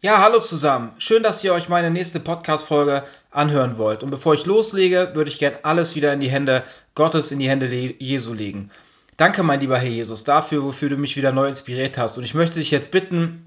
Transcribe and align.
Ja, 0.00 0.22
hallo 0.22 0.38
zusammen. 0.38 0.92
Schön, 0.98 1.24
dass 1.24 1.42
ihr 1.42 1.52
euch 1.52 1.68
meine 1.68 1.90
nächste 1.90 2.20
Podcast-Folge 2.20 3.02
anhören 3.32 3.78
wollt. 3.78 4.04
Und 4.04 4.10
bevor 4.10 4.32
ich 4.32 4.46
loslege, 4.46 5.10
würde 5.14 5.28
ich 5.28 5.40
gern 5.40 5.54
alles 5.64 5.96
wieder 5.96 6.12
in 6.12 6.20
die 6.20 6.30
Hände 6.30 6.62
Gottes, 6.94 7.32
in 7.32 7.40
die 7.40 7.48
Hände 7.48 7.66
Jesu 7.66 8.32
legen. 8.32 8.70
Danke, 9.16 9.42
mein 9.42 9.58
lieber 9.58 9.76
Herr 9.76 9.88
Jesus, 9.88 10.22
dafür, 10.22 10.62
wofür 10.62 10.88
du 10.88 10.96
mich 10.96 11.16
wieder 11.16 11.32
neu 11.32 11.48
inspiriert 11.48 11.98
hast. 11.98 12.16
Und 12.16 12.22
ich 12.22 12.34
möchte 12.34 12.60
dich 12.60 12.70
jetzt 12.70 12.92
bitten, 12.92 13.44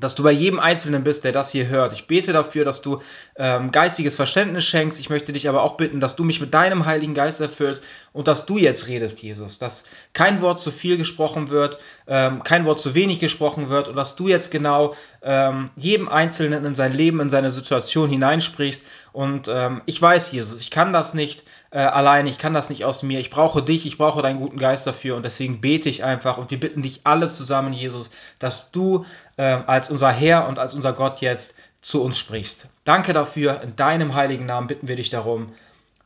dass 0.00 0.14
du 0.14 0.22
bei 0.22 0.30
jedem 0.30 0.58
Einzelnen 0.58 1.04
bist, 1.04 1.24
der 1.24 1.32
das 1.32 1.50
hier 1.50 1.68
hört. 1.68 1.92
Ich 1.92 2.06
bete 2.06 2.32
dafür, 2.32 2.64
dass 2.64 2.82
du 2.82 3.00
ähm, 3.36 3.72
geistiges 3.72 4.16
Verständnis 4.16 4.64
schenkst. 4.64 5.00
Ich 5.00 5.10
möchte 5.10 5.32
dich 5.32 5.48
aber 5.48 5.62
auch 5.62 5.76
bitten, 5.76 6.00
dass 6.00 6.16
du 6.16 6.24
mich 6.24 6.40
mit 6.40 6.54
deinem 6.54 6.84
Heiligen 6.86 7.14
Geist 7.14 7.40
erfüllst 7.40 7.82
und 8.12 8.28
dass 8.28 8.46
du 8.46 8.58
jetzt 8.58 8.88
redest, 8.88 9.22
Jesus. 9.22 9.58
Dass 9.58 9.84
kein 10.12 10.40
Wort 10.42 10.58
zu 10.58 10.70
viel 10.70 10.96
gesprochen 10.96 11.48
wird, 11.48 11.78
ähm, 12.06 12.42
kein 12.42 12.66
Wort 12.66 12.80
zu 12.80 12.94
wenig 12.94 13.20
gesprochen 13.20 13.68
wird 13.68 13.88
und 13.88 13.96
dass 13.96 14.16
du 14.16 14.28
jetzt 14.28 14.50
genau 14.50 14.94
ähm, 15.22 15.70
jedem 15.76 16.08
Einzelnen 16.08 16.64
in 16.64 16.74
sein 16.74 16.92
Leben, 16.92 17.20
in 17.20 17.30
seine 17.30 17.52
Situation 17.52 18.10
hineinsprichst. 18.10 18.84
Und 19.12 19.48
ähm, 19.48 19.82
ich 19.86 20.00
weiß, 20.00 20.32
Jesus, 20.32 20.60
ich 20.60 20.70
kann 20.70 20.92
das 20.92 21.14
nicht 21.14 21.44
äh, 21.76 21.80
allein, 21.80 22.26
ich 22.26 22.38
kann 22.38 22.54
das 22.54 22.70
nicht 22.70 22.86
aus 22.86 23.02
mir. 23.02 23.20
Ich 23.20 23.28
brauche 23.28 23.62
dich, 23.62 23.84
ich 23.84 23.98
brauche 23.98 24.22
deinen 24.22 24.40
guten 24.40 24.56
Geist 24.56 24.86
dafür 24.86 25.14
und 25.14 25.26
deswegen 25.26 25.60
bete 25.60 25.90
ich 25.90 26.02
einfach 26.04 26.38
und 26.38 26.50
wir 26.50 26.58
bitten 26.58 26.80
dich 26.80 27.02
alle 27.04 27.28
zusammen, 27.28 27.74
Jesus, 27.74 28.12
dass 28.38 28.72
du 28.72 29.04
äh, 29.36 29.42
als 29.42 29.90
unser 29.90 30.10
Herr 30.10 30.48
und 30.48 30.58
als 30.58 30.72
unser 30.72 30.94
Gott 30.94 31.20
jetzt 31.20 31.58
zu 31.82 32.02
uns 32.02 32.18
sprichst. 32.18 32.70
Danke 32.84 33.12
dafür. 33.12 33.60
In 33.60 33.76
deinem 33.76 34.14
heiligen 34.14 34.46
Namen 34.46 34.68
bitten 34.68 34.88
wir 34.88 34.96
dich 34.96 35.10
darum. 35.10 35.52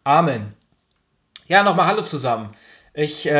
Amen. 0.02 0.54
Ja, 1.46 1.62
nochmal 1.62 1.86
Hallo 1.86 2.02
zusammen. 2.02 2.52
Ich 2.92 3.24
äh, 3.24 3.32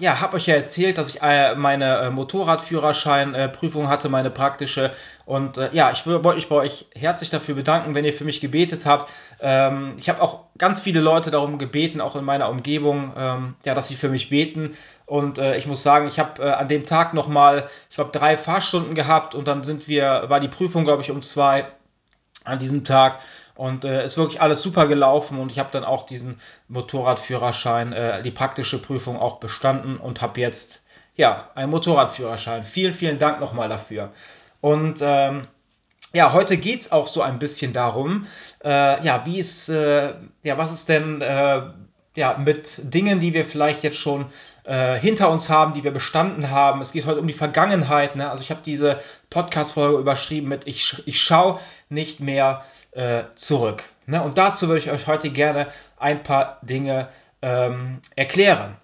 ja, 0.00 0.20
habe 0.20 0.36
euch 0.36 0.46
ja 0.46 0.54
erzählt, 0.54 0.98
dass 0.98 1.08
ich 1.08 1.22
äh, 1.22 1.54
meine 1.54 1.96
äh, 1.96 2.10
Motorradführerscheinprüfung 2.10 3.88
hatte, 3.88 4.10
meine 4.10 4.30
praktische. 4.30 4.92
Und 5.24 5.56
äh, 5.56 5.70
ja, 5.72 5.90
ich 5.90 6.06
wollte 6.06 6.34
mich 6.34 6.50
bei 6.50 6.56
euch 6.56 6.86
herzlich 6.94 7.30
dafür 7.30 7.54
bedanken, 7.54 7.94
wenn 7.94 8.04
ihr 8.04 8.12
für 8.12 8.26
mich 8.26 8.42
gebetet 8.42 8.84
habt. 8.84 9.10
Ähm, 9.40 9.94
ich 9.96 10.10
habe 10.10 10.20
auch 10.20 10.44
ganz 10.58 10.80
viele 10.80 11.00
Leute 11.00 11.30
darum 11.30 11.56
gebeten, 11.56 12.02
auch 12.02 12.16
in 12.16 12.24
meiner 12.24 12.50
Umgebung, 12.50 13.14
ähm, 13.16 13.54
ja, 13.64 13.74
dass 13.74 13.88
sie 13.88 13.96
für 13.96 14.10
mich 14.10 14.28
beten. 14.28 14.76
Und 15.06 15.38
äh, 15.38 15.56
ich 15.56 15.66
muss 15.66 15.82
sagen, 15.82 16.06
ich 16.06 16.18
habe 16.18 16.42
äh, 16.42 16.50
an 16.50 16.68
dem 16.68 16.84
Tag 16.84 17.14
nochmal, 17.14 17.66
ich 17.88 17.96
glaube, 17.96 18.10
drei 18.12 18.36
Fahrstunden 18.36 18.94
gehabt 18.94 19.34
und 19.34 19.48
dann 19.48 19.64
sind 19.64 19.88
wir, 19.88 20.24
war 20.28 20.40
die 20.40 20.48
Prüfung, 20.48 20.84
glaube 20.84 21.00
ich, 21.00 21.10
um 21.10 21.22
zwei 21.22 21.66
an 22.44 22.58
diesem 22.58 22.84
Tag. 22.84 23.20
Und 23.58 23.84
äh, 23.84 24.04
ist 24.04 24.16
wirklich 24.16 24.40
alles 24.40 24.62
super 24.62 24.86
gelaufen 24.86 25.40
und 25.40 25.50
ich 25.50 25.58
habe 25.58 25.70
dann 25.72 25.82
auch 25.82 26.06
diesen 26.06 26.40
Motorradführerschein, 26.68 27.92
äh, 27.92 28.22
die 28.22 28.30
praktische 28.30 28.80
Prüfung 28.80 29.18
auch 29.18 29.40
bestanden 29.40 29.96
und 29.96 30.22
habe 30.22 30.40
jetzt 30.40 30.82
ja 31.16 31.50
einen 31.56 31.72
Motorradführerschein. 31.72 32.62
Vielen, 32.62 32.94
vielen 32.94 33.18
Dank 33.18 33.40
nochmal 33.40 33.68
dafür. 33.68 34.12
Und 34.60 35.00
ähm, 35.02 35.42
ja, 36.14 36.32
heute 36.32 36.56
geht 36.56 36.82
es 36.82 36.92
auch 36.92 37.08
so 37.08 37.20
ein 37.20 37.40
bisschen 37.40 37.72
darum, 37.72 38.26
äh, 38.64 39.04
ja, 39.04 39.26
wie 39.26 39.40
ist, 39.40 39.68
äh, 39.70 40.14
ja, 40.44 40.56
was 40.56 40.72
ist 40.72 40.88
denn 40.88 41.20
äh, 41.20 41.62
ja, 42.14 42.38
mit 42.38 42.94
Dingen, 42.94 43.18
die 43.18 43.34
wir 43.34 43.44
vielleicht 43.44 43.82
jetzt 43.82 43.98
schon 43.98 44.26
äh, 44.64 44.96
hinter 44.98 45.30
uns 45.30 45.50
haben, 45.50 45.72
die 45.72 45.82
wir 45.82 45.90
bestanden 45.90 46.50
haben. 46.50 46.80
Es 46.80 46.92
geht 46.92 47.06
heute 47.06 47.20
um 47.20 47.26
die 47.26 47.32
Vergangenheit. 47.32 48.16
Ne? 48.16 48.30
Also 48.30 48.42
ich 48.42 48.50
habe 48.50 48.60
diese 48.64 49.00
Podcast-Folge 49.30 49.98
überschrieben 49.98 50.48
mit 50.48 50.66
Ich, 50.66 51.02
ich 51.06 51.20
schaue 51.20 51.58
nicht 51.88 52.20
mehr 52.20 52.64
äh, 52.98 53.24
zurück. 53.36 53.84
Ne? 54.06 54.22
Und 54.22 54.38
dazu 54.38 54.66
würde 54.66 54.80
ich 54.80 54.90
euch 54.90 55.06
heute 55.06 55.30
gerne 55.30 55.68
ein 55.98 56.22
paar 56.22 56.58
Dinge 56.62 57.08
ähm, 57.42 58.00
erklären. 58.16 58.76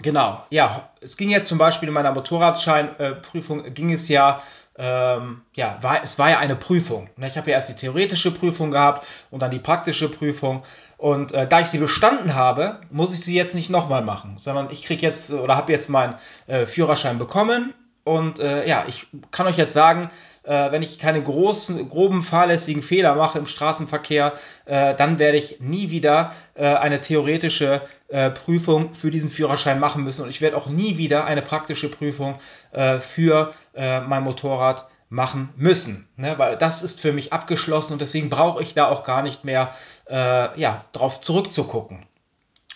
Genau, 0.00 0.44
ja, 0.50 0.90
es 1.00 1.16
ging 1.16 1.28
jetzt 1.28 1.48
zum 1.48 1.58
Beispiel 1.58 1.88
in 1.88 1.94
meiner 1.94 2.12
Motorradscheinprüfung, 2.12 3.64
äh, 3.64 3.70
ging 3.70 3.92
es 3.92 4.08
ja 4.08 4.42
ähm, 4.78 5.42
ja, 5.54 5.78
war, 5.82 6.02
es 6.02 6.18
war 6.18 6.30
ja 6.30 6.38
eine 6.38 6.56
Prüfung. 6.56 7.10
Ne? 7.16 7.26
Ich 7.26 7.36
habe 7.36 7.50
ja 7.50 7.56
erst 7.56 7.68
die 7.68 7.74
theoretische 7.74 8.30
Prüfung 8.30 8.70
gehabt 8.70 9.06
und 9.30 9.42
dann 9.42 9.50
die 9.50 9.58
praktische 9.58 10.08
Prüfung. 10.08 10.62
Und 10.96 11.32
äh, 11.32 11.46
da 11.46 11.60
ich 11.60 11.66
sie 11.66 11.78
bestanden 11.78 12.34
habe, 12.34 12.80
muss 12.90 13.12
ich 13.12 13.20
sie 13.20 13.34
jetzt 13.34 13.54
nicht 13.54 13.70
nochmal 13.70 14.02
machen, 14.02 14.36
sondern 14.38 14.70
ich 14.70 14.82
kriege 14.82 15.02
jetzt 15.02 15.32
oder 15.32 15.56
habe 15.56 15.72
jetzt 15.72 15.90
meinen 15.90 16.14
äh, 16.46 16.64
Führerschein 16.64 17.18
bekommen. 17.18 17.74
Und 18.04 18.38
äh, 18.38 18.66
ja, 18.66 18.84
ich 18.88 19.06
kann 19.30 19.46
euch 19.46 19.58
jetzt 19.58 19.74
sagen, 19.74 20.10
äh, 20.44 20.72
wenn 20.72 20.82
ich 20.82 20.98
keine 20.98 21.22
großen, 21.22 21.88
groben, 21.88 22.22
fahrlässigen 22.22 22.82
Fehler 22.82 23.14
mache 23.14 23.38
im 23.38 23.46
Straßenverkehr, 23.46 24.32
äh, 24.64 24.94
dann 24.94 25.18
werde 25.18 25.38
ich 25.38 25.60
nie 25.60 25.90
wieder 25.90 26.34
äh, 26.54 26.66
eine 26.66 27.00
theoretische 27.00 27.82
äh, 28.08 28.30
Prüfung 28.30 28.94
für 28.94 29.10
diesen 29.10 29.30
Führerschein 29.30 29.78
machen 29.78 30.04
müssen 30.04 30.22
und 30.22 30.30
ich 30.30 30.40
werde 30.40 30.56
auch 30.56 30.66
nie 30.66 30.98
wieder 30.98 31.24
eine 31.24 31.42
praktische 31.42 31.90
Prüfung 31.90 32.38
äh, 32.72 32.98
für 32.98 33.54
äh, 33.74 34.00
mein 34.00 34.22
Motorrad 34.24 34.88
machen 35.08 35.50
müssen, 35.56 36.08
ne? 36.16 36.38
weil 36.38 36.56
das 36.56 36.82
ist 36.82 37.00
für 37.00 37.12
mich 37.12 37.32
abgeschlossen 37.32 37.94
und 37.94 38.00
deswegen 38.00 38.30
brauche 38.30 38.62
ich 38.62 38.72
da 38.72 38.88
auch 38.88 39.04
gar 39.04 39.22
nicht 39.22 39.44
mehr 39.44 39.74
ja, 40.08 40.84
drauf 40.92 41.20
zurückzugucken. 41.20 42.06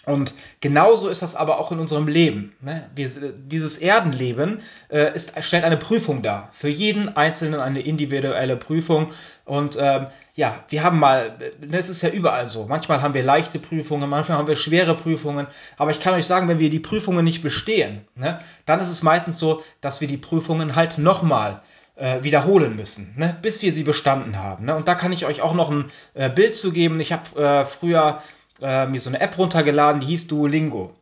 Und 0.06 0.34
genauso 0.60 1.08
ist 1.08 1.22
das 1.22 1.34
aber 1.34 1.58
auch 1.58 1.72
in 1.72 1.80
unserem 1.80 2.06
Leben. 2.06 2.54
Ne? 2.60 2.88
Wir, 2.94 3.08
dieses 3.34 3.78
Erdenleben 3.78 4.62
äh, 4.88 5.12
ist, 5.12 5.32
stellt 5.42 5.64
eine 5.64 5.76
Prüfung 5.76 6.22
dar. 6.22 6.48
Für 6.52 6.68
jeden 6.68 7.16
Einzelnen 7.16 7.60
eine 7.60 7.80
individuelle 7.80 8.56
Prüfung. 8.56 9.10
Und 9.44 9.76
ähm, 9.80 10.06
ja, 10.36 10.64
wir 10.68 10.84
haben 10.84 11.00
mal, 11.00 11.36
ne, 11.60 11.76
es 11.76 11.88
ist 11.88 12.02
ja 12.02 12.10
überall 12.10 12.46
so. 12.46 12.66
Manchmal 12.66 13.02
haben 13.02 13.14
wir 13.14 13.24
leichte 13.24 13.58
Prüfungen, 13.58 14.08
manchmal 14.08 14.38
haben 14.38 14.46
wir 14.46 14.54
schwere 14.54 14.94
Prüfungen. 14.94 15.48
Aber 15.76 15.90
ich 15.90 15.98
kann 15.98 16.14
euch 16.14 16.26
sagen, 16.26 16.46
wenn 16.46 16.60
wir 16.60 16.70
die 16.70 16.78
Prüfungen 16.78 17.24
nicht 17.24 17.42
bestehen, 17.42 18.02
ne, 18.14 18.38
dann 18.64 18.78
ist 18.78 18.90
es 18.90 19.02
meistens 19.02 19.40
so, 19.40 19.64
dass 19.80 20.00
wir 20.00 20.06
die 20.06 20.18
Prüfungen 20.18 20.76
halt 20.76 20.98
nochmal 20.98 21.62
äh, 21.96 22.22
wiederholen 22.22 22.76
müssen, 22.76 23.12
ne, 23.16 23.36
bis 23.42 23.62
wir 23.62 23.72
sie 23.72 23.82
bestanden 23.82 24.38
haben. 24.38 24.66
Ne? 24.66 24.76
Und 24.76 24.86
da 24.86 24.94
kann 24.94 25.12
ich 25.12 25.26
euch 25.26 25.40
auch 25.42 25.54
noch 25.54 25.70
ein 25.70 25.90
äh, 26.14 26.30
Bild 26.30 26.54
zu 26.54 26.70
geben. 26.70 27.00
Ich 27.00 27.12
habe 27.12 27.40
äh, 27.40 27.64
früher 27.64 28.20
äh, 28.60 28.86
mir 28.86 29.00
so 29.00 29.10
eine 29.10 29.20
App 29.20 29.36
runtergeladen, 29.38 30.00
die 30.00 30.08
hieß 30.08 30.28
Duolingo. 30.28 30.94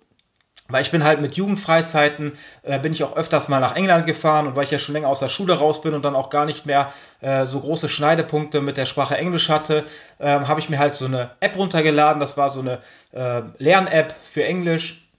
Weil 0.69 0.81
ich 0.81 0.91
bin 0.91 1.05
halt 1.05 1.21
mit 1.21 1.35
Jugendfreizeiten, 1.35 2.33
äh, 2.63 2.79
bin 2.79 2.93
ich 2.93 3.05
auch 3.05 3.17
öfters 3.17 3.49
mal 3.49 3.61
nach 3.61 3.77
England 3.77 4.07
gefahren 4.07 4.47
und 4.47 4.57
weil 4.57 4.65
ich 4.65 4.71
ja 4.71 4.79
schon 4.79 4.95
länger 4.95 5.09
aus 5.09 5.21
der 5.21 5.29
Schule 5.29 5.59
raus 5.59 5.83
bin 5.83 5.93
und 5.93 6.03
dann 6.07 6.17
auch 6.17 6.31
gar 6.31 6.47
nicht 6.47 6.65
mehr 6.65 6.91
äh, 7.21 7.45
so 7.45 7.61
große 7.61 7.91
Schneidepunkte 7.91 8.63
mit 8.63 8.79
der 8.79 8.87
Sprache 8.87 9.19
Englisch 9.19 9.51
hatte, 9.51 9.85
äh, 10.19 10.27
habe 10.27 10.61
ich 10.61 10.71
mir 10.71 10.79
halt 10.79 10.95
so 10.95 11.05
eine 11.05 11.33
App 11.41 11.59
runtergeladen. 11.59 12.19
Das 12.19 12.39
war 12.39 12.49
so 12.49 12.61
eine 12.61 12.79
äh, 13.13 13.43
Lern-App 13.59 14.15
für 14.25 14.45
Englisch 14.45 15.11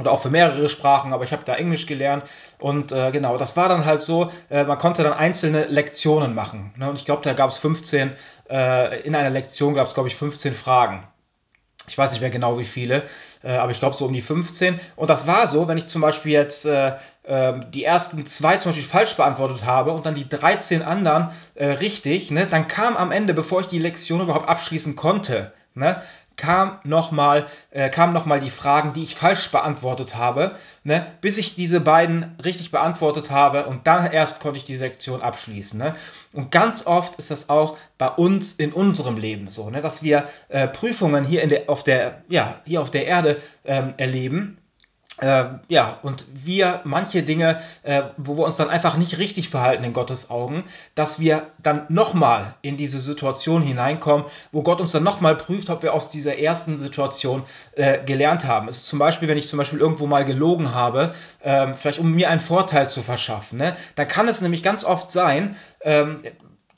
oder 0.00 0.10
auch 0.10 0.20
für 0.20 0.30
mehrere 0.30 0.68
Sprachen, 0.68 1.12
aber 1.12 1.22
ich 1.22 1.32
habe 1.32 1.44
da 1.44 1.54
Englisch 1.54 1.86
gelernt 1.86 2.24
und 2.58 2.90
äh, 2.90 3.12
genau, 3.12 3.36
das 3.36 3.56
war 3.56 3.68
dann 3.68 3.84
halt 3.84 4.02
so, 4.02 4.30
äh, 4.48 4.64
man 4.64 4.78
konnte 4.78 5.04
dann 5.04 5.12
einzelne 5.12 5.66
Lektionen 5.66 6.34
machen. 6.34 6.74
Ne? 6.76 6.88
Und 6.90 6.96
ich 6.96 7.04
glaube, 7.04 7.22
da 7.22 7.34
gab 7.34 7.50
es 7.50 7.58
15, 7.58 8.10
äh, 8.50 9.00
in 9.02 9.14
einer 9.14 9.30
Lektion 9.30 9.74
gab 9.74 9.86
es, 9.86 9.94
glaube 9.94 10.08
ich, 10.08 10.16
15 10.16 10.54
Fragen. 10.54 11.06
Ich 11.90 11.98
weiß 11.98 12.12
nicht 12.12 12.20
mehr 12.20 12.30
genau 12.30 12.56
wie 12.56 12.64
viele, 12.64 13.02
äh, 13.42 13.56
aber 13.56 13.72
ich 13.72 13.80
glaube 13.80 13.96
so 13.96 14.06
um 14.06 14.12
die 14.12 14.22
15. 14.22 14.78
Und 14.94 15.10
das 15.10 15.26
war 15.26 15.48
so, 15.48 15.66
wenn 15.66 15.76
ich 15.76 15.86
zum 15.86 16.00
Beispiel 16.00 16.30
jetzt 16.30 16.64
äh, 16.64 16.92
äh, 17.24 17.54
die 17.74 17.82
ersten 17.82 18.24
zwei 18.26 18.58
zum 18.58 18.70
Beispiel 18.70 18.86
falsch 18.86 19.16
beantwortet 19.16 19.64
habe 19.66 19.90
und 19.90 20.06
dann 20.06 20.14
die 20.14 20.28
13 20.28 20.82
anderen 20.82 21.30
äh, 21.56 21.66
richtig, 21.66 22.30
ne, 22.30 22.46
dann 22.46 22.68
kam 22.68 22.96
am 22.96 23.10
Ende, 23.10 23.34
bevor 23.34 23.60
ich 23.60 23.66
die 23.66 23.80
Lektion 23.80 24.20
überhaupt 24.20 24.48
abschließen 24.48 24.94
konnte, 24.94 25.52
ne, 25.74 26.00
kam 26.40 26.78
nochmal 26.84 27.46
äh, 27.70 27.90
kamen 27.90 28.14
nochmal 28.14 28.40
die 28.40 28.50
Fragen, 28.50 28.94
die 28.94 29.02
ich 29.02 29.14
falsch 29.14 29.50
beantwortet 29.52 30.16
habe, 30.16 30.56
ne, 30.84 31.06
bis 31.20 31.36
ich 31.36 31.54
diese 31.54 31.80
beiden 31.80 32.34
richtig 32.42 32.70
beantwortet 32.70 33.30
habe 33.30 33.66
und 33.66 33.86
dann 33.86 34.10
erst 34.10 34.40
konnte 34.40 34.56
ich 34.56 34.64
die 34.64 34.76
Lektion 34.76 35.20
abschließen. 35.20 35.78
Ne? 35.78 35.94
Und 36.32 36.50
ganz 36.50 36.86
oft 36.86 37.16
ist 37.16 37.30
das 37.30 37.50
auch 37.50 37.76
bei 37.98 38.08
uns 38.08 38.54
in 38.54 38.72
unserem 38.72 39.18
Leben 39.18 39.48
so, 39.48 39.68
ne, 39.68 39.82
dass 39.82 40.02
wir 40.02 40.26
äh, 40.48 40.66
Prüfungen 40.66 41.24
hier, 41.24 41.42
in 41.42 41.50
der, 41.50 41.68
auf 41.68 41.84
der, 41.84 42.22
ja, 42.28 42.60
hier 42.64 42.80
auf 42.80 42.90
der 42.90 43.06
Erde 43.06 43.40
ähm, 43.64 43.92
erleben 43.98 44.59
äh, 45.20 45.44
ja, 45.68 45.98
und 46.02 46.24
wir 46.32 46.80
manche 46.84 47.22
Dinge, 47.22 47.60
äh, 47.82 48.02
wo 48.16 48.36
wir 48.38 48.44
uns 48.44 48.56
dann 48.56 48.70
einfach 48.70 48.96
nicht 48.96 49.18
richtig 49.18 49.50
verhalten 49.50 49.84
in 49.84 49.92
Gottes 49.92 50.30
Augen, 50.30 50.64
dass 50.94 51.20
wir 51.20 51.46
dann 51.62 51.84
nochmal 51.88 52.54
in 52.62 52.78
diese 52.78 53.00
Situation 53.00 53.62
hineinkommen, 53.62 54.24
wo 54.50 54.62
Gott 54.62 54.80
uns 54.80 54.92
dann 54.92 55.02
nochmal 55.02 55.36
prüft, 55.36 55.68
ob 55.68 55.82
wir 55.82 55.92
aus 55.92 56.10
dieser 56.10 56.38
ersten 56.38 56.78
Situation 56.78 57.42
äh, 57.72 58.02
gelernt 58.02 58.46
haben. 58.46 58.68
Es 58.68 58.78
ist 58.78 58.86
zum 58.86 58.98
Beispiel, 58.98 59.28
wenn 59.28 59.38
ich 59.38 59.48
zum 59.48 59.58
Beispiel 59.58 59.80
irgendwo 59.80 60.06
mal 60.06 60.24
gelogen 60.24 60.74
habe, 60.74 61.14
ähm, 61.42 61.74
vielleicht 61.76 61.98
um 61.98 62.12
mir 62.12 62.30
einen 62.30 62.40
Vorteil 62.40 62.88
zu 62.88 63.02
verschaffen, 63.02 63.58
ne? 63.58 63.76
dann 63.96 64.08
kann 64.08 64.26
es 64.26 64.40
nämlich 64.40 64.62
ganz 64.62 64.84
oft 64.84 65.10
sein, 65.10 65.56
ähm, 65.82 66.20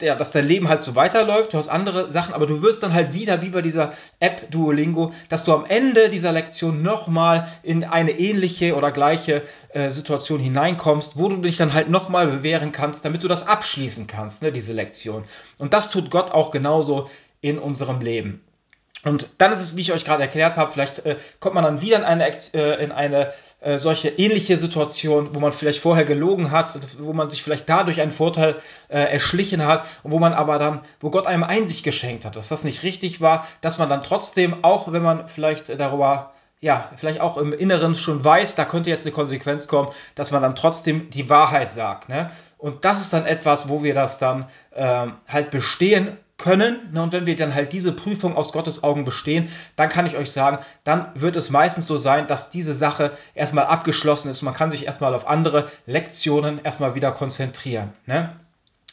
ja, 0.02 0.14
dass 0.14 0.32
dein 0.32 0.46
Leben 0.46 0.68
halt 0.68 0.82
so 0.82 0.94
weiterläuft, 0.94 1.52
du 1.52 1.58
hast 1.58 1.68
andere 1.68 2.10
Sachen, 2.10 2.34
aber 2.34 2.46
du 2.46 2.62
wirst 2.62 2.82
dann 2.82 2.92
halt 2.92 3.14
wieder, 3.14 3.42
wie 3.42 3.50
bei 3.50 3.62
dieser 3.62 3.92
App 4.20 4.50
Duolingo, 4.50 5.12
dass 5.28 5.44
du 5.44 5.52
am 5.52 5.64
Ende 5.64 6.10
dieser 6.10 6.32
Lektion 6.32 6.82
nochmal 6.82 7.48
in 7.62 7.84
eine 7.84 8.12
ähnliche 8.12 8.76
oder 8.76 8.92
gleiche 8.92 9.42
äh, 9.70 9.90
Situation 9.90 10.40
hineinkommst, 10.40 11.18
wo 11.18 11.28
du 11.28 11.36
dich 11.36 11.56
dann 11.56 11.72
halt 11.72 11.88
nochmal 11.88 12.26
bewähren 12.26 12.72
kannst, 12.72 13.04
damit 13.04 13.22
du 13.22 13.28
das 13.28 13.46
abschließen 13.46 14.06
kannst, 14.06 14.42
ne, 14.42 14.52
diese 14.52 14.72
Lektion. 14.72 15.24
Und 15.58 15.72
das 15.72 15.90
tut 15.90 16.10
Gott 16.10 16.30
auch 16.30 16.50
genauso 16.50 17.08
in 17.40 17.58
unserem 17.58 18.00
Leben. 18.00 18.42
Und 19.04 19.28
dann 19.38 19.52
ist 19.52 19.60
es, 19.60 19.76
wie 19.76 19.80
ich 19.80 19.92
euch 19.92 20.04
gerade 20.04 20.22
erklärt 20.22 20.56
habe, 20.56 20.70
vielleicht 20.70 21.04
äh, 21.04 21.16
kommt 21.40 21.54
man 21.54 21.64
dann 21.64 21.80
wieder 21.80 21.98
in 21.98 22.04
eine, 22.04 22.28
äh, 22.54 22.84
in 22.84 22.92
eine 22.92 23.32
äh, 23.60 23.78
solche 23.78 24.10
ähnliche 24.10 24.56
Situation, 24.58 25.34
wo 25.34 25.40
man 25.40 25.50
vielleicht 25.50 25.80
vorher 25.80 26.04
gelogen 26.04 26.52
hat, 26.52 26.78
wo 26.98 27.12
man 27.12 27.28
sich 27.28 27.42
vielleicht 27.42 27.68
dadurch 27.68 28.00
einen 28.00 28.12
Vorteil 28.12 28.54
äh, 28.88 28.98
erschlichen 29.00 29.66
hat 29.66 29.86
und 30.04 30.12
wo 30.12 30.20
man 30.20 30.34
aber 30.34 30.58
dann, 30.60 30.80
wo 31.00 31.10
Gott 31.10 31.26
einem 31.26 31.42
Einsicht 31.42 31.82
geschenkt 31.82 32.24
hat, 32.24 32.36
dass 32.36 32.48
das 32.48 32.62
nicht 32.62 32.84
richtig 32.84 33.20
war, 33.20 33.46
dass 33.60 33.78
man 33.78 33.88
dann 33.88 34.04
trotzdem, 34.04 34.62
auch 34.62 34.92
wenn 34.92 35.02
man 35.02 35.26
vielleicht 35.26 35.68
darüber 35.80 36.32
ja, 36.60 36.88
vielleicht 36.94 37.20
auch 37.20 37.38
im 37.38 37.52
Inneren 37.52 37.96
schon 37.96 38.24
weiß, 38.24 38.54
da 38.54 38.64
könnte 38.64 38.88
jetzt 38.88 39.04
eine 39.04 39.12
Konsequenz 39.12 39.66
kommen, 39.66 39.88
dass 40.14 40.30
man 40.30 40.42
dann 40.42 40.54
trotzdem 40.54 41.10
die 41.10 41.28
Wahrheit 41.28 41.70
sagt. 41.70 42.08
Ne? 42.08 42.30
Und 42.56 42.84
das 42.84 43.00
ist 43.00 43.12
dann 43.12 43.26
etwas, 43.26 43.68
wo 43.68 43.82
wir 43.82 43.94
das 43.94 44.18
dann 44.18 44.46
ähm, 44.72 45.14
halt 45.26 45.50
bestehen 45.50 46.16
können. 46.42 46.90
Ne? 46.92 47.02
Und 47.02 47.12
wenn 47.12 47.26
wir 47.26 47.36
dann 47.36 47.54
halt 47.54 47.72
diese 47.72 47.92
Prüfung 47.92 48.36
aus 48.36 48.52
Gottes 48.52 48.82
Augen 48.82 49.04
bestehen, 49.04 49.48
dann 49.76 49.88
kann 49.88 50.06
ich 50.06 50.16
euch 50.16 50.32
sagen, 50.32 50.58
dann 50.82 51.06
wird 51.14 51.36
es 51.36 51.50
meistens 51.50 51.86
so 51.86 51.98
sein, 51.98 52.26
dass 52.26 52.50
diese 52.50 52.74
Sache 52.74 53.12
erstmal 53.34 53.66
abgeschlossen 53.66 54.30
ist. 54.30 54.42
Man 54.42 54.54
kann 54.54 54.70
sich 54.70 54.86
erstmal 54.86 55.14
auf 55.14 55.28
andere 55.28 55.68
Lektionen 55.86 56.60
erstmal 56.64 56.96
wieder 56.96 57.12
konzentrieren. 57.12 57.92
Ne? 58.06 58.34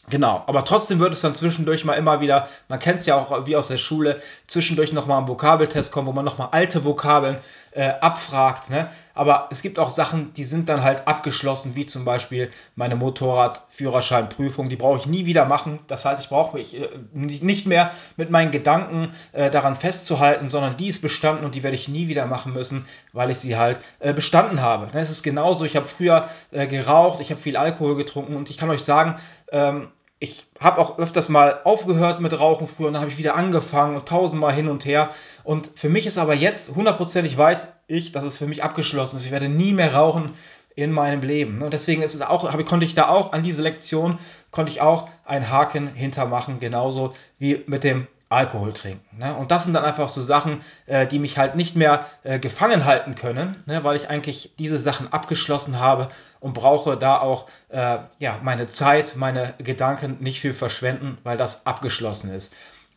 Genau, 0.09 0.43
aber 0.47 0.65
trotzdem 0.65 0.99
wird 0.99 1.13
es 1.13 1.21
dann 1.21 1.35
zwischendurch 1.35 1.85
mal 1.85 1.93
immer 1.93 2.19
wieder, 2.19 2.47
man 2.67 2.79
kennt 2.79 2.99
es 2.99 3.05
ja 3.05 3.15
auch 3.15 3.45
wie 3.45 3.55
aus 3.55 3.67
der 3.67 3.77
Schule, 3.77 4.21
zwischendurch 4.47 4.91
nochmal 4.91 5.21
ein 5.21 5.27
Vokabeltest 5.27 5.91
kommen, 5.91 6.07
wo 6.07 6.11
man 6.11 6.25
nochmal 6.25 6.49
alte 6.51 6.83
Vokabeln 6.83 7.37
äh, 7.71 7.89
abfragt. 8.01 8.69
Ne? 8.69 8.89
Aber 9.19 9.49
es 9.51 9.61
gibt 9.61 9.79
auch 9.79 9.89
Sachen, 9.89 10.31
die 10.35 10.45
sind 10.45 10.69
dann 10.69 10.81
halt 10.81 11.05
abgeschlossen, 11.05 11.75
wie 11.75 11.85
zum 11.85 12.05
Beispiel 12.05 12.49
meine 12.77 12.95
Motorradführerscheinprüfung. 12.95 14.69
Die 14.69 14.77
brauche 14.77 14.97
ich 14.97 15.07
nie 15.07 15.25
wieder 15.25 15.43
machen. 15.43 15.79
Das 15.87 16.05
heißt, 16.05 16.23
ich 16.23 16.29
brauche 16.29 16.55
mich 16.55 16.79
äh, 16.79 16.87
nicht 17.11 17.67
mehr 17.67 17.91
mit 18.15 18.29
meinen 18.29 18.51
Gedanken 18.51 19.11
äh, 19.33 19.49
daran 19.49 19.75
festzuhalten, 19.75 20.49
sondern 20.49 20.77
die 20.77 20.87
ist 20.87 21.01
bestanden 21.01 21.43
und 21.43 21.53
die 21.53 21.63
werde 21.63 21.75
ich 21.75 21.89
nie 21.89 22.07
wieder 22.07 22.27
machen 22.27 22.53
müssen, 22.53 22.85
weil 23.11 23.29
ich 23.29 23.39
sie 23.39 23.57
halt 23.57 23.81
äh, 23.99 24.13
bestanden 24.13 24.61
habe. 24.61 24.87
Es 24.97 25.09
ist 25.09 25.23
genauso, 25.23 25.65
ich 25.65 25.75
habe 25.75 25.85
früher 25.85 26.29
äh, 26.51 26.65
geraucht, 26.67 27.19
ich 27.19 27.29
habe 27.29 27.41
viel 27.41 27.57
Alkohol 27.57 27.97
getrunken 27.97 28.37
und 28.37 28.49
ich 28.49 28.57
kann 28.57 28.69
euch 28.69 28.85
sagen, 28.85 29.17
ähm, 29.51 29.89
ich 30.19 30.47
habe 30.59 30.79
auch 30.79 30.99
öfters 30.99 31.29
mal 31.29 31.61
aufgehört 31.63 32.19
mit 32.19 32.37
Rauchen 32.37 32.67
früher 32.67 32.87
und 32.87 32.93
dann 32.93 33.01
habe 33.01 33.11
ich 33.11 33.17
wieder 33.17 33.35
angefangen 33.35 33.95
und 33.95 34.07
tausendmal 34.07 34.53
hin 34.53 34.67
und 34.67 34.83
her. 34.85 35.11
Und 35.45 35.71
für 35.75 35.87
mich 35.87 36.05
ist 36.05 36.17
aber 36.17 36.33
jetzt 36.33 36.75
hundertprozentig 36.75 37.37
weiß 37.37 37.73
ich, 37.87 38.11
dass 38.11 38.25
es 38.25 38.37
für 38.37 38.45
mich 38.45 38.61
abgeschlossen 38.61 39.15
ist. 39.15 39.25
Ich 39.25 39.31
werde 39.31 39.47
nie 39.47 39.71
mehr 39.71 39.93
rauchen 39.93 40.31
in 40.75 40.91
meinem 40.91 41.21
Leben. 41.21 41.61
Und 41.61 41.73
deswegen 41.73 42.01
ist 42.01 42.13
es 42.13 42.21
auch, 42.21 42.51
habe, 42.51 42.65
konnte 42.65 42.85
ich 42.85 42.95
da 42.95 43.07
auch 43.07 43.31
an 43.31 43.43
diese 43.43 43.61
Lektion, 43.61 44.19
konnte 44.51 44.71
ich 44.71 44.81
auch 44.81 45.07
einen 45.23 45.49
Haken 45.49 45.87
hintermachen, 45.87 46.59
genauso 46.59 47.13
wie 47.37 47.63
mit 47.67 47.85
dem 47.85 48.07
Alkohol 48.29 48.73
trinken. 48.73 49.17
Ne? 49.17 49.33
Und 49.33 49.49
das 49.49 49.65
sind 49.65 49.73
dann 49.73 49.83
einfach 49.83 50.07
so 50.07 50.21
Sachen, 50.21 50.61
äh, 50.85 51.07
die 51.07 51.17
mich 51.17 51.39
halt 51.39 51.55
nicht 51.55 51.75
mehr 51.75 52.05
äh, 52.23 52.37
gefangen 52.37 52.85
halten 52.85 53.15
können, 53.15 53.63
ne? 53.65 53.83
weil 53.83 53.95
ich 53.95 54.09
eigentlich 54.09 54.53
diese 54.59 54.77
Sachen 54.77 55.11
abgeschlossen 55.11 55.79
habe 55.79 56.09
und 56.39 56.53
brauche 56.53 56.95
da 56.95 57.19
auch 57.19 57.47
äh, 57.69 57.97
ja, 58.19 58.39
meine 58.43 58.67
Zeit, 58.67 59.15
meine 59.15 59.55
Gedanken 59.57 60.17
nicht 60.19 60.39
viel 60.39 60.53
verschwenden, 60.53 61.17
weil 61.23 61.37
das 61.37 61.65
abgeschlossen 61.65 62.31
ist. 62.31 62.53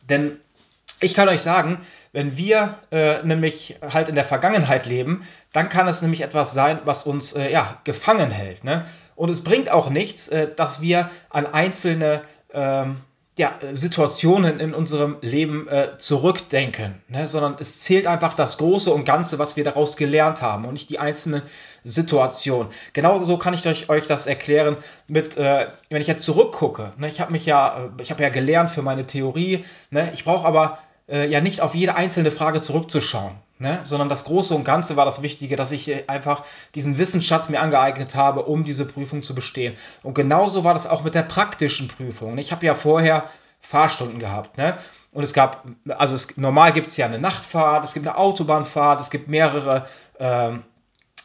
Denn 0.07 0.39
ich 0.99 1.15
kann 1.15 1.27
euch 1.27 1.41
sagen, 1.41 1.81
wenn 2.11 2.37
wir 2.37 2.77
äh, 2.91 3.23
nämlich 3.23 3.79
halt 3.81 4.09
in 4.09 4.15
der 4.15 4.25
Vergangenheit 4.25 4.85
leben, 4.85 5.25
dann 5.51 5.67
kann 5.67 5.87
es 5.87 6.01
nämlich 6.03 6.21
etwas 6.21 6.53
sein, 6.53 6.79
was 6.85 7.03
uns 7.03 7.33
äh, 7.33 7.51
ja, 7.51 7.81
gefangen 7.83 8.29
hält. 8.29 8.63
Ne? 8.63 8.85
Und 9.15 9.29
es 9.29 9.43
bringt 9.43 9.71
auch 9.71 9.89
nichts, 9.89 10.27
äh, 10.27 10.47
dass 10.53 10.81
wir 10.81 11.09
an 11.29 11.47
einzelne 11.47 12.21
ähm, 12.53 12.97
ja, 13.37 13.57
Situationen 13.73 14.59
in 14.59 14.75
unserem 14.75 15.17
Leben 15.21 15.67
äh, 15.67 15.97
zurückdenken, 15.97 17.01
ne? 17.07 17.27
sondern 17.27 17.55
es 17.59 17.79
zählt 17.79 18.05
einfach 18.05 18.35
das 18.35 18.59
Große 18.59 18.93
und 18.93 19.05
Ganze, 19.05 19.39
was 19.39 19.57
wir 19.57 19.63
daraus 19.63 19.97
gelernt 19.97 20.43
haben 20.43 20.65
und 20.65 20.73
nicht 20.73 20.89
die 20.91 20.99
einzelnen 20.99 21.41
Situationen. 21.83 22.71
Genau 22.93 23.25
so 23.25 23.37
kann 23.37 23.55
ich 23.55 23.65
euch, 23.65 23.89
euch 23.89 24.05
das 24.05 24.27
erklären 24.27 24.77
mit, 25.07 25.35
äh, 25.35 25.67
wenn 25.89 26.01
ich 26.01 26.07
jetzt 26.07 26.23
zurückgucke. 26.23 26.93
Ne? 26.97 27.07
Ich 27.07 27.21
habe 27.21 27.31
mich 27.31 27.47
ja, 27.47 27.89
äh, 27.97 28.01
ich 28.01 28.11
habe 28.11 28.21
ja 28.21 28.29
gelernt 28.29 28.69
für 28.69 28.83
meine 28.83 29.07
Theorie. 29.07 29.65
Ne? 29.89 30.11
Ich 30.13 30.25
brauche 30.25 30.47
aber 30.47 30.77
äh, 31.09 31.27
ja 31.27 31.41
nicht 31.41 31.61
auf 31.61 31.73
jede 31.73 31.95
einzelne 31.95 32.29
Frage 32.29 32.61
zurückzuschauen, 32.61 33.33
ne? 33.63 33.79
sondern 33.83 34.09
das 34.09 34.25
Große 34.25 34.53
und 34.53 34.63
Ganze 34.63 34.95
war 34.95 35.05
das 35.05 35.23
Wichtige, 35.23 35.55
dass 35.55 35.71
ich 35.71 35.89
äh, 35.89 36.03
einfach 36.05 36.43
diesen 36.75 36.99
Wissensschatz 36.99 37.49
mir 37.49 37.61
angeeignet 37.61 38.13
habe, 38.13 38.43
um 38.43 38.63
diese 38.63 38.85
Prüfung 38.85 39.23
zu 39.23 39.33
bestehen. 39.33 39.75
Und 40.03 40.13
genauso 40.13 40.63
war 40.63 40.73
das 40.73 40.85
auch 40.85 41.03
mit 41.03 41.15
der 41.15 41.23
praktischen 41.23 41.87
Prüfung. 41.87 42.37
Ich 42.37 42.51
habe 42.51 42.65
ja 42.65 42.75
vorher 42.75 43.27
Fahrstunden 43.61 44.19
gehabt. 44.19 44.57
Ne? 44.57 44.77
Und 45.11 45.23
es 45.23 45.33
gab, 45.33 45.65
also 45.87 46.13
es, 46.13 46.37
normal 46.37 46.73
gibt 46.73 46.87
es 46.87 46.97
ja 46.97 47.05
eine 47.05 47.17
Nachtfahrt, 47.17 47.85
es 47.85 47.93
gibt 47.93 48.05
eine 48.05 48.17
Autobahnfahrt, 48.17 48.99
es 48.99 49.09
gibt 49.09 49.29
mehrere 49.29 49.87
ähm, 50.19 50.63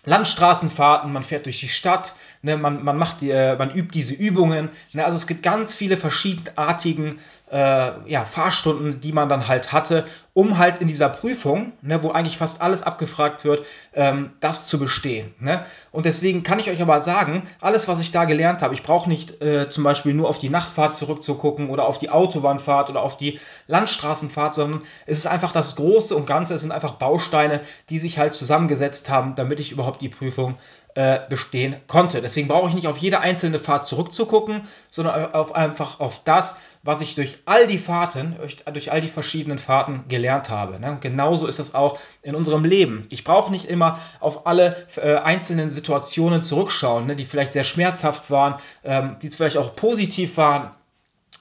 Landstraßenfahrten, 0.04 1.12
man 1.12 1.24
fährt 1.24 1.46
durch 1.46 1.60
die 1.60 1.68
Stadt, 1.68 2.14
ne, 2.42 2.56
man, 2.56 2.84
man, 2.84 2.96
macht 2.96 3.20
die, 3.20 3.30
äh, 3.30 3.56
man 3.56 3.70
übt 3.70 3.92
diese 3.92 4.14
Übungen. 4.14 4.68
Ne, 4.92 5.04
also 5.04 5.16
es 5.16 5.26
gibt 5.26 5.42
ganz 5.42 5.74
viele 5.74 5.96
verschiedenartigen 5.96 7.18
äh, 7.50 8.10
ja, 8.10 8.24
Fahrstunden, 8.24 9.00
die 9.00 9.12
man 9.12 9.28
dann 9.28 9.48
halt 9.48 9.72
hatte, 9.72 10.04
um 10.34 10.58
halt 10.58 10.80
in 10.80 10.88
dieser 10.88 11.08
Prüfung, 11.08 11.72
ne, 11.82 12.02
wo 12.02 12.10
eigentlich 12.10 12.36
fast 12.36 12.60
alles 12.60 12.82
abgefragt 12.82 13.44
wird, 13.44 13.64
ähm, 13.94 14.30
das 14.40 14.66
zu 14.66 14.78
bestehen. 14.78 15.34
Ne? 15.40 15.64
Und 15.90 16.06
deswegen 16.06 16.42
kann 16.42 16.58
ich 16.58 16.70
euch 16.70 16.82
aber 16.82 17.00
sagen, 17.00 17.42
alles, 17.60 17.88
was 17.88 18.00
ich 18.00 18.12
da 18.12 18.24
gelernt 18.24 18.62
habe, 18.62 18.74
ich 18.74 18.82
brauche 18.82 19.08
nicht 19.08 19.42
äh, 19.42 19.68
zum 19.70 19.84
Beispiel 19.84 20.14
nur 20.14 20.28
auf 20.28 20.38
die 20.38 20.50
Nachtfahrt 20.50 20.94
zurückzugucken 20.94 21.70
oder 21.70 21.86
auf 21.86 21.98
die 21.98 22.10
Autobahnfahrt 22.10 22.90
oder 22.90 23.02
auf 23.02 23.16
die 23.16 23.40
Landstraßenfahrt, 23.66 24.54
sondern 24.54 24.82
es 25.06 25.18
ist 25.18 25.26
einfach 25.26 25.52
das 25.52 25.76
Große 25.76 26.14
und 26.14 26.26
Ganze, 26.26 26.54
es 26.54 26.60
sind 26.60 26.72
einfach 26.72 26.92
Bausteine, 26.92 27.60
die 27.90 27.98
sich 27.98 28.18
halt 28.18 28.34
zusammengesetzt 28.34 29.10
haben, 29.10 29.34
damit 29.34 29.58
ich 29.60 29.72
überhaupt 29.72 30.02
die 30.02 30.08
Prüfung 30.08 30.56
äh, 30.98 31.20
bestehen 31.28 31.76
konnte. 31.86 32.20
Deswegen 32.20 32.48
brauche 32.48 32.68
ich 32.68 32.74
nicht 32.74 32.88
auf 32.88 32.98
jede 32.98 33.20
einzelne 33.20 33.60
Fahrt 33.60 33.84
zurückzugucken, 33.84 34.62
sondern 34.90 35.32
auf, 35.32 35.54
einfach 35.54 36.00
auf 36.00 36.24
das, 36.24 36.56
was 36.82 37.00
ich 37.02 37.14
durch 37.14 37.38
all 37.44 37.68
die 37.68 37.78
Fahrten, 37.78 38.34
durch 38.72 38.90
all 38.90 39.00
die 39.00 39.06
verschiedenen 39.06 39.58
Fahrten 39.58 40.06
gelernt 40.08 40.50
habe. 40.50 40.80
Ne? 40.80 40.98
Genauso 41.00 41.46
ist 41.46 41.60
es 41.60 41.76
auch 41.76 42.00
in 42.22 42.34
unserem 42.34 42.64
Leben. 42.64 43.06
Ich 43.10 43.22
brauche 43.22 43.52
nicht 43.52 43.66
immer 43.66 44.00
auf 44.18 44.48
alle 44.48 44.88
äh, 44.96 45.14
einzelnen 45.14 45.70
Situationen 45.70 46.42
zurückschauen, 46.42 47.06
ne, 47.06 47.14
die 47.14 47.26
vielleicht 47.26 47.52
sehr 47.52 47.62
schmerzhaft 47.62 48.32
waren, 48.32 48.56
ähm, 48.82 49.18
die 49.22 49.30
vielleicht 49.30 49.56
auch 49.56 49.76
positiv 49.76 50.36
waren. 50.36 50.72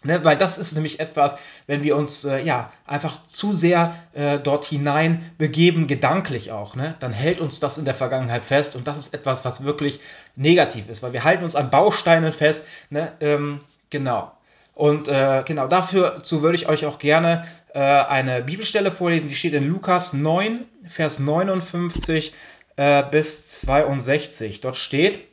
Ne, 0.03 0.23
weil 0.23 0.37
das 0.37 0.59
ist 0.59 0.75
nämlich 0.75 0.99
etwas, 0.99 1.37
wenn 1.65 1.81
wir 1.81 1.95
uns 1.95 2.23
äh, 2.23 2.39
ja 2.39 2.71
einfach 2.85 3.23
zu 3.23 3.55
sehr 3.55 3.95
äh, 4.13 4.37
dort 4.37 4.65
hinein 4.65 5.27
begeben, 5.39 5.87
gedanklich 5.87 6.51
auch, 6.51 6.75
ne, 6.75 6.95
dann 6.99 7.11
hält 7.11 7.41
uns 7.41 7.59
das 7.59 7.79
in 7.79 7.85
der 7.85 7.95
Vergangenheit 7.95 8.45
fest 8.45 8.75
und 8.75 8.87
das 8.87 8.99
ist 8.99 9.15
etwas, 9.15 9.43
was 9.43 9.63
wirklich 9.63 9.99
negativ 10.35 10.87
ist, 10.87 11.01
weil 11.01 11.13
wir 11.13 11.23
halten 11.23 11.43
uns 11.43 11.55
an 11.55 11.71
Bausteinen 11.71 12.31
fest. 12.31 12.65
Ne, 12.91 13.11
ähm, 13.21 13.59
genau. 13.89 14.31
Und 14.75 15.07
äh, 15.07 15.41
genau 15.43 15.67
dafür 15.67 16.21
würde 16.29 16.55
ich 16.55 16.69
euch 16.69 16.85
auch 16.85 16.99
gerne 16.99 17.47
äh, 17.73 17.79
eine 17.79 18.43
Bibelstelle 18.43 18.91
vorlesen, 18.91 19.27
die 19.27 19.35
steht 19.35 19.53
in 19.53 19.67
Lukas 19.67 20.13
9, 20.13 20.63
Vers 20.87 21.17
59 21.17 22.33
äh, 22.75 23.03
bis 23.09 23.61
62. 23.61 24.61
Dort 24.61 24.75
steht, 24.75 25.27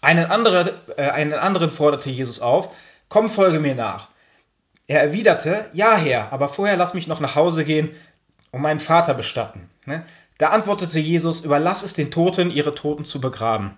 einen, 0.00 0.26
andere, 0.26 0.72
äh, 0.96 1.02
einen 1.10 1.34
anderen 1.34 1.72
forderte 1.72 2.10
Jesus 2.10 2.40
auf, 2.40 2.70
komm, 3.12 3.28
folge 3.28 3.60
mir 3.60 3.74
nach. 3.74 4.08
Er 4.86 5.02
erwiderte, 5.02 5.66
ja, 5.74 5.94
Herr, 5.96 6.32
aber 6.32 6.48
vorher 6.48 6.78
lass 6.78 6.94
mich 6.94 7.08
noch 7.08 7.20
nach 7.20 7.36
Hause 7.36 7.66
gehen 7.66 7.90
und 8.52 8.62
meinen 8.62 8.80
Vater 8.80 9.12
bestatten. 9.12 9.68
Ne? 9.84 10.02
Da 10.38 10.48
antwortete 10.48 10.98
Jesus, 10.98 11.42
überlass 11.44 11.82
es 11.82 11.92
den 11.92 12.10
Toten, 12.10 12.50
ihre 12.50 12.74
Toten 12.74 13.04
zu 13.04 13.20
begraben. 13.20 13.76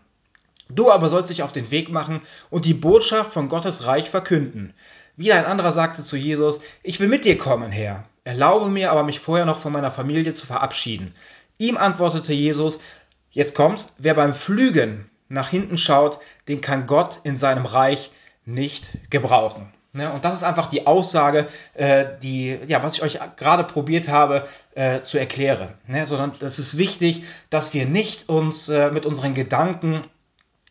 Du 0.69 0.89
aber 0.89 1.09
sollst 1.09 1.33
dich 1.33 1.43
auf 1.43 1.51
den 1.51 1.73
Weg 1.73 1.91
machen 1.91 2.21
und 2.49 2.65
die 2.65 2.75
Botschaft 2.75 3.33
von 3.33 3.49
Gottes 3.49 3.87
Reich 3.87 4.09
verkünden. 4.09 4.73
Wieder 5.17 5.35
ein 5.35 5.47
anderer 5.47 5.73
sagte 5.73 6.05
zu 6.05 6.17
Jesus, 6.17 6.61
ich 6.85 7.01
will 7.01 7.09
mit 7.09 7.25
dir 7.25 7.37
kommen, 7.37 7.73
Herr. 7.73 8.05
Erlaube 8.23 8.69
mir 8.69 8.93
aber, 8.93 9.03
mich 9.03 9.19
vorher 9.19 9.47
noch 9.47 9.59
von 9.59 9.73
meiner 9.73 9.91
Familie 9.91 10.33
zu 10.33 10.47
verabschieden. 10.47 11.13
Ihm 11.59 11.77
antwortete 11.77 12.33
Jesus, 12.33 12.79
jetzt 13.33 13.57
kommst, 13.57 13.95
wer 13.99 14.15
beim 14.15 14.33
Flügen 14.33 15.11
nach 15.29 15.49
hinten 15.49 15.77
schaut, 15.77 16.21
den 16.47 16.61
kann 16.61 16.87
Gott 16.87 17.19
in 17.25 17.37
seinem 17.37 17.67
Reich 17.67 18.13
nicht 18.45 19.11
gebrauchen. 19.11 19.73
Ne? 19.95 20.11
Und 20.13 20.25
das 20.25 20.35
ist 20.35 20.43
einfach 20.43 20.67
die 20.67 20.87
Aussage, 20.87 21.47
äh, 21.75 22.07
die, 22.23 22.59
ja, 22.67 22.83
was 22.83 22.95
ich 22.95 23.03
euch 23.03 23.19
gerade 23.37 23.63
probiert 23.65 24.09
habe 24.09 24.47
äh, 24.75 25.01
zu 25.01 25.19
erklären. 25.19 25.73
Ne? 25.87 26.07
Sondern 26.07 26.33
es 26.41 26.59
ist 26.59 26.77
wichtig, 26.77 27.23
dass 27.49 27.75
wir 27.75 27.87
nicht 27.87 28.29
uns 28.29 28.69
äh, 28.69 28.91
mit 28.91 29.07
unseren 29.07 29.35
Gedanken 29.35 30.03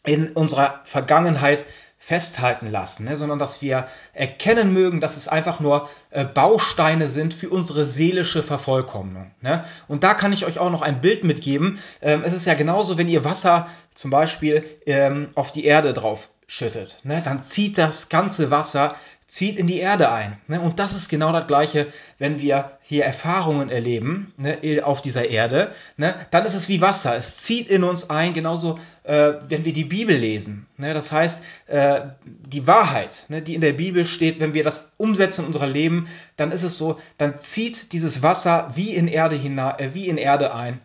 in 0.05 0.33
unserer 0.33 0.81
Vergangenheit 0.83 1.63
festhalten 1.97 2.69
lassen, 2.69 3.05
ne? 3.05 3.15
sondern 3.15 3.39
dass 3.39 3.61
wir 3.61 3.87
erkennen 4.11 4.73
mögen, 4.73 4.99
dass 4.99 5.15
es 5.15 5.29
einfach 5.29 5.61
nur 5.61 5.87
äh, 6.09 6.25
Bausteine 6.25 7.07
sind 7.07 7.33
für 7.33 7.49
unsere 7.49 7.85
seelische 7.85 8.43
Vervollkommnung. 8.43 9.31
Ne? 9.39 9.63
Und 9.87 10.03
da 10.03 10.13
kann 10.13 10.33
ich 10.33 10.45
euch 10.45 10.59
auch 10.59 10.69
noch 10.69 10.81
ein 10.81 10.99
Bild 10.99 11.23
mitgeben. 11.23 11.79
Ähm, 12.01 12.23
es 12.25 12.33
ist 12.33 12.45
ja 12.45 12.55
genauso, 12.55 12.97
wenn 12.97 13.07
ihr 13.07 13.23
Wasser 13.23 13.67
zum 13.93 14.11
Beispiel 14.11 14.65
ähm, 14.85 15.29
auf 15.35 15.53
die 15.53 15.63
Erde 15.63 15.93
drauf 15.93 16.29
schüttet, 16.47 16.99
ne? 17.03 17.21
dann 17.23 17.41
zieht 17.41 17.77
das 17.77 18.09
ganze 18.09 18.51
Wasser 18.51 18.95
zieht 19.33 19.57
in 19.57 19.65
die 19.65 19.79
Erde 19.79 20.11
ein. 20.11 20.37
Ne? 20.47 20.61
Und 20.61 20.79
das 20.79 20.93
ist 20.93 21.09
genau 21.09 21.31
das 21.31 21.47
Gleiche, 21.47 21.87
wenn 22.19 22.39
wir 22.39 22.77
hier 22.81 23.03
Erfahrungen 23.03 23.69
erleben 23.69 24.31
ne, 24.37 24.83
auf 24.83 25.01
dieser 25.01 25.27
Erde. 25.27 25.71
Ne? 25.97 26.13
Dann 26.29 26.45
ist 26.45 26.53
es 26.53 26.69
wie 26.69 26.81
Wasser. 26.81 27.15
Es 27.15 27.41
zieht 27.41 27.67
in 27.67 27.83
uns 27.83 28.11
ein, 28.11 28.33
genauso 28.33 28.77
äh, 29.03 29.33
wenn 29.47 29.65
wir 29.65 29.73
die 29.73 29.85
Bibel 29.85 30.15
lesen. 30.15 30.67
Ne? 30.77 30.93
Das 30.93 31.11
heißt, 31.11 31.43
äh, 31.67 32.01
die 32.25 32.67
Wahrheit, 32.67 33.25
ne, 33.29 33.41
die 33.41 33.55
in 33.55 33.61
der 33.61 33.73
Bibel 33.73 34.05
steht, 34.05 34.39
wenn 34.39 34.53
wir 34.53 34.63
das 34.63 34.93
umsetzen 34.97 35.41
in 35.41 35.47
unser 35.47 35.67
Leben, 35.67 36.07
dann 36.35 36.51
ist 36.51 36.63
es 36.63 36.77
so, 36.77 36.99
dann 37.17 37.35
zieht 37.35 37.91
dieses 37.91 38.21
Wasser 38.21 38.71
wie 38.75 38.93
in 38.93 39.07
Erde, 39.07 39.35
hinein, 39.35 39.79
äh, 39.79 39.93
wie 39.93 40.07
in 40.09 40.17
Erde 40.17 40.53
ein. 40.53 40.79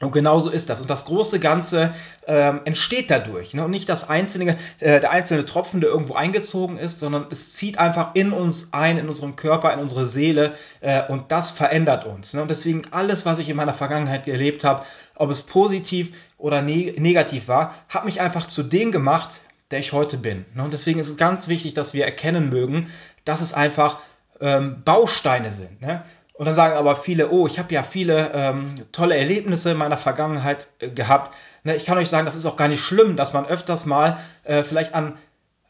Und 0.00 0.12
genauso 0.12 0.50
ist 0.50 0.70
das. 0.70 0.80
Und 0.80 0.90
das 0.90 1.04
große 1.04 1.38
Ganze 1.38 1.94
ähm, 2.26 2.60
entsteht 2.64 3.10
dadurch. 3.10 3.54
Ne? 3.54 3.64
Und 3.64 3.70
nicht 3.70 3.88
das 3.88 4.08
einzelne, 4.08 4.56
äh, 4.80 5.00
der 5.00 5.10
einzelne 5.10 5.46
Tropfen, 5.46 5.80
der 5.80 5.90
irgendwo 5.90 6.14
eingezogen 6.14 6.78
ist, 6.78 6.98
sondern 6.98 7.26
es 7.30 7.54
zieht 7.54 7.78
einfach 7.78 8.14
in 8.14 8.32
uns 8.32 8.72
ein, 8.72 8.98
in 8.98 9.08
unseren 9.08 9.36
Körper, 9.36 9.72
in 9.72 9.78
unsere 9.78 10.06
Seele. 10.06 10.54
Äh, 10.80 11.06
und 11.08 11.30
das 11.30 11.52
verändert 11.52 12.06
uns. 12.06 12.34
Ne? 12.34 12.42
Und 12.42 12.50
deswegen 12.50 12.82
alles, 12.90 13.24
was 13.24 13.38
ich 13.38 13.48
in 13.48 13.56
meiner 13.56 13.74
Vergangenheit 13.74 14.26
erlebt 14.26 14.64
habe, 14.64 14.84
ob 15.14 15.30
es 15.30 15.42
positiv 15.42 16.12
oder 16.38 16.60
ne 16.60 16.92
negativ 16.98 17.46
war, 17.46 17.74
hat 17.88 18.04
mich 18.04 18.20
einfach 18.20 18.46
zu 18.46 18.64
dem 18.64 18.90
gemacht, 18.90 19.42
der 19.70 19.78
ich 19.78 19.92
heute 19.92 20.18
bin. 20.18 20.44
Ne? 20.54 20.64
Und 20.64 20.72
deswegen 20.72 20.98
ist 20.98 21.08
es 21.08 21.16
ganz 21.16 21.46
wichtig, 21.46 21.74
dass 21.74 21.94
wir 21.94 22.04
erkennen 22.04 22.50
mögen, 22.50 22.90
dass 23.24 23.40
es 23.40 23.54
einfach 23.54 23.98
ähm, 24.40 24.82
Bausteine 24.84 25.52
sind. 25.52 25.80
Ne? 25.80 26.02
Und 26.34 26.46
dann 26.46 26.54
sagen 26.54 26.76
aber 26.76 26.96
viele, 26.96 27.30
oh, 27.30 27.46
ich 27.46 27.60
habe 27.60 27.72
ja 27.72 27.84
viele 27.84 28.32
ähm, 28.34 28.84
tolle 28.90 29.16
Erlebnisse 29.16 29.70
in 29.70 29.76
meiner 29.76 29.96
Vergangenheit 29.96 30.68
äh, 30.80 30.88
gehabt. 30.90 31.34
Ne, 31.62 31.76
ich 31.76 31.84
kann 31.84 31.96
euch 31.96 32.08
sagen, 32.08 32.26
das 32.26 32.34
ist 32.34 32.44
auch 32.44 32.56
gar 32.56 32.68
nicht 32.68 32.82
schlimm, 32.82 33.16
dass 33.16 33.32
man 33.32 33.46
öfters 33.46 33.86
mal 33.86 34.18
äh, 34.42 34.64
vielleicht 34.64 34.94
an, 34.94 35.16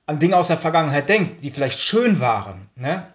an 0.06 0.18
Dinge 0.18 0.38
aus 0.38 0.48
der 0.48 0.56
Vergangenheit 0.56 1.08
denkt, 1.10 1.44
die 1.44 1.50
vielleicht 1.50 1.78
schön 1.78 2.18
waren. 2.18 2.70
Ne? 2.76 3.06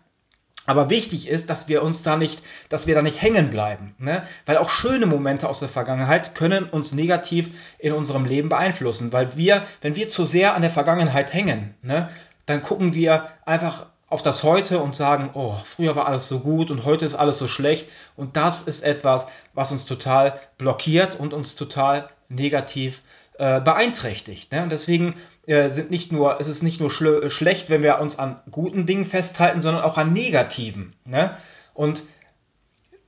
Aber 0.68 0.91
wichtig 0.91 1.27
ist, 1.27 1.50
dass 1.50 1.68
wir 1.68 1.82
uns 1.82 2.03
da 2.03 2.18
nicht, 2.18 2.44
dass 2.70 2.86
wir 2.86 2.94
da 2.94 3.01
nicht 3.01 3.20
hängen 3.20 3.50
bleiben. 3.50 3.96
Ne? 3.98 4.22
Weil 4.46 4.58
auch 4.58 4.70
schöne 4.70 5.08
Momente 5.08 5.50
aus 5.50 5.60
der 5.60 5.70
Vergangenheit 5.70 6.36
können 6.36 6.65
uns 6.65 6.94
negativ 6.94 7.50
in 7.79 7.94
unserem 7.94 8.25
Leben 8.25 8.50
beeinflussen. 8.50 9.12
Weil 9.12 9.36
wir, 9.36 9.63
wenn 9.82 9.96
wir 9.96 10.08
zu 10.08 10.27
sehr 10.27 10.53
an 10.53 10.62
der 10.62 10.70
Vergangenheit 10.70 11.34
hängen, 11.34 11.74
ne, 11.82 12.12
dann 12.46 12.62
gucken 12.62 12.94
wir 12.94 13.29
einfach 13.46 13.88
auf 14.10 14.24
das 14.24 14.44
Heute 14.44 14.80
und 14.80 14.96
sagen, 14.96 15.30
oh, 15.34 15.56
früher 15.63 15.96
war 15.96 16.08
alles 16.08 16.28
so 16.28 16.39
gut 16.39 16.72
und 16.72 16.86
heute 16.86 17.06
ist 17.06 17.16
alles 17.16 17.38
so 17.38 17.48
schlecht. 17.48 17.88
Und 18.16 18.38
das 18.38 18.63
ist 18.63 18.82
etwas, 18.82 19.28
was 19.54 19.72
uns 19.72 19.86
total 19.86 20.39
blockiert 20.58 21.20
und 21.20 21.34
uns 21.34 21.56
total 21.56 22.10
negativ 22.28 23.01
äh, 23.38 23.62
beeinträchtigt. 23.62 24.51
Ne? 24.51 24.63
Und 24.63 24.72
deswegen 24.72 25.16
äh, 25.48 25.70
sind 25.70 25.92
nicht 25.92 26.12
nur, 26.12 26.39
ist 26.39 26.48
es 26.48 26.63
nicht 26.63 26.80
nur 26.80 26.89
schlecht, 26.89 27.70
wenn 27.70 27.84
wir 27.84 28.00
uns 28.00 28.18
an 28.18 28.42
guten 28.51 28.86
Dingen 28.86 29.06
festhalten, 29.06 29.62
sondern 29.62 29.84
auch 29.84 29.98
an 29.98 30.13
negativen. 30.13 30.96
Ne? 31.06 31.38
Und 31.74 32.04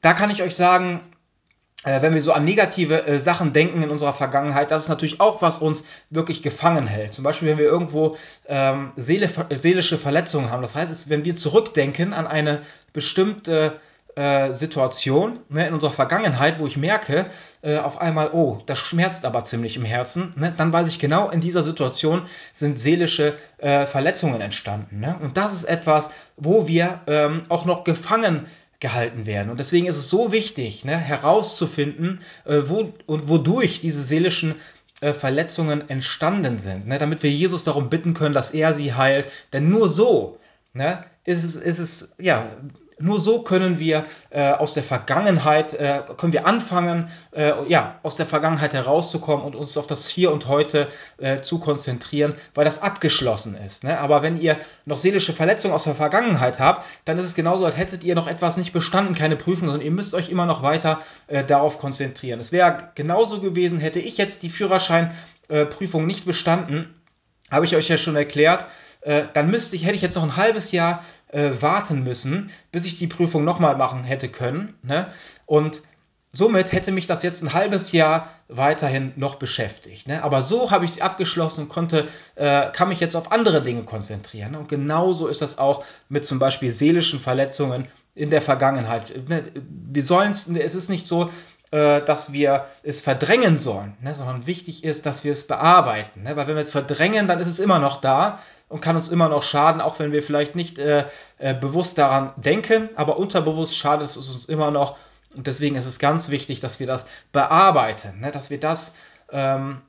da 0.02 0.14
kann 0.14 0.32
ich 0.32 0.42
euch 0.42 0.56
sagen, 0.56 1.02
wenn 1.84 2.14
wir 2.14 2.22
so 2.22 2.32
an 2.32 2.46
negative 2.46 3.08
äh, 3.08 3.20
Sachen 3.20 3.54
denken 3.54 3.82
in 3.82 3.90
unserer 3.90 4.14
Vergangenheit, 4.14 4.70
das 4.70 4.84
ist 4.84 4.90
natürlich 4.90 5.20
auch, 5.20 5.42
was 5.42 5.60
uns 5.60 5.84
wirklich 6.10 6.44
gefangen 6.44 6.86
hält. 6.86 7.14
Zum 7.14 7.24
Beispiel, 7.24 7.50
wenn 7.50 7.58
wir 7.58 7.66
irgendwo 7.66 8.16
ähm, 8.48 8.92
seele, 8.96 9.30
seelische 9.50 9.98
Verletzungen 9.98 10.52
haben. 10.52 10.62
Das 10.62 10.76
heißt, 10.76 11.10
wenn 11.10 11.26
wir 11.26 11.36
zurückdenken 11.36 12.14
an 12.14 12.28
eine 12.28 12.62
bestimmte 12.94 13.80
äh, 14.16 14.54
Situation 14.54 15.40
ne, 15.50 15.68
in 15.68 15.74
unserer 15.74 15.92
Vergangenheit, 15.92 16.60
wo 16.60 16.68
ich 16.68 16.78
merke, 16.78 17.26
äh, 17.62 17.78
auf 17.78 18.00
einmal, 18.00 18.32
oh, 18.34 18.60
das 18.66 18.78
schmerzt 18.78 19.26
aber 19.26 19.44
ziemlich 19.44 19.78
im 19.78 19.86
Herzen, 19.86 20.34
ne, 20.36 20.54
dann 20.56 20.74
weiß 20.74 20.88
ich 20.88 21.00
genau, 21.00 21.30
in 21.30 21.42
dieser 21.42 21.64
Situation 21.64 22.24
sind 22.54 22.80
seelische 22.80 23.34
äh, 23.58 23.88
Verletzungen 23.88 24.42
entstanden. 24.42 25.00
Ne? 25.00 25.16
Und 25.22 25.38
das 25.38 25.54
ist 25.54 25.64
etwas, 25.64 26.10
wo 26.36 26.68
wir 26.68 27.00
ähm, 27.08 27.44
auch 27.50 27.66
noch 27.66 27.86
gefangen 27.86 28.42
sind 28.42 28.61
gehalten 28.82 29.26
werden. 29.26 29.50
Und 29.50 29.60
deswegen 29.60 29.88
ist 29.88 29.98
es 29.98 30.10
so 30.10 30.34
wichtig, 30.34 30.84
ne, 30.84 30.98
herauszufinden, 30.98 32.20
äh, 32.46 32.64
wo 32.66 32.92
und 33.06 33.30
wodurch 33.30 33.80
diese 33.80 34.04
seelischen 34.04 34.56
äh, 35.00 35.14
Verletzungen 35.14 35.90
entstanden 35.90 36.58
sind, 36.58 36.88
ne, 36.88 37.00
damit 37.00 37.24
wir 37.24 37.32
Jesus 37.32 37.64
darum 37.64 37.90
bitten 37.90 38.14
können, 38.14 38.36
dass 38.36 38.54
er 38.54 38.74
sie 38.74 38.94
heilt. 38.94 39.32
Denn 39.54 39.70
nur 39.70 39.90
so 39.90 40.38
ne, 40.74 41.04
ist, 41.24 41.44
es, 41.44 41.56
ist 41.56 41.80
es, 41.80 42.16
ja, 42.20 42.46
nur 43.02 43.20
so 43.20 43.42
können 43.42 43.80
wir 43.80 44.06
äh, 44.30 44.52
aus 44.52 44.74
der 44.74 44.84
Vergangenheit, 44.84 45.74
äh, 45.74 46.02
können 46.18 46.34
wir 46.34 46.46
anfangen, 46.46 47.10
äh, 47.32 47.54
ja, 47.68 48.00
aus 48.04 48.16
der 48.16 48.26
Vergangenheit 48.26 48.74
herauszukommen 48.74 49.46
und 49.46 49.56
uns 49.56 49.78
auf 49.78 49.88
das 49.88 50.08
Hier 50.08 50.32
und 50.32 50.48
Heute 50.48 50.88
äh, 51.18 51.42
zu 51.42 51.60
konzentrieren, 51.60 52.34
weil 52.54 52.66
das 52.66 52.82
abgeschlossen 52.82 53.56
ist. 53.56 53.84
Ne? 53.84 54.00
Aber 54.00 54.22
wenn 54.22 54.40
ihr 54.40 54.58
noch 54.86 54.98
seelische 54.98 55.34
Verletzungen 55.34 55.74
aus 55.74 55.84
der 55.86 55.96
Vergangenheit 55.96 56.60
habt, 56.60 56.86
dann 57.06 57.18
ist 57.18 57.26
es 57.26 57.36
genauso, 57.36 57.66
als 57.66 57.78
hättet 57.78 58.04
ihr 58.04 58.16
noch 58.16 58.28
etwas 58.28 58.58
nicht 58.58 58.74
bestanden, 58.74 59.16
keine 59.16 59.36
Prüfung, 59.36 59.70
sondern 59.70 59.86
ihr 59.86 59.92
müsst 59.92 60.14
euch 60.14 60.30
immer 60.30 60.46
noch 60.46 60.64
weiter 60.64 61.00
äh, 61.28 61.44
darauf 61.44 61.80
konzentrieren. 61.80 62.40
Es 62.40 62.52
wäre 62.52 62.92
genauso 62.96 63.42
gewesen, 63.42 63.80
hätte 63.80 64.00
ich 64.00 64.18
jetzt 64.18 64.44
die 64.44 64.50
Führerscheinprüfung 64.50 66.06
nicht 66.06 66.26
bestanden, 66.26 66.96
habe 67.50 67.66
ich 67.66 67.76
euch 67.76 67.90
ja 67.90 67.98
schon 67.98 68.16
erklärt, 68.16 68.66
äh, 69.02 69.24
dann 69.34 69.50
müsste 69.50 69.76
ich, 69.76 69.86
hätte 69.86 69.96
ich 69.96 70.02
jetzt 70.02 70.16
noch 70.16 70.24
ein 70.24 70.38
halbes 70.38 70.72
Jahr 70.72 71.04
äh, 71.30 71.52
warten 71.60 72.04
müssen, 72.04 72.52
bis 72.72 72.86
ich 72.86 72.98
die 72.98 73.08
Prüfung 73.08 73.44
nochmal 73.44 73.76
machen 73.76 74.04
hätte 74.04 74.30
können. 74.30 74.76
Ne? 74.84 75.12
Und 75.46 75.82
somit 76.34 76.72
hätte 76.72 76.92
mich 76.92 77.08
das 77.08 77.24
jetzt 77.24 77.42
ein 77.42 77.54
halbes 77.54 77.92
Jahr 77.92 78.30
weiterhin 78.48 79.14
noch 79.16 79.36
beschäftigt. 79.36 80.08
Ne? 80.08 80.24
Aber 80.24 80.42
so 80.42 80.72
habe 80.72 80.86
ich 80.86 80.94
sie 80.94 81.02
abgeschlossen 81.02 81.64
und 81.64 81.70
konnte, 81.70 82.08
äh, 82.36 82.72
kann 82.72 82.90
mich 82.90 83.00
jetzt 83.00 83.16
auf 83.16 83.32
andere 83.32 83.62
Dinge 83.62 83.84
konzentrieren. 83.84 84.56
Und 84.56 84.70
genauso 84.70 85.28
ist 85.28 85.42
das 85.42 85.58
auch 85.58 85.84
mit 86.10 86.26
zum 86.26 86.40
Beispiel 86.40 86.72
seelischen 86.72 87.20
Verletzungen 87.20 87.88
in 88.14 88.30
der 88.30 88.42
Vergangenheit. 88.42 89.14
Ne? 89.30 89.44
Wir 89.56 90.04
sollen 90.04 90.32
es, 90.32 90.48
es 90.48 90.76
ist 90.76 90.90
nicht 90.90 91.08
so, 91.08 91.30
äh, 91.72 92.02
dass 92.02 92.34
wir 92.34 92.66
es 92.84 93.00
verdrängen 93.00 93.58
sollen, 93.58 93.96
ne? 94.02 94.14
sondern 94.14 94.46
wichtig 94.46 94.84
ist, 94.84 95.06
dass 95.06 95.24
wir 95.24 95.32
es 95.32 95.48
bearbeiten. 95.48 96.24
Ne? 96.24 96.36
Weil 96.36 96.48
wenn 96.48 96.56
wir 96.56 96.62
es 96.62 96.72
verdrängen, 96.72 97.28
dann 97.28 97.40
ist 97.40 97.48
es 97.48 97.60
immer 97.60 97.80
noch 97.80 98.02
da 98.02 98.40
und 98.68 98.82
kann 98.82 98.98
uns 98.98 99.10
immer 99.10 99.30
noch 99.30 99.42
schaden, 99.42 99.80
auch 99.80 99.98
wenn 100.00 100.12
wir 100.12 100.22
vielleicht 100.22 100.56
nicht 100.56 100.80
äh, 100.80 101.06
äh, 101.38 101.54
bewusst 101.54 101.98
daran 101.98 102.34
denken, 102.36 102.90
aber 102.96 103.18
unterbewusst 103.18 103.78
schadet 103.78 104.10
es 104.10 104.18
uns 104.18 104.46
immer 104.46 104.72
noch. 104.72 104.98
Und 105.34 105.48
deswegen 105.48 105.78
ist 105.78 105.86
es 105.86 105.98
ganz 105.98 106.30
wichtig, 106.30 106.60
dass 106.60 106.82
wir 106.82 106.88
das 106.88 107.06
bearbeiten, 107.32 108.20
ne? 108.20 108.32
dass 108.32 108.50
wir 108.50 108.60
das 108.60 108.96
ähm, 109.32 109.82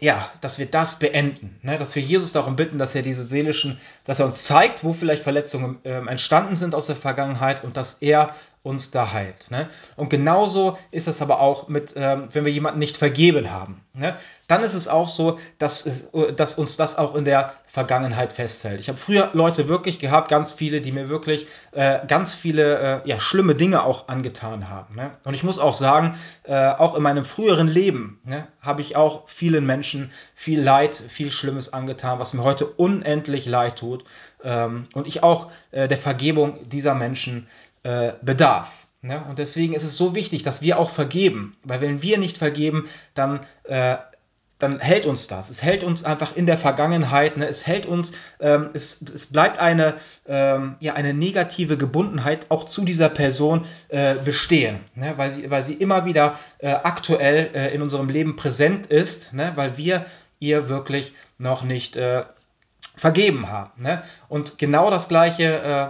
ja, 0.00 0.30
dass 0.40 0.58
wir 0.58 0.66
das 0.66 0.98
beenden, 0.98 1.58
ne? 1.62 1.76
dass 1.76 1.96
wir 1.96 2.02
Jesus 2.02 2.32
darum 2.32 2.56
bitten, 2.56 2.78
dass 2.78 2.94
er 2.94 3.02
diese 3.02 3.24
seelischen, 3.24 3.80
dass 4.04 4.20
er 4.20 4.26
uns 4.26 4.44
zeigt, 4.44 4.84
wo 4.84 4.92
vielleicht 4.92 5.22
Verletzungen 5.22 5.78
äh, 5.84 5.90
entstanden 5.90 6.56
sind 6.56 6.74
aus 6.74 6.86
der 6.86 6.96
Vergangenheit 6.96 7.64
und 7.64 7.76
dass 7.76 7.94
er 7.94 8.34
uns 8.62 8.90
da 8.90 9.12
heilt. 9.12 9.50
Ne? 9.50 9.68
Und 9.96 10.10
genauso 10.10 10.76
ist 10.90 11.08
es 11.08 11.22
aber 11.22 11.40
auch 11.40 11.68
mit, 11.68 11.94
ähm, 11.96 12.28
wenn 12.32 12.44
wir 12.44 12.52
jemanden 12.52 12.78
nicht 12.78 12.96
vergeben 12.96 13.50
haben. 13.50 13.80
Ne? 13.94 14.14
Dann 14.48 14.62
ist 14.62 14.74
es 14.74 14.88
auch 14.88 15.08
so, 15.08 15.38
dass, 15.58 15.86
äh, 15.86 16.32
dass 16.32 16.56
uns 16.56 16.76
das 16.76 16.98
auch 16.98 17.14
in 17.14 17.24
der 17.24 17.52
Vergangenheit 17.66 18.32
festhält. 18.32 18.80
Ich 18.80 18.88
habe 18.88 18.98
früher 18.98 19.30
Leute 19.32 19.68
wirklich 19.68 19.98
gehabt, 19.98 20.28
ganz 20.28 20.52
viele, 20.52 20.80
die 20.80 20.92
mir 20.92 21.08
wirklich 21.08 21.46
äh, 21.72 22.06
ganz 22.06 22.34
viele 22.34 23.02
äh, 23.04 23.08
ja, 23.08 23.20
schlimme 23.20 23.54
Dinge 23.54 23.82
auch 23.84 24.08
angetan 24.08 24.68
haben. 24.68 24.96
Ne? 24.96 25.10
Und 25.24 25.34
ich 25.34 25.44
muss 25.44 25.58
auch 25.58 25.74
sagen, 25.74 26.16
äh, 26.44 26.54
auch 26.54 26.96
in 26.96 27.02
meinem 27.02 27.24
früheren 27.24 27.68
Leben 27.68 28.20
ne, 28.24 28.46
habe 28.60 28.80
ich 28.80 28.96
auch 28.96 29.28
vielen 29.28 29.66
Menschen 29.66 30.10
viel 30.34 30.60
Leid, 30.60 30.96
viel 30.96 31.30
Schlimmes 31.30 31.72
angetan, 31.72 32.18
was 32.18 32.32
mir 32.32 32.42
heute 32.42 32.66
unendlich 32.66 33.46
leid 33.46 33.76
tut. 33.76 34.04
Ähm, 34.42 34.86
und 34.94 35.06
ich 35.06 35.22
auch 35.22 35.50
äh, 35.70 35.88
der 35.88 35.98
Vergebung 35.98 36.58
dieser 36.68 36.94
Menschen 36.94 37.48
äh, 37.88 38.12
bedarf. 38.20 38.86
Ne? 39.00 39.22
Und 39.30 39.38
deswegen 39.38 39.72
ist 39.72 39.82
es 39.82 39.96
so 39.96 40.14
wichtig, 40.14 40.42
dass 40.42 40.60
wir 40.60 40.78
auch 40.78 40.90
vergeben. 40.90 41.56
Weil 41.62 41.80
wenn 41.80 42.02
wir 42.02 42.18
nicht 42.18 42.36
vergeben, 42.36 42.86
dann, 43.14 43.40
äh, 43.64 43.96
dann 44.58 44.78
hält 44.78 45.06
uns 45.06 45.26
das. 45.26 45.48
Es 45.48 45.62
hält 45.62 45.84
uns 45.84 46.04
einfach 46.04 46.36
in 46.36 46.44
der 46.44 46.58
Vergangenheit. 46.58 47.38
Ne? 47.38 47.48
Es 47.48 47.66
hält 47.66 47.86
uns, 47.86 48.12
ähm, 48.40 48.68
es, 48.74 49.00
es 49.00 49.32
bleibt 49.32 49.58
eine, 49.58 49.94
ähm, 50.26 50.76
ja, 50.80 50.92
eine 50.94 51.14
negative 51.14 51.78
Gebundenheit 51.78 52.46
auch 52.50 52.64
zu 52.64 52.84
dieser 52.84 53.08
Person 53.08 53.64
äh, 53.88 54.16
bestehen. 54.16 54.80
Ne? 54.94 55.14
Weil, 55.16 55.30
sie, 55.30 55.50
weil 55.50 55.62
sie 55.62 55.74
immer 55.74 56.04
wieder 56.04 56.38
äh, 56.58 56.68
aktuell 56.68 57.48
äh, 57.54 57.74
in 57.74 57.80
unserem 57.80 58.10
Leben 58.10 58.36
präsent 58.36 58.86
ist. 58.88 59.32
Ne? 59.32 59.52
Weil 59.54 59.78
wir 59.78 60.04
ihr 60.40 60.68
wirklich 60.68 61.14
noch 61.38 61.62
nicht 61.62 61.96
äh, 61.96 62.24
vergeben 62.98 63.48
haben. 63.48 63.70
Ne? 63.80 64.02
Und 64.28 64.58
genau 64.58 64.90
das 64.90 65.08
Gleiche 65.08 65.44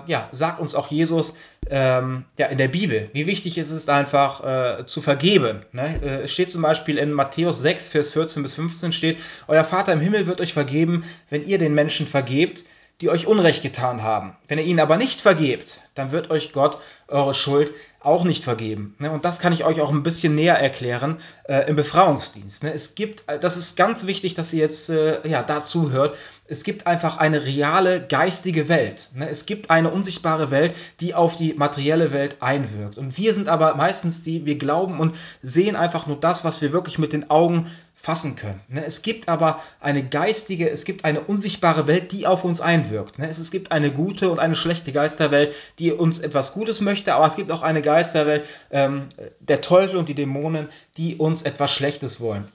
äh, 0.07 0.11
ja, 0.11 0.29
sagt 0.33 0.61
uns 0.61 0.75
auch 0.75 0.89
Jesus 0.89 1.35
ähm, 1.71 2.25
ja, 2.39 2.47
in 2.47 2.59
der 2.59 2.69
Bibel. 2.69 3.09
Wie 3.13 3.27
wichtig 3.27 3.59
es 3.59 3.71
ist, 3.71 3.89
einfach 3.89 4.79
äh, 4.81 4.87
zu 4.87 5.01
vergeben. 5.01 5.63
Ne? 5.73 6.01
Äh, 6.03 6.23
es 6.25 6.33
steht 6.33 6.51
zum 6.51 6.63
Beispiel 6.63 6.99
in 6.99 7.13
Matthäus 7.13 7.61
6, 7.61 7.89
Vers 7.89 8.11
14 8.11 8.43
bis 8.43 8.55
15 8.55 8.93
steht, 8.93 9.19
Euer 9.49 9.65
Vater 9.65 9.93
im 9.93 10.01
Himmel 10.01 10.27
wird 10.27 10.41
euch 10.41 10.53
vergeben, 10.53 11.05
wenn 11.31 11.47
ihr 11.47 11.59
den 11.59 11.75
Menschen 11.75 12.07
vergebt, 12.07 12.65
die 13.01 13.11
euch 13.11 13.27
Unrecht 13.27 13.63
getan 13.63 14.03
haben. 14.03 14.37
Wenn 14.47 14.59
ihr 14.59 14.65
ihnen 14.65 14.81
aber 14.81 14.97
nicht 14.97 15.21
vergebt, 15.21 15.81
dann 15.95 16.11
wird 16.11 16.31
euch 16.31 16.53
Gott 16.53 16.79
eure 17.07 17.33
Schuld 17.33 17.73
auch 18.01 18.23
nicht 18.23 18.45
vergeben. 18.45 18.95
Ne? 18.99 19.11
Und 19.11 19.25
das 19.25 19.41
kann 19.41 19.53
ich 19.53 19.65
euch 19.65 19.81
auch 19.81 19.91
ein 19.91 20.05
bisschen 20.05 20.37
näher 20.37 20.57
erklären 20.57 21.19
äh, 21.45 21.69
im 21.69 21.75
Befreiungsdienst. 21.75 22.63
Ne? 22.63 22.73
Es 22.73 22.95
gibt, 22.95 23.25
das 23.41 23.57
ist 23.57 23.77
ganz 23.77 24.07
wichtig, 24.07 24.35
dass 24.35 24.53
ihr 24.53 24.61
jetzt 24.61 24.89
äh, 24.89 25.27
ja, 25.29 25.43
dazu 25.43 25.91
hört, 25.91 26.17
es 26.47 26.63
gibt 26.63 26.87
einfach 26.87 27.17
eine 27.19 27.45
reale 27.45 28.07
geistige 28.07 28.69
Welt. 28.69 29.11
Ne? 29.15 29.29
Es 29.29 29.47
gibt 29.47 29.71
eine 29.71 29.91
unsichtbare 29.91 30.53
Welt, 30.53 30.77
die 31.01 31.15
auf 31.15 31.35
die 31.35 31.55
materielle 31.55 32.13
Welt 32.13 32.37
einwirkt. 32.41 32.99
Und 32.99 33.19
wir 33.19 33.35
sind 33.35 33.49
aber 33.49 33.75
meistens 33.75 34.23
die, 34.23 34.47
wir 34.47 34.57
glauben 34.59 35.01
und 35.01 35.17
sehen 35.43 35.75
einfach 35.75 36.07
nur 36.07 36.21
das, 36.21 36.45
was 36.45 36.63
wir 36.63 36.73
wirklich 36.73 36.99
mit 36.99 37.13
den 37.13 37.31
Augen 37.31 37.67
fassen 38.01 38.37
können. 38.37 38.61
Ne? 38.69 38.85
Es 38.85 39.03
gibt 39.03 39.29
aber 39.29 39.61
eine 39.81 40.05
geistige, 40.05 40.71
es 40.71 40.85
gibt 40.85 41.05
eine 41.05 41.21
unsichtbare 41.21 41.87
Welt, 41.89 42.13
die 42.13 42.27
auf 42.27 42.45
uns 42.45 42.61
einwirkt. 42.61 43.19
Ne? 43.19 43.29
Es 43.29 43.51
gibt 43.51 43.73
eine 43.73 43.91
gute 43.91 44.31
und 44.31 44.39
eine 44.39 44.55
schlechte 44.55 44.93
Geisterwelt, 44.93 45.55
die 45.79 45.93
uns 45.93 46.21
etwas 46.21 46.53
Gutes 46.53 46.81
möchte, 46.81 47.15
aber 47.15 47.27
es 47.27 47.37
gibt 47.37 47.51
auch 47.51 47.63
eine 47.63 47.83
Geisterwelt, 47.83 48.47
ähm, 48.71 49.09
der 49.41 49.61
Teufel 49.61 49.99
und 49.99 50.09
die 50.09 50.15
Dämonen, 50.15 50.69
die 50.97 51.17
uns 51.17 51.43
etwas 51.43 51.73
Schlechtes 51.73 52.21
wollen. 52.21 52.47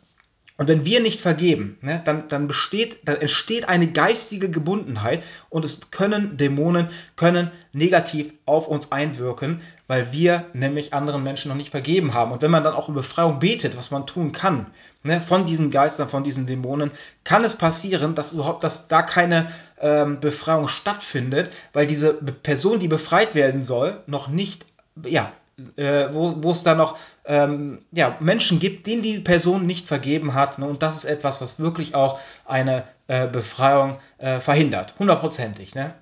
Und 0.55 0.67
wenn 0.67 0.85
wir 0.85 1.01
nicht 1.01 1.19
vergeben, 1.19 1.79
ne, 1.81 1.99
dann, 2.05 2.27
dann, 2.27 2.47
besteht, 2.47 3.07
dann 3.07 3.15
entsteht 3.15 3.67
eine 3.67 3.87
geistige 3.87 4.51
Gebundenheit 4.51 5.23
und 5.49 5.65
es 5.65 5.89
können 5.89 6.37
Dämonen 6.37 6.89
können 7.15 7.49
negativ 7.71 8.31
auf 8.45 8.67
uns 8.67 8.91
einwirken, 8.91 9.61
weil 9.87 10.13
wir 10.13 10.45
nämlich 10.53 10.93
anderen 10.93 11.23
Menschen 11.23 11.49
noch 11.49 11.55
nicht 11.55 11.71
vergeben 11.71 12.13
haben. 12.13 12.31
Und 12.31 12.43
wenn 12.43 12.51
man 12.51 12.63
dann 12.63 12.75
auch 12.75 12.87
um 12.87 12.93
Befreiung 12.93 13.39
betet, 13.39 13.75
was 13.75 13.89
man 13.89 14.05
tun 14.05 14.31
kann, 14.31 14.67
ne, 15.01 15.21
von 15.21 15.47
diesen 15.47 15.71
Geistern, 15.71 16.07
von 16.07 16.23
diesen 16.23 16.45
Dämonen, 16.45 16.91
kann 17.23 17.43
es 17.43 17.55
passieren, 17.55 18.13
dass 18.13 18.33
überhaupt, 18.33 18.63
dass 18.63 18.87
da 18.87 19.01
keine 19.01 19.51
ähm, 19.81 20.19
Befreiung 20.19 20.67
stattfindet, 20.67 21.51
weil 21.73 21.87
diese 21.87 22.13
Person, 22.13 22.79
die 22.79 22.87
befreit 22.87 23.33
werden 23.33 23.63
soll, 23.63 24.03
noch 24.05 24.27
nicht 24.27 24.67
ja, 25.03 25.31
äh, 25.75 26.07
wo 26.11 26.51
es 26.51 26.63
da 26.63 26.75
noch 26.75 26.97
ähm, 27.25 27.85
ja, 27.91 28.17
Menschen 28.19 28.59
gibt, 28.59 28.87
denen 28.87 29.01
die 29.01 29.19
Person 29.19 29.65
nicht 29.65 29.87
vergeben 29.87 30.33
hat. 30.33 30.57
Ne? 30.59 30.67
Und 30.67 30.83
das 30.83 30.95
ist 30.95 31.05
etwas, 31.05 31.41
was 31.41 31.59
wirklich 31.59 31.95
auch 31.95 32.19
eine 32.45 32.83
äh, 33.07 33.27
Befreiung 33.27 33.97
äh, 34.17 34.39
verhindert. 34.39 34.95
Hundertprozentig. 34.99 35.75
Ne? 35.75 35.93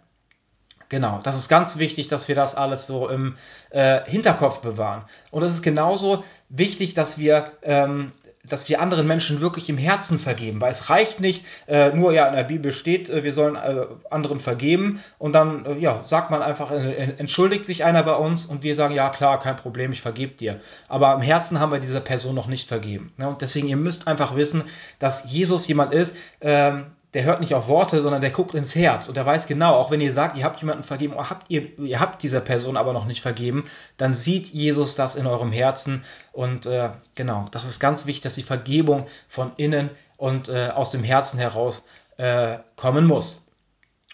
Genau, 0.91 1.21
das 1.23 1.37
ist 1.37 1.47
ganz 1.47 1.77
wichtig, 1.77 2.09
dass 2.09 2.27
wir 2.27 2.35
das 2.35 2.55
alles 2.55 2.85
so 2.85 3.07
im 3.07 3.35
äh, 3.69 4.01
Hinterkopf 4.05 4.59
bewahren. 4.59 5.03
Und 5.31 5.43
es 5.43 5.53
ist 5.53 5.61
genauso 5.61 6.23
wichtig, 6.49 6.93
dass 6.93 7.17
wir 7.17 7.51
ähm, 7.61 8.11
dass 8.47 8.67
wir 8.69 8.81
anderen 8.81 9.07
Menschen 9.07 9.41
wirklich 9.41 9.69
im 9.69 9.77
Herzen 9.77 10.19
vergeben, 10.19 10.61
weil 10.61 10.71
es 10.71 10.89
reicht 10.89 11.19
nicht, 11.19 11.45
äh, 11.67 11.91
nur 11.91 12.13
ja 12.13 12.27
in 12.27 12.35
der 12.35 12.43
Bibel 12.43 12.73
steht, 12.73 13.09
äh, 13.09 13.23
wir 13.23 13.33
sollen 13.33 13.55
äh, 13.55 13.85
anderen 14.09 14.39
vergeben 14.39 15.01
und 15.17 15.33
dann 15.33 15.65
äh, 15.65 15.77
ja 15.77 16.01
sagt 16.03 16.31
man 16.31 16.41
einfach, 16.41 16.71
äh, 16.71 17.13
entschuldigt 17.17 17.65
sich 17.65 17.83
einer 17.83 18.03
bei 18.03 18.15
uns 18.15 18.45
und 18.45 18.63
wir 18.63 18.75
sagen 18.75 18.93
ja 18.93 19.09
klar, 19.09 19.39
kein 19.39 19.55
Problem, 19.55 19.91
ich 19.91 20.01
vergebe 20.01 20.33
dir. 20.33 20.59
Aber 20.87 21.13
im 21.13 21.21
Herzen 21.21 21.59
haben 21.59 21.71
wir 21.71 21.79
dieser 21.79 22.01
Person 22.01 22.35
noch 22.35 22.47
nicht 22.47 22.67
vergeben. 22.67 23.13
Ne? 23.17 23.27
Und 23.27 23.41
deswegen 23.41 23.67
ihr 23.67 23.77
müsst 23.77 24.07
einfach 24.07 24.35
wissen, 24.35 24.63
dass 24.99 25.31
Jesus 25.31 25.67
jemand 25.67 25.93
ist, 25.93 26.15
ähm, 26.41 26.85
der 27.13 27.23
hört 27.23 27.41
nicht 27.41 27.53
auf 27.53 27.67
Worte, 27.67 28.01
sondern 28.01 28.21
der 28.21 28.31
guckt 28.31 28.55
ins 28.55 28.75
Herz 28.75 29.07
und 29.07 29.17
der 29.17 29.25
weiß 29.25 29.47
genau, 29.47 29.75
auch 29.75 29.91
wenn 29.91 30.01
ihr 30.01 30.13
sagt, 30.13 30.37
ihr 30.37 30.43
habt 30.43 30.61
jemanden 30.61 30.83
vergeben, 30.83 31.13
oder 31.13 31.29
habt 31.29 31.45
ihr, 31.49 31.77
ihr 31.79 31.99
habt 31.99 32.23
dieser 32.23 32.39
Person 32.39 32.77
aber 32.77 32.93
noch 32.93 33.05
nicht 33.05 33.21
vergeben, 33.21 33.65
dann 33.97 34.13
sieht 34.13 34.47
Jesus 34.47 34.95
das 34.95 35.15
in 35.15 35.27
eurem 35.27 35.51
Herzen 35.51 36.03
und 36.31 36.65
äh, 36.65 36.89
genau, 37.15 37.45
das 37.51 37.65
ist 37.65 37.79
ganz 37.79 38.05
wichtig, 38.05 38.23
dass 38.23 38.35
die 38.35 38.43
Vergebung 38.43 39.05
von 39.27 39.51
innen 39.57 39.89
und 40.17 40.49
äh, 40.49 40.69
aus 40.69 40.91
dem 40.91 41.03
Herzen 41.03 41.39
heraus 41.39 41.83
äh, 42.17 42.57
kommen 42.75 43.05
muss. 43.05 43.50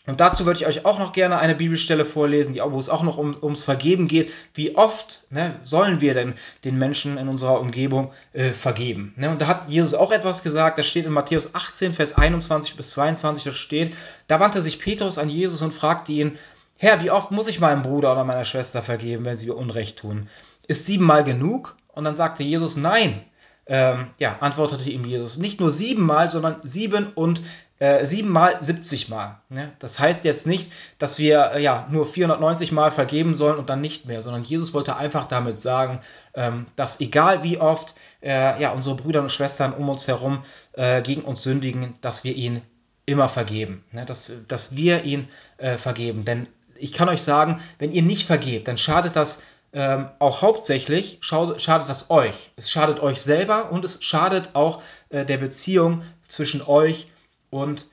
Und 0.08 0.22
dazu 0.22 0.46
würde 0.46 0.60
ich 0.60 0.66
euch 0.66 0.86
auch 0.86 1.00
noch 1.00 1.12
gerne 1.12 1.38
eine 1.38 1.54
Bibelstelle 1.54 2.06
vorlesen, 2.06 2.54
die, 2.54 2.62
wo 2.66 2.80
es 2.80 2.88
auch 2.88 3.04
noch 3.04 3.18
um, 3.18 3.36
ums 3.44 3.66
Vergeben 3.66 4.08
geht. 4.08 4.32
Wie 4.54 4.78
oft 4.78 5.24
ne, 5.30 5.60
sollen 5.64 6.00
wir 6.00 6.14
denn 6.14 6.34
den 6.64 6.78
Menschen 6.78 7.18
in 7.18 7.28
unserer 7.28 7.60
Umgebung 7.60 8.14
äh, 8.32 8.52
vergeben? 8.52 9.14
Ne? 9.18 9.30
Und 9.30 9.42
da 9.42 9.48
hat 9.48 9.70
Jesus 9.70 9.94
auch 9.94 10.12
etwas 10.12 10.44
gesagt, 10.44 10.80
das 10.80 10.88
steht 10.88 11.06
in 11.06 11.12
Matthäus 11.12 11.54
18, 11.54 11.94
Vers 11.94 12.18
21 12.18 12.78
bis 12.78 12.92
22, 12.92 13.44
das 13.44 13.56
steht, 13.56 13.98
da 14.28 14.40
wandte 14.40 14.62
sich 14.62 14.80
Petrus 14.80 15.18
an 15.18 15.30
Jesus 15.30 15.62
und 15.62 15.74
fragte 15.74 16.14
ihn, 16.14 16.38
Herr, 16.80 17.02
wie 17.04 17.12
oft 17.12 17.32
muss 17.32 17.50
ich 17.50 17.60
meinem 17.60 17.84
Bruder 17.84 18.14
oder 18.14 18.24
meiner 18.24 18.46
Schwester 18.46 18.82
vergeben, 18.82 19.26
wenn 19.26 19.36
sie 19.36 19.48
mir 19.48 19.56
Unrecht 19.56 20.00
tun? 20.00 20.30
Ist 20.68 20.86
siebenmal 20.86 21.26
genug? 21.26 21.76
Und 21.90 22.06
dann 22.06 22.16
sagte 22.16 22.44
Jesus, 22.44 22.78
nein. 22.78 23.26
Ähm, 23.70 24.08
ja, 24.18 24.38
antwortete 24.40 24.90
ihm 24.90 25.04
Jesus, 25.04 25.38
nicht 25.38 25.60
nur 25.60 25.72
siebenmal, 25.72 26.30
sondern 26.30 26.58
sieben 26.64 27.08
und 27.14 27.42
äh, 27.80 28.06
siebenmal 28.06 28.62
70 28.62 29.10
Mal. 29.10 29.40
Ne? 29.50 29.72
Das 29.80 30.00
heißt 30.00 30.24
jetzt 30.24 30.48
nicht, 30.48 30.72
dass 30.98 31.20
wir 31.20 31.52
äh, 31.54 31.62
ja 31.62 31.88
nur 31.92 32.06
490 32.06 32.72
Mal 32.72 32.92
vergeben 32.92 33.36
sollen 33.36 33.58
und 33.58 33.70
dann 33.70 33.82
nicht 33.82 34.06
mehr, 34.06 34.22
sondern 34.22 34.44
Jesus 34.44 34.74
wollte 34.74 34.96
einfach 34.96 35.28
damit 35.28 35.60
sagen, 35.60 36.00
ähm, 36.34 36.66
dass 36.76 37.02
egal 37.02 37.44
wie 37.44 37.60
oft 37.60 37.94
äh, 38.24 38.60
ja, 38.62 38.72
unsere 38.72 38.96
Brüder 38.96 39.22
und 39.22 39.32
Schwestern 39.32 39.74
um 39.74 39.90
uns 39.90 40.08
herum 40.08 40.44
äh, 40.74 41.02
gegen 41.02 41.22
uns 41.22 41.44
sündigen, 41.44 41.94
dass 42.02 42.24
wir 42.24 42.36
ihnen 42.36 42.62
immer 43.06 43.30
vergeben. 43.30 43.84
Ne? 43.92 44.06
Dass, 44.06 44.32
dass 44.48 44.76
wir 44.76 45.04
ihn 45.04 45.28
äh, 45.58 45.78
vergeben. 45.78 46.26
Denn 46.26 46.48
ich 46.80 46.94
kann 46.94 47.10
euch 47.10 47.22
sagen, 47.22 47.62
wenn 47.80 47.92
ihr 47.92 48.02
nicht 48.02 48.28
vergebt, 48.28 48.68
dann 48.68 48.78
schadet 48.78 49.16
das 49.16 49.44
ähm, 49.74 50.10
auch 50.20 50.42
hauptsächlich 50.42 51.20
schadet 51.22 51.90
das 51.90 52.10
euch. 52.10 52.52
Es 52.56 52.72
schadet 52.72 53.00
euch 53.00 53.22
selber 53.22 53.72
und 53.72 53.86
es 53.86 54.04
schadet 54.04 54.52
auch 54.54 54.82
äh, 55.10 55.26
der 55.26 55.38
Beziehung 55.38 56.02
zwischen 56.28 56.62
euch 56.62 57.08
und 57.50 57.88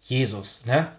Jesus. 0.00 0.66
Ne? 0.66 0.90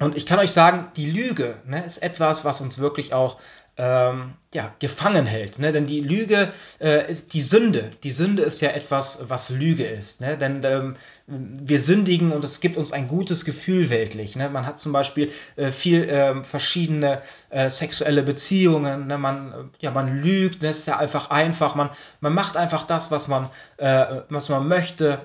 Und 0.00 0.16
ich 0.16 0.24
kann 0.24 0.38
euch 0.38 0.52
sagen, 0.52 0.90
die 0.96 1.10
Lüge 1.10 1.60
ne, 1.66 1.84
ist 1.84 1.98
etwas, 1.98 2.44
was 2.44 2.62
uns 2.62 2.78
wirklich 2.78 3.12
auch 3.12 3.38
ähm, 3.80 4.34
ja, 4.52 4.74
gefangen 4.78 5.24
hält. 5.24 5.58
Ne? 5.58 5.72
Denn 5.72 5.86
die 5.86 6.00
Lüge 6.00 6.52
äh, 6.80 7.10
ist 7.10 7.32
die 7.32 7.40
Sünde. 7.40 7.90
Die 8.02 8.10
Sünde 8.10 8.42
ist 8.42 8.60
ja 8.60 8.70
etwas, 8.70 9.24
was 9.28 9.48
Lüge 9.48 9.86
ist. 9.86 10.20
Ne? 10.20 10.36
Denn 10.36 10.60
ähm, 10.64 10.94
wir 11.26 11.80
sündigen 11.80 12.32
und 12.32 12.44
es 12.44 12.60
gibt 12.60 12.76
uns 12.76 12.92
ein 12.92 13.08
gutes 13.08 13.46
Gefühl 13.46 13.88
weltlich. 13.88 14.36
Ne? 14.36 14.50
Man 14.50 14.66
hat 14.66 14.78
zum 14.78 14.92
Beispiel 14.92 15.32
äh, 15.56 15.72
viel 15.72 16.04
äh, 16.04 16.44
verschiedene 16.44 17.22
sexuelle 17.68 18.22
Beziehungen. 18.22 19.06
Ne? 19.06 19.16
Man, 19.16 19.52
äh, 19.52 19.54
ja, 19.80 19.90
man 19.92 20.20
lügt. 20.22 20.56
Das 20.56 20.62
ne? 20.62 20.70
ist 20.70 20.86
ja 20.86 20.98
einfach 20.98 21.30
einfach. 21.30 21.74
Man, 21.74 21.88
man 22.20 22.34
macht 22.34 22.58
einfach 22.58 22.86
das, 22.86 23.10
was 23.10 23.28
man, 23.28 23.48
äh, 23.78 24.22
was 24.28 24.50
man 24.50 24.68
möchte. 24.68 25.20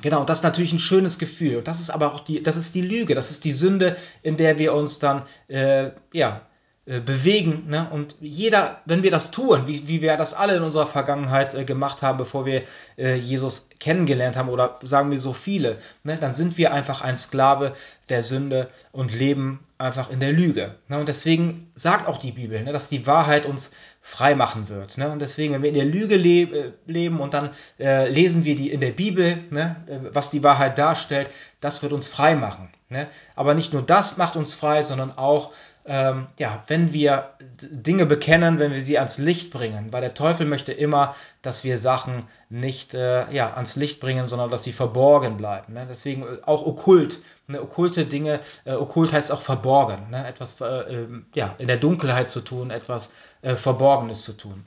Genau, 0.00 0.24
das 0.24 0.38
ist 0.38 0.44
natürlich 0.44 0.72
ein 0.72 0.78
schönes 0.78 1.18
Gefühl. 1.18 1.62
Das 1.62 1.80
ist 1.80 1.90
aber 1.90 2.12
auch 2.12 2.20
die, 2.20 2.42
das 2.42 2.56
ist 2.56 2.74
die 2.74 2.82
Lüge, 2.82 3.14
das 3.14 3.30
ist 3.30 3.44
die 3.44 3.52
Sünde, 3.52 3.96
in 4.22 4.36
der 4.36 4.58
wir 4.58 4.74
uns 4.74 4.98
dann, 4.98 5.22
äh, 5.48 5.90
ja, 6.12 6.42
äh, 6.86 7.00
bewegen. 7.00 7.64
Ne? 7.68 7.88
Und 7.90 8.16
jeder, 8.20 8.82
wenn 8.84 9.02
wir 9.02 9.10
das 9.10 9.30
tun, 9.30 9.66
wie, 9.66 9.88
wie 9.88 10.02
wir 10.02 10.18
das 10.18 10.34
alle 10.34 10.56
in 10.56 10.62
unserer 10.62 10.86
Vergangenheit 10.86 11.54
äh, 11.54 11.64
gemacht 11.64 12.02
haben, 12.02 12.18
bevor 12.18 12.44
wir 12.44 12.62
äh, 12.98 13.14
Jesus 13.14 13.70
kennengelernt 13.80 14.36
haben, 14.36 14.50
oder 14.50 14.78
sagen 14.82 15.10
wir 15.10 15.18
so 15.18 15.32
viele, 15.32 15.78
ne? 16.02 16.18
dann 16.18 16.34
sind 16.34 16.58
wir 16.58 16.74
einfach 16.74 17.00
ein 17.00 17.16
Sklave 17.16 17.72
der 18.10 18.22
Sünde 18.22 18.68
und 18.92 19.14
leben 19.14 19.60
einfach 19.78 20.10
in 20.10 20.20
der 20.20 20.32
Lüge. 20.32 20.74
Ne? 20.88 20.98
Und 20.98 21.08
deswegen 21.08 21.70
sagt 21.74 22.06
auch 22.06 22.18
die 22.18 22.32
Bibel, 22.32 22.62
ne, 22.62 22.72
dass 22.72 22.90
die 22.90 23.06
Wahrheit 23.06 23.46
uns 23.46 23.72
frei 24.02 24.34
machen 24.34 24.68
wird. 24.68 24.98
Ne? 24.98 25.10
Und 25.10 25.20
deswegen, 25.20 25.54
wenn 25.54 25.62
wir 25.62 25.70
in 25.70 25.76
der 25.76 25.86
Lüge 25.86 26.16
le 26.16 26.42
äh, 26.42 26.72
leben 26.86 27.20
und 27.20 27.32
dann 27.32 27.50
äh, 27.78 28.10
lesen 28.10 28.44
wir 28.44 28.56
die 28.56 28.70
in 28.70 28.80
der 28.80 28.90
Bibel, 28.90 29.42
ne, 29.48 29.76
was 30.12 30.28
die 30.28 30.42
Wahrheit 30.42 30.76
darstellt, 30.76 31.30
das 31.60 31.82
wird 31.82 31.94
uns 31.94 32.08
frei 32.08 32.34
machen. 32.34 32.68
Ne? 32.90 33.08
Aber 33.34 33.54
nicht 33.54 33.72
nur 33.72 33.82
das 33.82 34.18
macht 34.18 34.36
uns 34.36 34.52
frei, 34.54 34.82
sondern 34.82 35.16
auch 35.16 35.52
ähm, 35.86 36.28
ja, 36.38 36.62
wenn 36.66 36.92
wir 36.92 37.34
Dinge 37.60 38.06
bekennen, 38.06 38.58
wenn 38.58 38.72
wir 38.72 38.80
sie 38.80 38.98
ans 38.98 39.18
Licht 39.18 39.52
bringen, 39.52 39.92
weil 39.92 40.00
der 40.00 40.14
Teufel 40.14 40.46
möchte 40.46 40.72
immer, 40.72 41.14
dass 41.42 41.62
wir 41.62 41.76
Sachen 41.76 42.24
nicht 42.48 42.94
äh, 42.94 43.30
ja, 43.30 43.52
ans 43.54 43.76
Licht 43.76 44.00
bringen, 44.00 44.28
sondern 44.28 44.50
dass 44.50 44.64
sie 44.64 44.72
verborgen 44.72 45.36
bleiben. 45.36 45.74
Ne? 45.74 45.86
Deswegen 45.88 46.22
äh, 46.22 46.38
auch 46.46 46.64
okkult, 46.64 47.20
ne? 47.48 47.60
okkulte 47.60 48.06
Dinge, 48.06 48.40
äh, 48.64 48.72
okkult 48.72 49.12
heißt 49.12 49.30
auch 49.30 49.42
verborgen, 49.42 50.10
ne? 50.10 50.26
etwas 50.26 50.58
äh, 50.60 50.64
ähm, 50.64 51.26
ja, 51.34 51.54
in 51.58 51.68
der 51.68 51.76
Dunkelheit 51.76 52.30
zu 52.30 52.40
tun, 52.40 52.70
etwas 52.70 53.12
äh, 53.42 53.54
Verborgenes 53.54 54.22
zu 54.22 54.32
tun. 54.32 54.64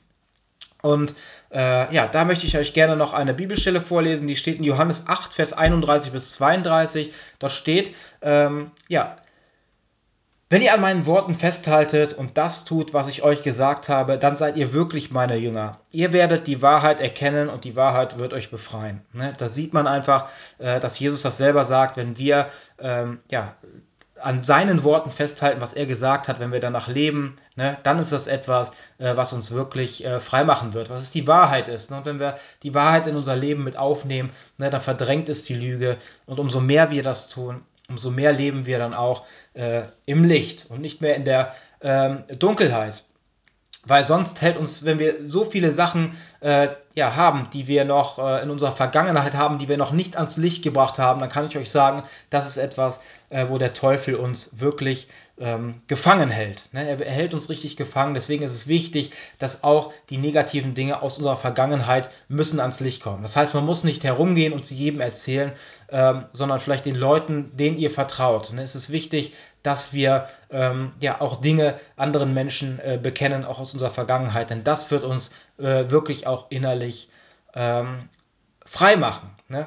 Und 0.82 1.14
äh, 1.50 1.92
ja, 1.92 2.06
da 2.06 2.24
möchte 2.24 2.46
ich 2.46 2.56
euch 2.56 2.72
gerne 2.72 2.94
noch 2.94 3.12
eine 3.12 3.34
Bibelstelle 3.34 3.80
vorlesen, 3.80 4.28
die 4.28 4.36
steht 4.36 4.58
in 4.58 4.64
Johannes 4.64 5.08
8, 5.08 5.34
Vers 5.34 5.52
31 5.52 6.12
bis 6.12 6.34
32. 6.34 7.12
Dort 7.40 7.52
steht, 7.52 7.96
ähm, 8.22 8.70
ja, 8.86 9.16
wenn 10.50 10.62
ihr 10.62 10.72
an 10.72 10.80
meinen 10.80 11.04
Worten 11.04 11.34
festhaltet 11.34 12.14
und 12.14 12.38
das 12.38 12.64
tut, 12.64 12.94
was 12.94 13.08
ich 13.08 13.22
euch 13.22 13.42
gesagt 13.42 13.88
habe, 13.88 14.16
dann 14.16 14.34
seid 14.34 14.56
ihr 14.56 14.72
wirklich 14.72 15.10
meine 15.10 15.36
Jünger. 15.36 15.78
Ihr 15.90 16.14
werdet 16.14 16.46
die 16.46 16.62
Wahrheit 16.62 17.00
erkennen 17.00 17.50
und 17.50 17.64
die 17.64 17.76
Wahrheit 17.76 18.18
wird 18.18 18.32
euch 18.32 18.50
befreien. 18.50 19.02
Ne? 19.12 19.34
Da 19.36 19.48
sieht 19.48 19.74
man 19.74 19.86
einfach, 19.86 20.30
äh, 20.58 20.80
dass 20.80 20.98
Jesus 20.98 21.22
das 21.22 21.36
selber 21.36 21.66
sagt, 21.66 21.98
wenn 21.98 22.16
wir 22.16 22.48
ähm, 22.78 23.20
ja, 23.30 23.56
an 24.20 24.42
seinen 24.42 24.84
Worten 24.84 25.10
festhalten, 25.10 25.60
was 25.60 25.74
er 25.74 25.86
gesagt 25.86 26.28
hat, 26.28 26.40
wenn 26.40 26.52
wir 26.52 26.60
danach 26.60 26.88
leben, 26.88 27.36
ne, 27.56 27.76
dann 27.82 27.98
ist 27.98 28.12
das 28.12 28.26
etwas, 28.26 28.70
äh, 28.98 29.16
was 29.16 29.32
uns 29.32 29.50
wirklich 29.50 30.04
äh, 30.04 30.20
frei 30.20 30.44
machen 30.44 30.72
wird, 30.72 30.90
was 30.90 31.00
es 31.00 31.10
die 31.10 31.26
Wahrheit 31.26 31.68
ist. 31.68 31.90
Ne? 31.90 31.98
Und 31.98 32.04
wenn 32.04 32.20
wir 32.20 32.36
die 32.62 32.74
Wahrheit 32.74 33.06
in 33.06 33.16
unser 33.16 33.36
Leben 33.36 33.64
mit 33.64 33.76
aufnehmen, 33.76 34.30
ne, 34.56 34.70
dann 34.70 34.80
verdrängt 34.80 35.28
es 35.28 35.44
die 35.44 35.54
Lüge. 35.54 35.98
Und 36.26 36.40
umso 36.40 36.60
mehr 36.60 36.90
wir 36.90 37.02
das 37.02 37.28
tun, 37.28 37.62
umso 37.88 38.10
mehr 38.10 38.32
leben 38.32 38.66
wir 38.66 38.78
dann 38.78 38.94
auch 38.94 39.24
äh, 39.54 39.82
im 40.04 40.24
Licht 40.24 40.66
und 40.68 40.80
nicht 40.80 41.00
mehr 41.00 41.16
in 41.16 41.24
der 41.24 41.54
ähm, 41.80 42.24
Dunkelheit. 42.38 43.04
Weil 43.84 44.04
sonst 44.04 44.42
hält 44.42 44.58
uns, 44.58 44.84
wenn 44.84 44.98
wir 44.98 45.26
so 45.26 45.44
viele 45.44 45.72
Sachen 45.72 46.12
äh, 46.40 46.68
ja, 46.94 47.16
haben, 47.16 47.48
die 47.54 47.68
wir 47.68 47.86
noch 47.86 48.18
äh, 48.18 48.42
in 48.42 48.50
unserer 48.50 48.72
Vergangenheit 48.72 49.34
haben, 49.34 49.58
die 49.58 49.68
wir 49.68 49.78
noch 49.78 49.92
nicht 49.92 50.16
ans 50.16 50.36
Licht 50.36 50.62
gebracht 50.62 50.98
haben, 50.98 51.20
dann 51.20 51.30
kann 51.30 51.46
ich 51.46 51.56
euch 51.56 51.70
sagen, 51.70 52.02
das 52.28 52.46
ist 52.46 52.58
etwas, 52.58 53.00
äh, 53.30 53.46
wo 53.48 53.56
der 53.56 53.72
Teufel 53.72 54.16
uns 54.16 54.60
wirklich 54.60 55.08
ähm, 55.38 55.80
gefangen 55.86 56.28
hält. 56.28 56.68
Ne? 56.72 56.86
Er, 56.86 57.00
er, 57.00 57.12
hält 57.12 57.32
uns 57.32 57.48
richtig 57.48 57.76
gefangen. 57.76 58.14
Deswegen 58.14 58.42
ist 58.42 58.52
es 58.52 58.68
wichtig, 58.68 59.12
dass 59.38 59.62
auch 59.62 59.92
die 60.10 60.18
negativen 60.18 60.74
Dinge 60.74 61.00
aus 61.00 61.18
unserer 61.18 61.36
Vergangenheit 61.36 62.10
müssen 62.28 62.60
ans 62.60 62.80
Licht 62.80 63.02
kommen. 63.02 63.22
Das 63.22 63.36
heißt, 63.36 63.54
man 63.54 63.64
muss 63.64 63.84
nicht 63.84 64.04
herumgehen 64.04 64.52
und 64.52 64.66
sie 64.66 64.76
jedem 64.76 65.00
erzählen, 65.00 65.52
ähm, 65.90 66.24
sondern 66.32 66.60
vielleicht 66.60 66.86
den 66.86 66.94
Leuten, 66.94 67.56
denen 67.56 67.78
ihr 67.78 67.90
vertraut. 67.90 68.52
Ne? 68.52 68.62
Es 68.62 68.74
ist 68.74 68.90
wichtig, 68.90 69.34
dass 69.62 69.92
wir 69.92 70.28
ähm, 70.50 70.92
ja 71.00 71.20
auch 71.20 71.40
Dinge 71.40 71.76
anderen 71.96 72.34
Menschen 72.34 72.78
äh, 72.78 72.98
bekennen, 73.02 73.44
auch 73.44 73.58
aus 73.58 73.72
unserer 73.72 73.90
Vergangenheit, 73.90 74.50
denn 74.50 74.64
das 74.64 74.90
wird 74.90 75.04
uns 75.04 75.30
äh, 75.58 75.90
wirklich 75.90 76.26
auch 76.26 76.46
innerlich 76.50 77.08
ähm, 77.54 78.08
frei 78.64 78.96
machen. 78.96 79.30
Ne? 79.48 79.66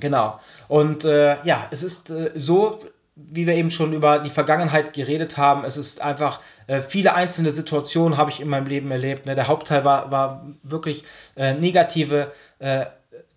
Genau. 0.00 0.38
Und 0.68 1.04
äh, 1.04 1.36
ja, 1.44 1.66
es 1.70 1.82
ist 1.82 2.10
äh, 2.10 2.32
so, 2.34 2.80
wie 3.14 3.46
wir 3.46 3.54
eben 3.54 3.70
schon 3.70 3.92
über 3.92 4.18
die 4.18 4.30
Vergangenheit 4.30 4.92
geredet 4.94 5.36
haben, 5.36 5.64
es 5.64 5.76
ist 5.76 6.00
einfach, 6.00 6.40
äh, 6.66 6.80
viele 6.80 7.14
einzelne 7.14 7.52
Situationen 7.52 8.16
habe 8.16 8.30
ich 8.30 8.40
in 8.40 8.48
meinem 8.48 8.66
Leben 8.66 8.90
erlebt. 8.90 9.26
Ne? 9.26 9.34
Der 9.34 9.48
Hauptteil 9.48 9.84
war, 9.84 10.10
war 10.10 10.46
wirklich 10.62 11.04
äh, 11.36 11.54
negative 11.54 12.32
äh, 12.58 12.86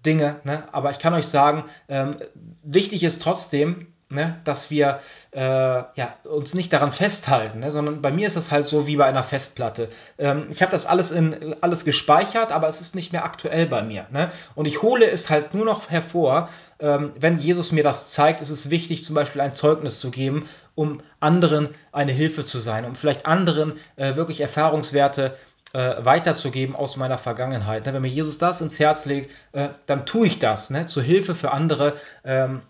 Dinge, 0.05 0.37
ne? 0.43 0.63
aber 0.71 0.91
ich 0.91 0.99
kann 0.99 1.13
euch 1.13 1.27
sagen, 1.27 1.65
ähm, 1.89 2.17
wichtig 2.63 3.03
ist 3.03 3.21
trotzdem, 3.21 3.87
ne, 4.09 4.39
dass 4.43 4.69
wir 4.69 4.99
äh, 5.31 5.39
ja, 5.41 6.15
uns 6.23 6.53
nicht 6.53 6.71
daran 6.71 6.91
festhalten, 6.91 7.59
ne, 7.59 7.71
sondern 7.71 8.01
bei 8.01 8.11
mir 8.11 8.27
ist 8.27 8.35
es 8.35 8.51
halt 8.51 8.67
so 8.67 8.87
wie 8.87 8.97
bei 8.97 9.05
einer 9.05 9.23
Festplatte. 9.23 9.89
Ähm, 10.17 10.45
ich 10.49 10.61
habe 10.61 10.71
das 10.71 10.85
alles, 10.85 11.11
in, 11.11 11.55
alles 11.61 11.85
gespeichert, 11.85 12.51
aber 12.51 12.67
es 12.67 12.81
ist 12.81 12.95
nicht 12.95 13.11
mehr 13.11 13.25
aktuell 13.25 13.65
bei 13.65 13.81
mir. 13.81 14.05
Ne? 14.11 14.31
Und 14.53 14.65
ich 14.65 14.81
hole 14.81 15.09
es 15.09 15.29
halt 15.29 15.53
nur 15.53 15.65
noch 15.65 15.89
hervor, 15.89 16.49
ähm, 16.79 17.13
wenn 17.19 17.37
Jesus 17.37 17.71
mir 17.71 17.83
das 17.83 18.11
zeigt, 18.11 18.41
ist 18.41 18.49
es 18.49 18.69
wichtig, 18.69 19.03
zum 19.03 19.15
Beispiel 19.15 19.41
ein 19.41 19.53
Zeugnis 19.53 19.99
zu 19.99 20.11
geben, 20.11 20.47
um 20.75 20.99
anderen 21.19 21.69
eine 21.91 22.11
Hilfe 22.11 22.43
zu 22.43 22.59
sein, 22.59 22.85
um 22.85 22.95
vielleicht 22.95 23.25
anderen 23.25 23.73
äh, 23.95 24.15
wirklich 24.15 24.41
Erfahrungswerte 24.41 25.35
äh, 25.75 26.05
weiterzugeben 26.05 26.73
aus 26.73 26.95
meiner 26.95 27.17
Vergangenheit. 27.17 27.85
Ne? 27.85 27.93
Wenn 27.93 28.01
mir 28.01 28.07
Jesus 28.07 28.37
das 28.37 28.61
ins 28.61 28.79
Herz 28.79 29.05
legt, 29.05 29.31
äh, 29.51 29.67
dann 29.87 30.05
tue 30.05 30.27
ich 30.27 30.39
das, 30.39 30.69
ne? 30.69 30.85
zur 30.85 31.03
Hilfe 31.03 31.35
für 31.35 31.51
andere. 31.51 31.93
Ähm, 32.23 32.61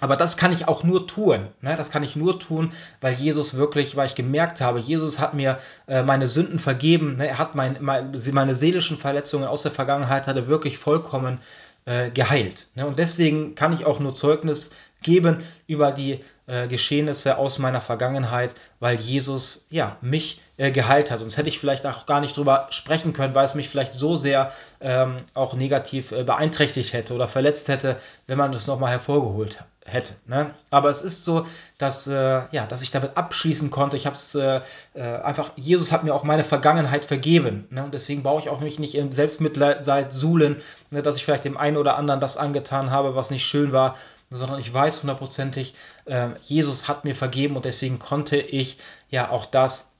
aber 0.00 0.16
das 0.16 0.36
kann 0.36 0.52
ich 0.52 0.66
auch 0.66 0.82
nur 0.82 1.06
tun. 1.06 1.46
Ne? 1.60 1.76
Das 1.76 1.92
kann 1.92 2.02
ich 2.02 2.16
nur 2.16 2.40
tun, 2.40 2.72
weil 3.00 3.14
Jesus 3.14 3.54
wirklich, 3.56 3.94
weil 3.94 4.06
ich 4.06 4.16
gemerkt 4.16 4.60
habe, 4.60 4.80
Jesus 4.80 5.20
hat 5.20 5.34
mir 5.34 5.60
äh, 5.86 6.02
meine 6.02 6.26
Sünden 6.26 6.58
vergeben. 6.58 7.18
Ne? 7.18 7.28
Er 7.28 7.38
hat 7.38 7.54
mein, 7.54 7.76
mein, 7.78 8.12
meine 8.32 8.56
seelischen 8.56 8.98
Verletzungen 8.98 9.46
aus 9.46 9.62
der 9.62 9.70
Vergangenheit 9.70 10.26
hat 10.26 10.34
er 10.34 10.48
wirklich 10.48 10.78
vollkommen 10.78 11.38
äh, 11.84 12.10
geheilt. 12.10 12.66
Ne? 12.74 12.84
Und 12.84 12.98
deswegen 12.98 13.54
kann 13.54 13.72
ich 13.72 13.86
auch 13.86 14.00
nur 14.00 14.14
Zeugnis 14.14 14.70
geben 15.02 15.38
über 15.66 15.92
die 15.92 16.20
äh, 16.46 16.68
Geschehnisse 16.68 17.38
aus 17.38 17.58
meiner 17.58 17.80
Vergangenheit, 17.80 18.54
weil 18.80 18.96
Jesus 18.96 19.66
ja 19.70 19.96
mich 20.00 20.40
äh, 20.56 20.70
geheilt 20.70 21.10
hat. 21.10 21.20
Sonst 21.20 21.36
hätte 21.36 21.48
ich 21.48 21.58
vielleicht 21.58 21.86
auch 21.86 22.04
gar 22.06 22.20
nicht 22.20 22.36
drüber 22.36 22.66
sprechen 22.70 23.12
können, 23.12 23.34
weil 23.34 23.44
es 23.44 23.54
mich 23.54 23.68
vielleicht 23.68 23.92
so 23.92 24.16
sehr 24.16 24.52
ähm, 24.80 25.24
auch 25.34 25.54
negativ 25.54 26.12
äh, 26.12 26.24
beeinträchtigt 26.24 26.92
hätte 26.92 27.14
oder 27.14 27.28
verletzt 27.28 27.68
hätte, 27.68 27.96
wenn 28.26 28.38
man 28.38 28.52
das 28.52 28.66
nochmal 28.66 28.90
hervorgeholt 28.90 29.64
hätte. 29.84 30.14
Ne? 30.26 30.50
Aber 30.70 30.90
es 30.90 31.02
ist 31.02 31.24
so, 31.24 31.46
dass, 31.78 32.06
äh, 32.06 32.42
ja, 32.50 32.66
dass 32.68 32.82
ich 32.82 32.90
damit 32.90 33.16
abschließen 33.16 33.70
konnte. 33.70 33.96
Ich 33.96 34.06
habe 34.06 34.14
es 34.14 34.34
äh, 34.34 34.60
äh, 34.94 35.02
einfach, 35.02 35.52
Jesus 35.56 35.92
hat 35.92 36.04
mir 36.04 36.14
auch 36.14 36.24
meine 36.24 36.44
Vergangenheit 36.44 37.04
vergeben. 37.04 37.66
Ne? 37.70 37.84
Und 37.84 37.94
deswegen 37.94 38.22
brauche 38.22 38.40
ich 38.42 38.48
auch 38.48 38.60
mich 38.60 38.78
nicht 38.78 38.94
im 38.94 39.12
Selbstmitleid 39.12 40.12
suhlen, 40.12 40.60
ne, 40.90 41.02
dass 41.02 41.16
ich 41.16 41.24
vielleicht 41.24 41.44
dem 41.44 41.56
einen 41.56 41.76
oder 41.76 41.96
anderen 41.96 42.20
das 42.20 42.36
angetan 42.36 42.90
habe, 42.90 43.14
was 43.14 43.30
nicht 43.30 43.44
schön 43.44 43.72
war, 43.72 43.96
sondern 44.34 44.58
ich 44.58 44.72
weiß 44.72 45.02
hundertprozentig, 45.02 45.74
äh, 46.06 46.28
Jesus 46.42 46.88
hat 46.88 47.04
mir 47.04 47.14
vergeben 47.14 47.56
und 47.56 47.64
deswegen 47.64 47.98
konnte 47.98 48.36
ich 48.36 48.78
ja 49.10 49.30
auch 49.30 49.46
das 49.46 49.92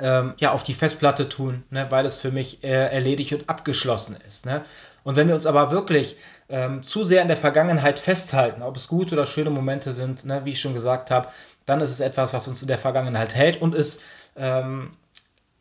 ähm, 0.00 0.34
ja, 0.38 0.52
auf 0.52 0.62
die 0.62 0.74
Festplatte 0.74 1.28
tun, 1.28 1.64
ne, 1.70 1.86
weil 1.90 2.06
es 2.06 2.16
für 2.16 2.30
mich 2.30 2.62
äh, 2.62 2.68
erledigt 2.68 3.32
und 3.32 3.48
abgeschlossen 3.48 4.16
ist. 4.26 4.46
Ne? 4.46 4.62
Und 5.02 5.16
wenn 5.16 5.28
wir 5.28 5.34
uns 5.34 5.46
aber 5.46 5.70
wirklich 5.70 6.16
ähm, 6.48 6.82
zu 6.82 7.04
sehr 7.04 7.22
in 7.22 7.28
der 7.28 7.36
Vergangenheit 7.36 7.98
festhalten, 7.98 8.62
ob 8.62 8.76
es 8.76 8.88
gute 8.88 9.14
oder 9.14 9.26
schöne 9.26 9.50
Momente 9.50 9.92
sind, 9.92 10.24
ne, 10.24 10.44
wie 10.44 10.50
ich 10.50 10.60
schon 10.60 10.74
gesagt 10.74 11.10
habe, 11.10 11.28
dann 11.66 11.80
ist 11.80 11.90
es 11.90 12.00
etwas, 12.00 12.32
was 12.32 12.48
uns 12.48 12.62
in 12.62 12.68
der 12.68 12.78
Vergangenheit 12.78 13.34
hält 13.34 13.60
und 13.60 13.74
es, 13.74 14.00
ähm, 14.36 14.92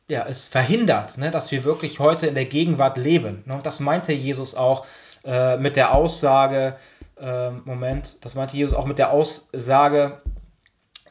ja, 0.08 0.26
es 0.26 0.48
verhindert, 0.48 1.18
ne, 1.18 1.32
dass 1.32 1.52
wir 1.52 1.64
wirklich 1.64 2.00
heute 2.00 2.28
in 2.28 2.36
der 2.36 2.46
Gegenwart 2.46 2.98
leben. 2.98 3.44
Ne? 3.46 3.56
Und 3.56 3.66
das 3.66 3.80
meinte 3.80 4.14
Jesus 4.14 4.56
auch 4.56 4.86
äh, 5.26 5.58
mit 5.58 5.76
der 5.76 5.94
Aussage, 5.94 6.78
äh, 7.20 7.52
Moment, 7.52 8.18
das 8.22 8.36
meinte 8.36 8.58
Jesus 8.58 8.76
auch 8.76 8.86
mit 8.86 9.00
der 9.00 9.12
Aussage, 9.12 10.22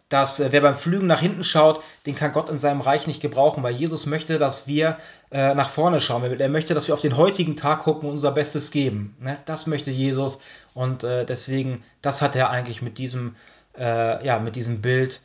dass 0.08 0.38
äh, 0.40 0.48
wer 0.52 0.60
beim 0.60 0.76
Flügen 0.76 1.06
nach 1.06 1.20
hinten 1.20 1.44
schaut, 1.44 1.82
den 2.06 2.14
kann 2.14 2.32
Gott 2.32 2.48
in 2.48 2.58
seinem 2.58 2.80
Reich 2.80 3.06
nicht 3.06 3.20
gebrauchen, 3.20 3.62
weil 3.62 3.74
Jesus 3.74 4.06
möchte, 4.06 4.38
dass 4.38 4.66
wir 4.66 4.98
äh, 5.30 5.54
nach 5.54 5.68
vorne 5.68 6.00
schauen. 6.00 6.22
Er 6.38 6.48
möchte, 6.48 6.74
dass 6.74 6.86
wir 6.86 6.94
auf 6.94 7.00
den 7.00 7.16
heutigen 7.16 7.56
Tag 7.56 7.80
gucken 7.80 8.08
und 8.08 8.14
unser 8.14 8.32
Bestes 8.32 8.70
geben. 8.70 9.16
Ne? 9.20 9.38
Das 9.46 9.66
möchte 9.66 9.90
Jesus 9.90 10.38
und 10.74 11.02
äh, 11.02 11.24
deswegen, 11.24 11.82
das 12.02 12.22
hat 12.22 12.36
er 12.36 12.50
eigentlich 12.50 12.82
mit 12.82 12.98
diesem, 12.98 13.36
äh, 13.76 14.24
ja, 14.24 14.38
mit 14.38 14.56
diesem 14.56 14.80
Bild 14.80 15.20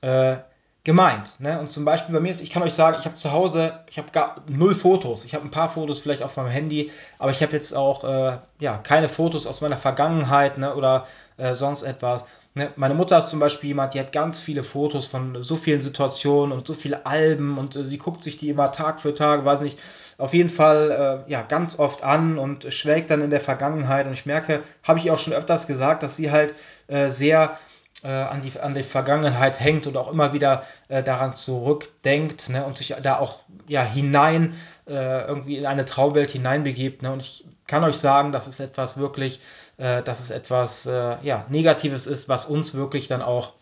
äh, 0.00 0.36
gemeint. 0.84 1.38
Ne? 1.38 1.60
Und 1.60 1.70
zum 1.70 1.84
Beispiel 1.84 2.14
bei 2.14 2.20
mir 2.20 2.30
ist, 2.30 2.40
ich 2.40 2.50
kann 2.50 2.62
euch 2.62 2.74
sagen, 2.74 2.96
ich 2.98 3.04
habe 3.04 3.14
zu 3.14 3.32
Hause, 3.32 3.80
ich 3.90 3.98
habe 3.98 4.10
gar 4.12 4.36
null 4.48 4.74
Fotos. 4.74 5.24
Ich 5.24 5.34
habe 5.34 5.44
ein 5.44 5.50
paar 5.50 5.68
Fotos 5.68 6.00
vielleicht 6.00 6.22
auf 6.22 6.36
meinem 6.36 6.48
Handy, 6.48 6.90
aber 7.18 7.30
ich 7.30 7.42
habe 7.42 7.52
jetzt 7.52 7.74
auch 7.74 8.04
äh, 8.04 8.38
ja, 8.58 8.78
keine 8.78 9.08
Fotos 9.08 9.46
aus 9.46 9.60
meiner 9.60 9.76
Vergangenheit 9.76 10.58
ne? 10.58 10.74
oder 10.74 11.06
sonst 11.54 11.84
etwas. 11.84 12.22
Ne, 12.52 12.72
meine 12.74 12.94
Mutter 12.94 13.16
ist 13.16 13.28
zum 13.28 13.38
Beispiel 13.38 13.68
jemand, 13.68 13.94
die 13.94 14.00
hat 14.00 14.10
ganz 14.10 14.40
viele 14.40 14.64
Fotos 14.64 15.06
von 15.06 15.40
so 15.40 15.54
vielen 15.54 15.80
Situationen 15.80 16.50
und 16.50 16.66
so 16.66 16.74
viele 16.74 17.06
Alben 17.06 17.58
und 17.58 17.76
äh, 17.76 17.84
sie 17.84 17.96
guckt 17.96 18.24
sich 18.24 18.38
die 18.38 18.48
immer 18.48 18.72
Tag 18.72 18.98
für 18.98 19.14
Tag, 19.14 19.44
weiß 19.44 19.60
nicht, 19.60 19.78
auf 20.18 20.34
jeden 20.34 20.50
Fall 20.50 21.24
äh, 21.28 21.30
ja 21.30 21.42
ganz 21.42 21.78
oft 21.78 22.02
an 22.02 22.38
und 22.40 22.72
schwelgt 22.72 23.10
dann 23.10 23.20
in 23.20 23.30
der 23.30 23.40
Vergangenheit. 23.40 24.06
Und 24.06 24.14
ich 24.14 24.26
merke, 24.26 24.64
habe 24.82 24.98
ich 24.98 25.12
auch 25.12 25.18
schon 25.18 25.32
öfters 25.32 25.68
gesagt, 25.68 26.02
dass 26.02 26.16
sie 26.16 26.32
halt 26.32 26.54
äh, 26.88 27.08
sehr 27.08 27.52
äh, 27.52 27.69
an, 28.08 28.42
die, 28.42 28.58
an 28.58 28.74
die 28.74 28.82
Vergangenheit 28.82 29.60
hängt 29.60 29.86
und 29.86 29.96
auch 29.96 30.10
immer 30.10 30.32
wieder 30.32 30.64
äh, 30.88 31.02
daran 31.02 31.34
zurückdenkt 31.34 32.48
ne, 32.48 32.64
und 32.64 32.78
sich 32.78 32.94
da 33.02 33.18
auch 33.18 33.40
ja, 33.66 33.82
hinein, 33.82 34.54
äh, 34.88 35.26
irgendwie 35.26 35.58
in 35.58 35.66
eine 35.66 35.84
Traumwelt 35.84 36.30
hineinbegibt. 36.30 37.02
Ne. 37.02 37.12
Und 37.12 37.20
ich 37.20 37.44
kann 37.66 37.84
euch 37.84 37.96
sagen, 37.96 38.32
das 38.32 38.48
ist 38.48 38.60
etwas 38.60 38.96
wirklich, 38.96 39.40
äh, 39.76 40.02
dass 40.02 40.20
es 40.20 40.30
etwas 40.30 40.86
äh, 40.86 41.16
ja, 41.22 41.44
Negatives 41.48 42.06
ist, 42.06 42.28
was 42.28 42.46
uns 42.46 42.74
wirklich 42.74 43.08
dann 43.08 43.22
auch 43.22 43.52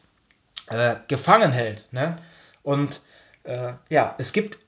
äh, 0.69 0.97
gefangen 1.09 1.53
hält. 1.53 1.87
Ne? 1.93 2.17
Und 2.63 3.01
äh, 3.45 3.73
ja, 3.89 4.15
es 4.19 4.33
gibt 4.33 4.59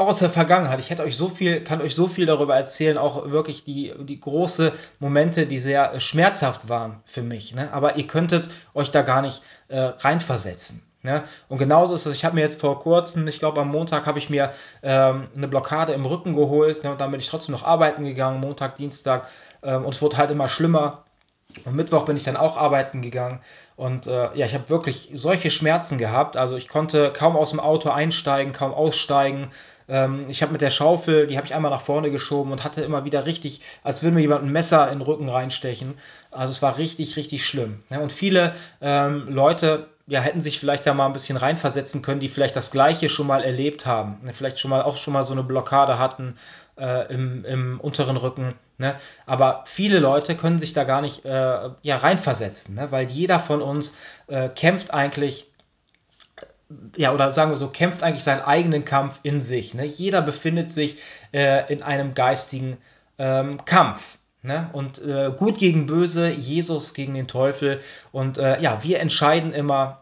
auch 0.00 0.08
aus 0.08 0.20
der 0.20 0.30
Vergangenheit, 0.30 0.80
ich 0.80 0.90
hätte 0.90 1.02
euch 1.02 1.16
so 1.16 1.28
viel, 1.28 1.62
kann 1.62 1.82
euch 1.82 1.94
so 1.94 2.06
viel 2.06 2.24
darüber 2.26 2.56
erzählen, 2.56 2.96
auch 2.96 3.30
wirklich 3.30 3.64
die, 3.64 3.92
die 3.98 4.18
große 4.18 4.72
Momente, 4.98 5.46
die 5.46 5.58
sehr 5.58 5.92
äh, 5.92 6.00
schmerzhaft 6.00 6.68
waren 6.68 7.00
für 7.04 7.22
mich. 7.22 7.54
Ne? 7.54 7.72
Aber 7.72 7.96
ihr 7.96 8.06
könntet 8.06 8.48
euch 8.74 8.90
da 8.90 9.02
gar 9.02 9.20
nicht 9.20 9.42
äh, 9.68 9.78
reinversetzen. 9.78 10.82
Ne? 11.02 11.22
Und 11.48 11.58
genauso 11.58 11.94
ist 11.94 12.06
es, 12.06 12.14
ich 12.14 12.24
habe 12.24 12.34
mir 12.34 12.40
jetzt 12.40 12.60
vor 12.60 12.80
kurzem, 12.80 13.28
ich 13.28 13.38
glaube 13.38 13.60
am 13.60 13.68
Montag 13.68 14.06
habe 14.06 14.18
ich 14.18 14.30
mir 14.30 14.52
ähm, 14.82 15.28
eine 15.36 15.48
Blockade 15.48 15.92
im 15.92 16.06
Rücken 16.06 16.34
geholt 16.34 16.82
ne? 16.82 16.92
und 16.92 17.00
dann 17.00 17.10
bin 17.10 17.20
ich 17.20 17.28
trotzdem 17.28 17.52
noch 17.52 17.64
arbeiten 17.64 18.04
gegangen, 18.04 18.40
Montag, 18.40 18.76
Dienstag 18.76 19.28
ähm, 19.62 19.84
und 19.84 19.94
es 19.94 20.02
wurde 20.02 20.16
halt 20.16 20.30
immer 20.30 20.48
schlimmer. 20.48 21.04
Und 21.64 21.74
Mittwoch 21.74 22.04
bin 22.04 22.16
ich 22.16 22.22
dann 22.22 22.36
auch 22.36 22.56
arbeiten 22.56 23.02
gegangen 23.02 23.40
und 23.80 24.06
äh, 24.06 24.28
ja, 24.34 24.44
ich 24.44 24.52
habe 24.52 24.68
wirklich 24.68 25.08
solche 25.14 25.50
Schmerzen 25.50 25.96
gehabt. 25.96 26.36
Also 26.36 26.54
ich 26.54 26.68
konnte 26.68 27.14
kaum 27.14 27.34
aus 27.34 27.48
dem 27.48 27.60
Auto 27.60 27.88
einsteigen, 27.88 28.52
kaum 28.52 28.74
aussteigen. 28.74 29.48
Ähm, 29.88 30.26
ich 30.28 30.42
habe 30.42 30.52
mit 30.52 30.60
der 30.60 30.68
Schaufel, 30.68 31.26
die 31.26 31.38
habe 31.38 31.46
ich 31.46 31.54
einmal 31.54 31.70
nach 31.70 31.80
vorne 31.80 32.10
geschoben 32.10 32.52
und 32.52 32.62
hatte 32.62 32.82
immer 32.82 33.06
wieder 33.06 33.24
richtig, 33.24 33.62
als 33.82 34.02
würde 34.02 34.16
mir 34.16 34.20
jemand 34.20 34.44
ein 34.44 34.52
Messer 34.52 34.92
in 34.92 34.98
den 34.98 35.06
Rücken 35.06 35.30
reinstechen. 35.30 35.94
Also 36.30 36.50
es 36.50 36.60
war 36.60 36.76
richtig, 36.76 37.16
richtig 37.16 37.46
schlimm. 37.46 37.82
Ja, 37.88 38.00
und 38.00 38.12
viele 38.12 38.54
ähm, 38.82 39.24
Leute 39.30 39.86
ja, 40.10 40.20
hätten 40.20 40.40
sich 40.40 40.58
vielleicht 40.58 40.86
da 40.86 40.92
mal 40.92 41.06
ein 41.06 41.12
bisschen 41.12 41.36
reinversetzen 41.36 42.02
können, 42.02 42.18
die 42.18 42.28
vielleicht 42.28 42.56
das 42.56 42.72
Gleiche 42.72 43.08
schon 43.08 43.28
mal 43.28 43.44
erlebt 43.44 43.86
haben. 43.86 44.18
Ne? 44.24 44.34
Vielleicht 44.34 44.58
schon 44.58 44.70
mal 44.70 44.82
auch 44.82 44.96
schon 44.96 45.14
mal 45.14 45.22
so 45.22 45.32
eine 45.32 45.44
Blockade 45.44 46.00
hatten 46.00 46.34
äh, 46.76 47.14
im, 47.14 47.44
im 47.44 47.78
unteren 47.78 48.16
Rücken. 48.16 48.54
Ne? 48.76 48.96
Aber 49.24 49.62
viele 49.66 50.00
Leute 50.00 50.36
können 50.36 50.58
sich 50.58 50.72
da 50.72 50.82
gar 50.82 51.00
nicht 51.00 51.24
äh, 51.24 51.70
ja, 51.82 51.96
reinversetzen, 51.96 52.74
ne? 52.74 52.90
weil 52.90 53.06
jeder 53.06 53.38
von 53.38 53.62
uns 53.62 53.94
äh, 54.26 54.48
kämpft 54.48 54.92
eigentlich 54.92 55.46
ja, 56.96 57.12
oder 57.12 57.30
sagen 57.30 57.52
wir 57.52 57.58
so, 57.58 57.68
kämpft 57.68 58.02
eigentlich 58.02 58.24
seinen 58.24 58.42
eigenen 58.42 58.84
Kampf 58.84 59.20
in 59.22 59.40
sich. 59.40 59.74
Ne? 59.74 59.84
Jeder 59.84 60.22
befindet 60.22 60.72
sich 60.72 60.98
äh, 61.32 61.72
in 61.72 61.84
einem 61.84 62.14
geistigen 62.14 62.78
ähm, 63.18 63.64
Kampf. 63.64 64.18
Ne? 64.42 64.70
Und 64.72 64.98
äh, 64.98 65.30
gut 65.36 65.58
gegen 65.58 65.86
böse, 65.86 66.30
Jesus 66.30 66.94
gegen 66.94 67.14
den 67.14 67.28
Teufel. 67.28 67.80
Und 68.10 68.38
äh, 68.38 68.60
ja, 68.60 68.82
wir 68.82 69.00
entscheiden 69.00 69.52
immer, 69.52 69.99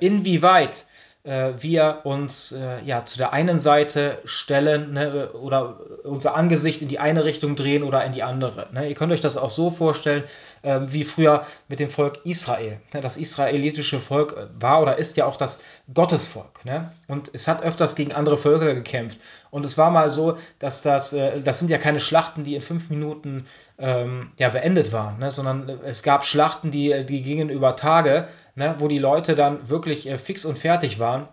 inwieweit 0.00 0.86
äh, 1.24 1.52
wir 1.56 2.00
uns 2.04 2.52
äh, 2.52 2.82
ja 2.84 3.04
zu 3.04 3.18
der 3.18 3.32
einen 3.32 3.58
Seite 3.58 4.18
stellen 4.24 4.92
ne, 4.92 5.30
oder 5.32 5.80
unser 6.04 6.36
Angesicht 6.36 6.82
in 6.82 6.88
die 6.88 6.98
eine 6.98 7.24
Richtung 7.24 7.56
drehen 7.56 7.82
oder 7.82 8.04
in 8.04 8.12
die 8.12 8.22
andere. 8.22 8.68
Ne? 8.72 8.88
Ihr 8.88 8.94
könnt 8.94 9.12
euch 9.12 9.22
das 9.22 9.36
auch 9.36 9.50
so 9.50 9.70
vorstellen, 9.70 10.22
äh, 10.64 10.80
wie 10.88 11.04
früher 11.04 11.44
mit 11.68 11.80
dem 11.80 11.90
Volk 11.90 12.20
Israel. 12.24 12.80
Ne? 12.92 13.00
Das 13.00 13.16
israelitische 13.16 14.00
Volk 14.00 14.48
war 14.58 14.82
oder 14.82 14.98
ist 14.98 15.16
ja 15.16 15.26
auch 15.26 15.36
das 15.36 15.62
Gottesvolk. 15.92 16.64
Ne? 16.64 16.90
Und 17.06 17.30
es 17.32 17.46
hat 17.46 17.62
öfters 17.62 17.94
gegen 17.94 18.12
andere 18.12 18.38
Völker 18.38 18.74
gekämpft. 18.74 19.20
Und 19.50 19.64
es 19.64 19.78
war 19.78 19.90
mal 19.90 20.10
so, 20.10 20.36
dass 20.58 20.82
das, 20.82 21.12
äh, 21.12 21.40
das 21.40 21.60
sind 21.60 21.70
ja 21.70 21.78
keine 21.78 22.00
Schlachten, 22.00 22.44
die 22.44 22.54
in 22.54 22.62
fünf 22.62 22.90
Minuten 22.90 23.46
ähm, 23.78 24.32
ja, 24.38 24.48
beendet 24.48 24.92
waren, 24.92 25.18
ne? 25.18 25.30
sondern 25.30 25.68
es 25.84 26.02
gab 26.02 26.24
Schlachten, 26.24 26.70
die, 26.70 27.04
die 27.04 27.22
gingen 27.22 27.50
über 27.50 27.76
Tage, 27.76 28.28
ne? 28.54 28.76
wo 28.78 28.88
die 28.88 28.98
Leute 28.98 29.34
dann 29.34 29.68
wirklich 29.68 30.08
äh, 30.08 30.18
fix 30.18 30.44
und 30.44 30.58
fertig 30.58 30.98
waren. 30.98 31.28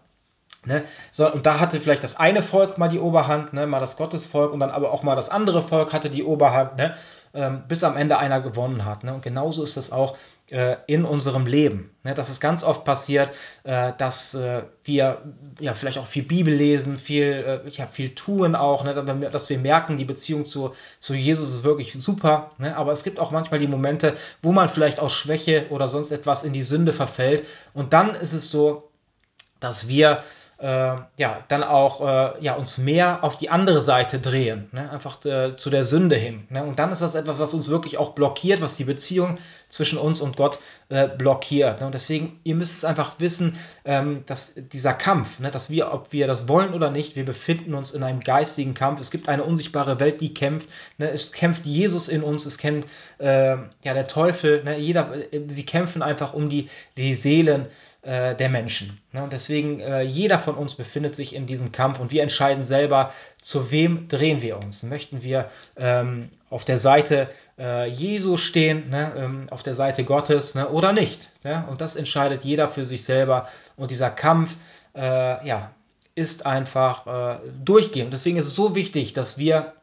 Ne? 0.66 0.84
So, 1.12 1.32
und 1.32 1.48
da 1.48 1.60
hatte 1.60 1.80
vielleicht 1.80 2.04
das 2.04 2.20
eine 2.20 2.44
Volk 2.44 2.78
mal 2.78 2.88
die 2.88 3.00
Oberhand, 3.00 3.54
ne? 3.54 3.66
mal 3.66 3.80
das 3.80 3.98
Gottesvolk 3.98 4.54
und 4.54 4.60
dann 4.60 4.70
aber 4.70 4.92
auch 4.92 5.02
mal 5.02 5.16
das 5.16 5.30
andere 5.30 5.64
Volk 5.64 5.92
hatte 5.92 6.12
die 6.12 6.24
Oberhand, 6.24 6.78
ne? 6.78 6.96
Ähm, 7.34 7.64
bis 7.68 7.84
am 7.84 7.98
Ende 7.98 8.18
einer 8.18 8.42
gewonnen 8.42 8.86
hat. 8.86 9.04
Ne? 9.04 9.14
Und 9.14 9.24
genauso 9.24 9.64
ist 9.64 9.78
es 9.78 9.92
auch 9.92 10.18
äh, 10.50 10.76
in 10.88 11.06
unserem 11.06 11.46
Leben. 11.46 11.92
Ne? 12.04 12.14
Dass 12.14 12.30
es 12.30 12.40
ganz 12.40 12.64
oft 12.64 12.84
passiert, 12.84 13.32
äh, 13.64 13.94
dass 13.98 14.34
äh, 14.34 14.64
wir 14.84 15.22
ja 15.60 15.74
vielleicht 15.74 15.98
auch 15.98 16.06
viel 16.06 16.24
Bibel 16.24 16.54
lesen, 16.54 16.98
viel, 16.98 17.62
ja, 17.70 17.88
viel 17.88 18.16
tun 18.16 18.56
auch, 18.56 18.84
ne? 18.84 18.94
dass 19.32 19.50
wir 19.50 19.60
merken, 19.60 19.98
die 19.98 20.06
Beziehung 20.06 20.46
zu, 20.46 20.74
zu 21.00 21.14
Jesus 21.14 21.54
ist 21.54 21.64
wirklich 21.64 21.96
super. 21.98 22.50
Ne? 22.58 22.76
Aber 22.76 22.92
es 22.92 23.04
gibt 23.04 23.20
auch 23.20 23.32
manchmal 23.32 23.60
die 23.60 23.68
Momente, 23.68 24.14
wo 24.42 24.52
man 24.52 24.68
vielleicht 24.70 25.00
aus 25.00 25.14
Schwäche 25.14 25.68
oder 25.70 25.88
sonst 25.88 26.12
etwas 26.12 26.44
in 26.44 26.54
die 26.54 26.64
Sünde 26.64 26.94
verfällt. 26.94 27.48
Und 27.74 27.94
dann 27.94 28.16
ist 28.16 28.34
es 28.34 28.52
so, 28.52 28.92
dass 29.62 29.88
wir 29.88 30.24
äh, 30.62 30.96
ja, 31.18 31.44
dann 31.48 31.64
auch 31.64 32.02
äh, 32.02 32.44
ja, 32.44 32.54
uns 32.54 32.78
mehr 32.78 33.24
auf 33.24 33.36
die 33.36 33.50
andere 33.50 33.82
Seite 33.82 34.20
drehen, 34.20 34.70
ne? 34.72 34.92
einfach 34.92 35.24
äh, 35.26 35.56
zu 35.56 35.72
der 35.72 35.86
Sünde 35.86 36.16
hin. 36.16 36.46
Ne? 36.50 36.64
Und 36.64 36.78
dann 36.78 36.92
ist 36.92 37.02
das 37.02 37.16
etwas, 37.16 37.40
was 37.40 37.56
uns 37.56 37.70
wirklich 37.70 37.98
auch 37.98 38.12
blockiert, 38.12 38.62
was 38.62 38.78
die 38.78 38.84
Beziehung 38.84 39.40
zwischen 39.70 39.98
uns 39.98 40.22
und 40.22 40.38
Gott 40.38 40.60
äh, 40.90 41.08
blockiert. 41.08 41.80
Ne? 41.80 41.88
Und 41.88 41.96
deswegen, 41.96 42.40
ihr 42.44 42.54
müsst 42.54 42.78
es 42.78 42.86
einfach 42.86 43.20
wissen, 43.20 43.58
ähm, 43.86 44.24
dass 44.28 44.54
dieser 44.56 44.94
Kampf, 44.94 45.40
ne? 45.40 45.50
dass 45.50 45.72
wir, 45.72 45.92
ob 45.92 46.14
wir 46.14 46.28
das 46.28 46.48
wollen 46.48 46.76
oder 46.76 46.92
nicht, 46.92 47.16
wir 47.16 47.26
befinden 47.26 47.74
uns 47.74 47.92
in 47.92 48.04
einem 48.04 48.20
geistigen 48.20 48.76
Kampf. 48.76 49.02
Es 49.02 49.10
gibt 49.10 49.30
eine 49.30 49.44
unsichtbare 49.44 50.00
Welt, 50.00 50.22
die 50.22 50.36
kämpft. 50.36 50.70
Ne? 51.00 51.10
Es 51.10 51.32
kämpft 51.32 51.66
Jesus 51.66 52.08
in 52.08 52.22
uns, 52.22 52.46
es 52.46 52.60
kämpft 52.60 52.88
äh, 53.18 53.56
ja, 53.56 53.94
der 53.96 54.06
Teufel. 54.06 54.64
Ne? 54.64 54.78
Jeder, 54.78 55.12
äh, 55.32 55.42
sie 55.48 55.66
kämpfen 55.66 56.04
einfach 56.04 56.36
um 56.36 56.50
die, 56.50 56.70
die 56.98 57.16
Seelen 57.16 57.68
äh, 58.04 58.36
der 58.36 58.50
Menschen. 58.50 59.00
Ne? 59.12 59.24
Und 59.24 59.34
deswegen, 59.34 59.80
äh, 59.80 60.02
jeder 60.02 60.40
von 60.40 60.56
uns 60.56 60.76
befindet 60.76 61.16
sich 61.16 61.36
in 61.36 61.46
diesem 61.46 61.72
Kampf 61.72 62.00
und 62.00 62.12
wir 62.12 62.24
entscheiden 62.24 62.64
selber, 62.64 63.14
zu 63.42 63.72
wem 63.72 64.08
drehen 64.08 64.42
wir 64.42 64.58
uns. 64.58 64.84
Möchten 64.84 65.24
wir 65.24 65.50
ähm, 65.78 66.30
auf 66.50 66.66
der 66.66 66.80
Seite 66.80 67.30
äh, 67.60 67.88
Jesu 67.90 68.38
stehen, 68.38 68.90
ne? 68.90 69.14
ähm, 69.16 69.48
auf 69.52 69.64
der 69.64 69.76
Seite 69.76 70.04
Gottes 70.04 70.56
ne? 70.56 70.70
oder 70.70 70.94
nicht? 70.94 71.32
Ne? 71.44 71.64
Und 71.70 71.82
das 71.82 71.96
entscheidet 71.96 72.44
jeder 72.44 72.68
für 72.68 72.86
sich 72.86 73.04
selber. 73.04 73.48
Und 73.76 73.92
dieser 73.92 74.10
Kampf, 74.10 74.58
äh, 74.96 75.48
ja, 75.48 75.72
ist 76.16 76.46
einfach 76.46 77.08
äh, 77.08 77.40
durchgehend. 77.64 78.14
Deswegen 78.14 78.38
ist 78.38 78.48
es 78.48 78.56
so 78.56 78.76
wichtig, 78.76 79.14
dass 79.14 79.38
wir 79.38 79.74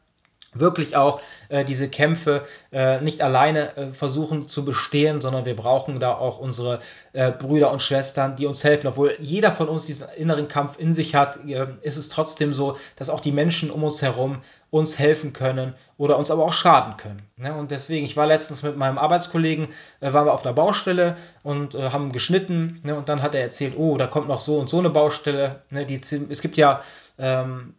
wirklich 0.55 0.97
auch 0.97 1.21
äh, 1.49 1.65
diese 1.65 1.89
Kämpfe 1.89 2.45
äh, 2.73 3.01
nicht 3.01 3.21
alleine 3.21 3.77
äh, 3.77 3.93
versuchen 3.93 4.49
zu 4.49 4.65
bestehen, 4.65 5.21
sondern 5.21 5.45
wir 5.45 5.55
brauchen 5.55 6.01
da 6.01 6.15
auch 6.15 6.39
unsere 6.39 6.81
äh, 7.13 7.31
Brüder 7.31 7.71
und 7.71 7.83
Schwestern, 7.83 8.37
die 8.37 8.47
uns 8.47 8.65
helfen. 8.65 8.87
Obwohl 8.87 9.15
jeder 9.21 9.53
von 9.53 9.69
uns 9.69 9.87
diesen 9.87 10.09
inneren 10.17 10.49
Kampf 10.49 10.79
in 10.79 10.95
sich 10.95 11.15
hat, 11.15 11.39
äh, 11.47 11.67
ist 11.83 11.99
es 11.99 12.09
trotzdem 12.09 12.55
so, 12.55 12.77
dass 12.97 13.11
auch 13.11 13.21
die 13.21 13.33
Menschen 13.33 13.71
um 13.71 13.85
uns 13.85 14.01
herum 14.01 14.39
uns 14.71 14.99
helfen 14.99 15.33
können 15.33 15.75
oder 15.97 16.19
uns 16.19 16.31
aber 16.31 16.45
auch 16.45 16.53
schaden 16.53 16.97
können. 16.97 17.23
Ne? 17.37 17.55
Und 17.55 17.71
deswegen, 17.71 18.07
ich 18.07 18.17
war 18.17 18.27
letztens 18.27 18.63
mit 18.63 18.77
meinem 18.77 18.99
Arbeitskollegen, 18.99 19.69
äh, 20.01 20.13
waren 20.13 20.27
wir 20.27 20.33
auf 20.33 20.43
der 20.43 20.53
Baustelle 20.53 21.17
und 21.43 21.75
haben 21.75 22.13
geschnitten 22.13 22.81
ne? 22.85 22.95
und 22.95 23.09
dann 23.09 23.23
hat 23.23 23.35
er 23.35 23.43
erzählt, 23.43 23.75
oh, 23.77 23.97
da 23.97 24.07
kommt 24.07 24.29
noch 24.29 24.39
so 24.39 24.57
und 24.57 24.69
so 24.69 24.79
eine 24.79 24.91
Baustelle. 24.91 25.63
Ne? 25.71 25.85
Die, 25.87 25.97
es 25.97 26.43
gibt 26.43 26.57
ja 26.57 26.81
ähm, 27.19 27.75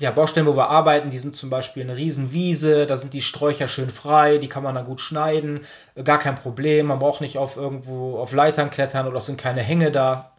ja, 0.00 0.12
Baustellen, 0.12 0.46
wo 0.46 0.56
wir 0.56 0.68
arbeiten, 0.70 1.10
die 1.10 1.18
sind 1.18 1.36
zum 1.36 1.50
Beispiel 1.50 1.82
eine 1.82 1.96
Riesenwiese, 1.96 2.86
da 2.86 2.96
sind 2.96 3.14
die 3.14 3.22
Sträucher 3.22 3.66
schön 3.66 3.90
frei, 3.90 4.38
die 4.38 4.48
kann 4.48 4.62
man 4.62 4.74
dann 4.76 4.84
gut 4.84 5.00
schneiden, 5.00 5.62
gar 6.04 6.18
kein 6.18 6.36
Problem, 6.36 6.86
man 6.86 7.00
braucht 7.00 7.20
nicht 7.20 7.36
auf 7.36 7.56
irgendwo 7.56 8.18
auf 8.18 8.32
Leitern 8.32 8.70
klettern 8.70 9.08
oder 9.08 9.18
es 9.18 9.26
sind 9.26 9.40
keine 9.40 9.62
Hänge 9.62 9.90
da, 9.90 10.30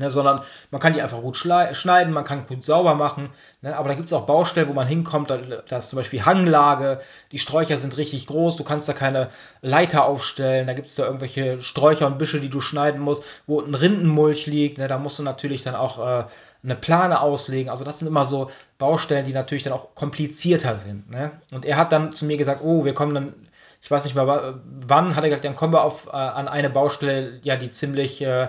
ne, 0.00 0.10
sondern 0.10 0.40
man 0.72 0.80
kann 0.80 0.94
die 0.94 1.02
einfach 1.02 1.20
gut 1.20 1.36
schneiden, 1.36 2.12
man 2.12 2.24
kann 2.24 2.46
gut 2.46 2.64
sauber 2.64 2.94
machen, 2.94 3.30
ne, 3.62 3.76
aber 3.76 3.90
da 3.90 3.94
gibt 3.94 4.06
es 4.06 4.12
auch 4.12 4.26
Baustellen, 4.26 4.68
wo 4.68 4.72
man 4.72 4.88
hinkommt, 4.88 5.30
da, 5.30 5.36
da, 5.36 5.76
ist 5.76 5.90
zum 5.90 5.98
Beispiel 5.98 6.24
Hanglage, 6.24 6.98
die 7.30 7.38
Sträucher 7.38 7.76
sind 7.76 7.96
richtig 7.96 8.26
groß, 8.26 8.56
du 8.56 8.64
kannst 8.64 8.88
da 8.88 8.92
keine 8.92 9.28
Leiter 9.62 10.06
aufstellen, 10.06 10.66
da 10.66 10.72
gibt 10.72 10.88
es 10.88 10.96
da 10.96 11.04
irgendwelche 11.04 11.62
Sträucher 11.62 12.06
und 12.08 12.18
Büsche, 12.18 12.40
die 12.40 12.50
du 12.50 12.60
schneiden 12.60 13.00
musst, 13.00 13.22
wo 13.46 13.60
ein 13.60 13.74
Rindenmulch 13.74 14.46
liegt, 14.46 14.78
ne, 14.78 14.88
da 14.88 14.98
musst 14.98 15.20
du 15.20 15.22
natürlich 15.22 15.62
dann 15.62 15.76
auch 15.76 15.98
äh, 15.98 16.24
eine 16.62 16.76
Plane 16.76 17.20
auslegen. 17.20 17.70
Also 17.70 17.84
das 17.84 17.98
sind 17.98 18.08
immer 18.08 18.26
so 18.26 18.50
Baustellen, 18.78 19.24
die 19.24 19.32
natürlich 19.32 19.62
dann 19.62 19.72
auch 19.72 19.94
komplizierter 19.94 20.76
sind. 20.76 21.10
Ne? 21.10 21.30
Und 21.50 21.64
er 21.64 21.76
hat 21.76 21.92
dann 21.92 22.12
zu 22.12 22.24
mir 22.26 22.36
gesagt, 22.36 22.60
oh, 22.62 22.84
wir 22.84 22.94
kommen 22.94 23.14
dann, 23.14 23.34
ich 23.82 23.90
weiß 23.90 24.04
nicht 24.04 24.14
mehr 24.14 24.58
wann, 24.86 25.16
hat 25.16 25.24
er 25.24 25.30
gesagt, 25.30 25.44
dann 25.44 25.56
kommen 25.56 25.72
wir 25.72 25.82
auf, 25.82 26.08
äh, 26.08 26.10
an 26.10 26.48
eine 26.48 26.70
Baustelle, 26.70 27.40
ja, 27.42 27.56
die 27.56 27.70
ziemlich 27.70 28.20
äh, 28.20 28.48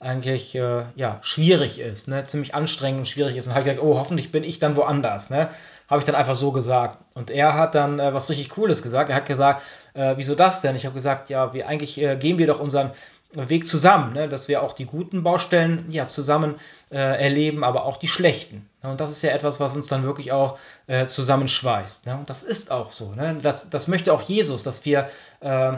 eigentlich 0.00 0.54
äh, 0.54 0.84
ja, 0.96 1.18
schwierig 1.20 1.78
ist, 1.78 2.08
ne? 2.08 2.24
ziemlich 2.24 2.54
anstrengend 2.54 3.00
und 3.00 3.06
schwierig 3.06 3.36
ist. 3.36 3.46
Und 3.46 3.54
habe 3.54 3.60
ich 3.60 3.66
gesagt, 3.66 3.86
oh, 3.86 3.98
hoffentlich 3.98 4.32
bin 4.32 4.44
ich 4.44 4.58
dann 4.58 4.76
woanders. 4.76 5.28
Ne? 5.28 5.50
Habe 5.88 6.00
ich 6.00 6.06
dann 6.06 6.14
einfach 6.14 6.36
so 6.36 6.52
gesagt. 6.52 6.98
Und 7.14 7.30
er 7.30 7.54
hat 7.54 7.74
dann 7.74 7.98
äh, 7.98 8.14
was 8.14 8.30
richtig 8.30 8.48
Cooles 8.48 8.82
gesagt. 8.82 9.10
Er 9.10 9.16
hat 9.16 9.26
gesagt, 9.26 9.62
äh, 9.92 10.14
wieso 10.16 10.34
das 10.34 10.62
denn? 10.62 10.74
Ich 10.74 10.86
habe 10.86 10.94
gesagt, 10.94 11.28
ja, 11.28 11.52
wir 11.52 11.68
eigentlich 11.68 12.00
äh, 12.00 12.16
gehen 12.16 12.38
wir 12.38 12.46
doch 12.46 12.60
unseren 12.60 12.92
Weg 13.32 13.68
zusammen, 13.68 14.14
ne? 14.14 14.26
dass 14.26 14.48
wir 14.48 14.62
auch 14.62 14.72
die 14.72 14.86
guten 14.86 15.22
Baustellen 15.22 15.84
ja 15.90 16.06
zusammen 16.06 16.54
äh, 16.90 16.96
erleben, 16.96 17.62
aber 17.62 17.84
auch 17.84 17.98
die 17.98 18.08
schlechten. 18.08 18.68
Ne? 18.82 18.90
Und 18.90 19.00
das 19.00 19.10
ist 19.10 19.22
ja 19.22 19.30
etwas, 19.30 19.60
was 19.60 19.76
uns 19.76 19.86
dann 19.86 20.02
wirklich 20.02 20.32
auch 20.32 20.58
äh, 20.86 21.06
zusammenschweißt. 21.06 22.06
Ne? 22.06 22.16
Und 22.16 22.30
das 22.30 22.42
ist 22.42 22.72
auch 22.72 22.90
so. 22.90 23.14
Ne? 23.14 23.38
Das, 23.42 23.68
das 23.68 23.86
möchte 23.86 24.14
auch 24.14 24.22
Jesus, 24.22 24.64
dass 24.64 24.84
wir 24.86 25.08
äh, 25.40 25.72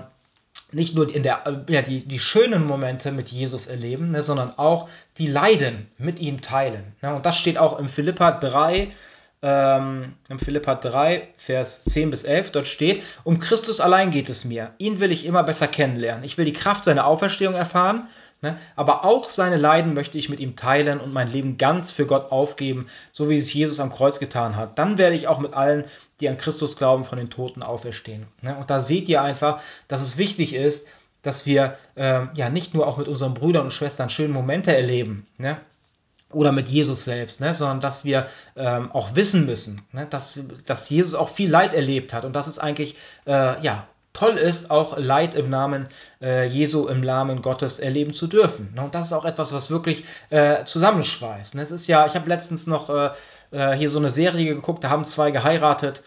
nicht 0.72 0.94
nur 0.94 1.14
in 1.14 1.22
der, 1.22 1.64
ja, 1.68 1.82
die, 1.82 2.06
die 2.06 2.18
schönen 2.18 2.66
Momente 2.66 3.12
mit 3.12 3.30
Jesus 3.30 3.66
erleben, 3.66 4.10
ne? 4.10 4.22
sondern 4.22 4.58
auch 4.58 4.88
die 5.18 5.26
Leiden 5.26 5.88
mit 5.98 6.20
ihm 6.20 6.40
teilen. 6.40 6.84
Ne? 7.02 7.14
Und 7.14 7.26
das 7.26 7.36
steht 7.36 7.58
auch 7.58 7.78
im 7.78 7.88
Philippa 7.88 8.32
3, 8.32 8.88
ähm, 9.42 10.14
im 10.28 10.38
Philippa 10.38 10.74
3, 10.76 11.28
Vers 11.36 11.84
10 11.84 12.10
bis 12.10 12.24
11, 12.24 12.52
dort 12.52 12.66
steht, 12.66 13.02
um 13.24 13.38
Christus 13.38 13.80
allein 13.80 14.10
geht 14.10 14.30
es 14.30 14.44
mir. 14.44 14.72
Ihn 14.78 15.00
will 15.00 15.12
ich 15.12 15.26
immer 15.26 15.42
besser 15.42 15.68
kennenlernen. 15.68 16.24
Ich 16.24 16.38
will 16.38 16.44
die 16.44 16.52
Kraft 16.52 16.84
seiner 16.84 17.06
Auferstehung 17.06 17.54
erfahren? 17.54 18.08
Aber 18.76 19.04
auch 19.04 19.28
seine 19.30 19.56
Leiden 19.56 19.94
möchte 19.94 20.18
ich 20.18 20.28
mit 20.28 20.40
ihm 20.40 20.56
teilen 20.56 21.00
und 21.00 21.12
mein 21.12 21.30
Leben 21.30 21.58
ganz 21.58 21.90
für 21.90 22.06
Gott 22.06 22.32
aufgeben, 22.32 22.86
so 23.12 23.28
wie 23.28 23.36
es 23.36 23.52
Jesus 23.52 23.80
am 23.80 23.92
Kreuz 23.92 24.18
getan 24.18 24.56
hat. 24.56 24.78
Dann 24.78 24.98
werde 24.98 25.16
ich 25.16 25.28
auch 25.28 25.38
mit 25.38 25.54
allen, 25.54 25.84
die 26.20 26.28
an 26.28 26.38
Christus 26.38 26.76
glauben, 26.76 27.04
von 27.04 27.18
den 27.18 27.30
Toten 27.30 27.62
auferstehen. 27.62 28.26
Ne? 28.40 28.56
Und 28.56 28.70
da 28.70 28.80
seht 28.80 29.08
ihr 29.08 29.22
einfach, 29.22 29.60
dass 29.88 30.02
es 30.02 30.18
wichtig 30.18 30.54
ist, 30.54 30.88
dass 31.22 31.46
wir 31.46 31.76
ähm, 31.96 32.30
ja 32.34 32.48
nicht 32.48 32.74
nur 32.74 32.86
auch 32.86 32.96
mit 32.96 33.08
unseren 33.08 33.34
Brüdern 33.34 33.64
und 33.64 33.72
Schwestern 33.72 34.08
schöne 34.08 34.32
Momente 34.32 34.74
erleben, 34.74 35.26
ne? 35.38 35.56
oder 36.32 36.52
mit 36.52 36.68
Jesus 36.68 37.04
selbst, 37.04 37.40
ne? 37.40 37.54
sondern 37.54 37.80
dass 37.80 38.04
wir 38.04 38.26
ähm, 38.56 38.90
auch 38.92 39.14
wissen 39.14 39.46
müssen, 39.46 39.82
ne? 39.92 40.06
dass, 40.08 40.40
dass 40.66 40.88
Jesus 40.88 41.14
auch 41.14 41.28
viel 41.28 41.50
Leid 41.50 41.74
erlebt 41.74 42.12
hat 42.12 42.24
und 42.24 42.34
dass 42.34 42.46
es 42.46 42.58
eigentlich 42.58 42.96
äh, 43.26 43.60
ja, 43.62 43.86
toll 44.12 44.34
ist, 44.34 44.70
auch 44.70 44.98
Leid 44.98 45.34
im 45.34 45.50
Namen 45.50 45.88
äh, 46.20 46.46
Jesu, 46.46 46.86
im 46.86 47.00
Namen 47.00 47.42
Gottes 47.42 47.78
erleben 47.78 48.12
zu 48.12 48.26
dürfen. 48.26 48.72
Ne? 48.74 48.82
Und 48.82 48.94
das 48.94 49.06
ist 49.06 49.12
auch 49.12 49.24
etwas, 49.24 49.52
was 49.52 49.70
wirklich 49.70 50.04
äh, 50.30 50.64
zusammenschweißt. 50.64 51.54
Ne? 51.54 51.62
Es 51.62 51.70
ist 51.70 51.86
ja, 51.86 52.06
ich 52.06 52.14
habe 52.14 52.28
letztens 52.28 52.66
noch 52.66 52.90
äh, 52.90 53.10
äh, 53.50 53.72
hier 53.76 53.90
so 53.90 53.98
eine 53.98 54.10
Serie 54.10 54.54
geguckt, 54.54 54.84
da 54.84 54.90
haben 54.90 55.04
zwei 55.04 55.30
geheiratet 55.30 56.02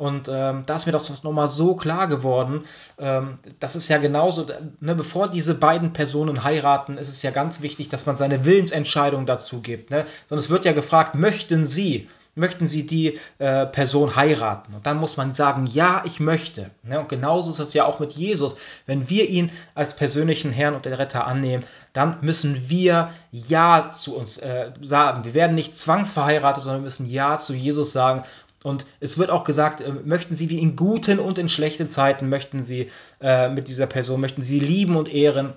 und 0.00 0.30
ähm, 0.32 0.62
da 0.64 0.76
ist 0.76 0.86
mir 0.86 0.92
das 0.92 1.22
nochmal 1.24 1.48
so 1.48 1.74
klar 1.74 2.06
geworden. 2.06 2.64
Ähm, 2.98 3.38
das 3.58 3.76
ist 3.76 3.88
ja 3.88 3.98
genauso, 3.98 4.46
ne, 4.80 4.94
bevor 4.94 5.28
diese 5.28 5.54
beiden 5.54 5.92
Personen 5.92 6.42
heiraten, 6.42 6.96
ist 6.96 7.10
es 7.10 7.22
ja 7.22 7.30
ganz 7.30 7.60
wichtig, 7.60 7.90
dass 7.90 8.06
man 8.06 8.16
seine 8.16 8.46
Willensentscheidung 8.46 9.26
dazu 9.26 9.60
gibt. 9.60 9.90
Ne? 9.90 10.06
Sondern 10.26 10.42
es 10.42 10.48
wird 10.48 10.64
ja 10.64 10.72
gefragt, 10.72 11.16
möchten 11.16 11.66
Sie, 11.66 12.08
möchten 12.34 12.66
Sie 12.66 12.86
die 12.86 13.18
äh, 13.38 13.66
Person 13.66 14.16
heiraten? 14.16 14.74
Und 14.74 14.86
dann 14.86 14.98
muss 14.98 15.16
man 15.16 15.34
sagen, 15.34 15.66
ja, 15.66 16.02
ich 16.04 16.20
möchte. 16.20 16.70
Ne? 16.82 17.00
Und 17.00 17.08
genauso 17.08 17.50
ist 17.50 17.58
es 17.58 17.74
ja 17.74 17.84
auch 17.84 18.00
mit 18.00 18.12
Jesus. 18.12 18.56
Wenn 18.86 19.08
wir 19.10 19.28
ihn 19.28 19.50
als 19.74 19.94
persönlichen 19.94 20.52
Herrn 20.52 20.74
und 20.74 20.86
Retter 20.86 21.26
annehmen, 21.26 21.64
dann 21.92 22.18
müssen 22.22 22.68
wir 22.68 23.10
Ja 23.30 23.90
zu 23.92 24.16
uns 24.16 24.38
äh, 24.38 24.70
sagen. 24.80 25.24
Wir 25.24 25.34
werden 25.34 25.54
nicht 25.54 25.74
zwangsverheiratet, 25.74 26.62
sondern 26.62 26.82
wir 26.82 26.86
müssen 26.86 27.08
Ja 27.08 27.38
zu 27.38 27.54
Jesus 27.54 27.92
sagen 27.92 28.24
Und 28.62 28.84
es 29.00 29.16
wird 29.18 29.30
auch 29.30 29.44
gesagt, 29.44 29.80
äh, 29.80 29.90
möchten 29.90 30.34
Sie 30.34 30.50
wie 30.50 30.58
in 30.58 30.76
guten 30.76 31.18
und 31.18 31.38
in 31.38 31.48
schlechten 31.48 31.88
Zeiten, 31.88 32.28
möchten 32.28 32.60
Sie 32.60 32.90
äh, 33.20 33.48
mit 33.48 33.68
dieser 33.68 33.86
Person, 33.86 34.20
möchten 34.20 34.42
Sie 34.42 34.60
lieben 34.60 34.96
und 34.96 35.12
ehren. 35.12 35.54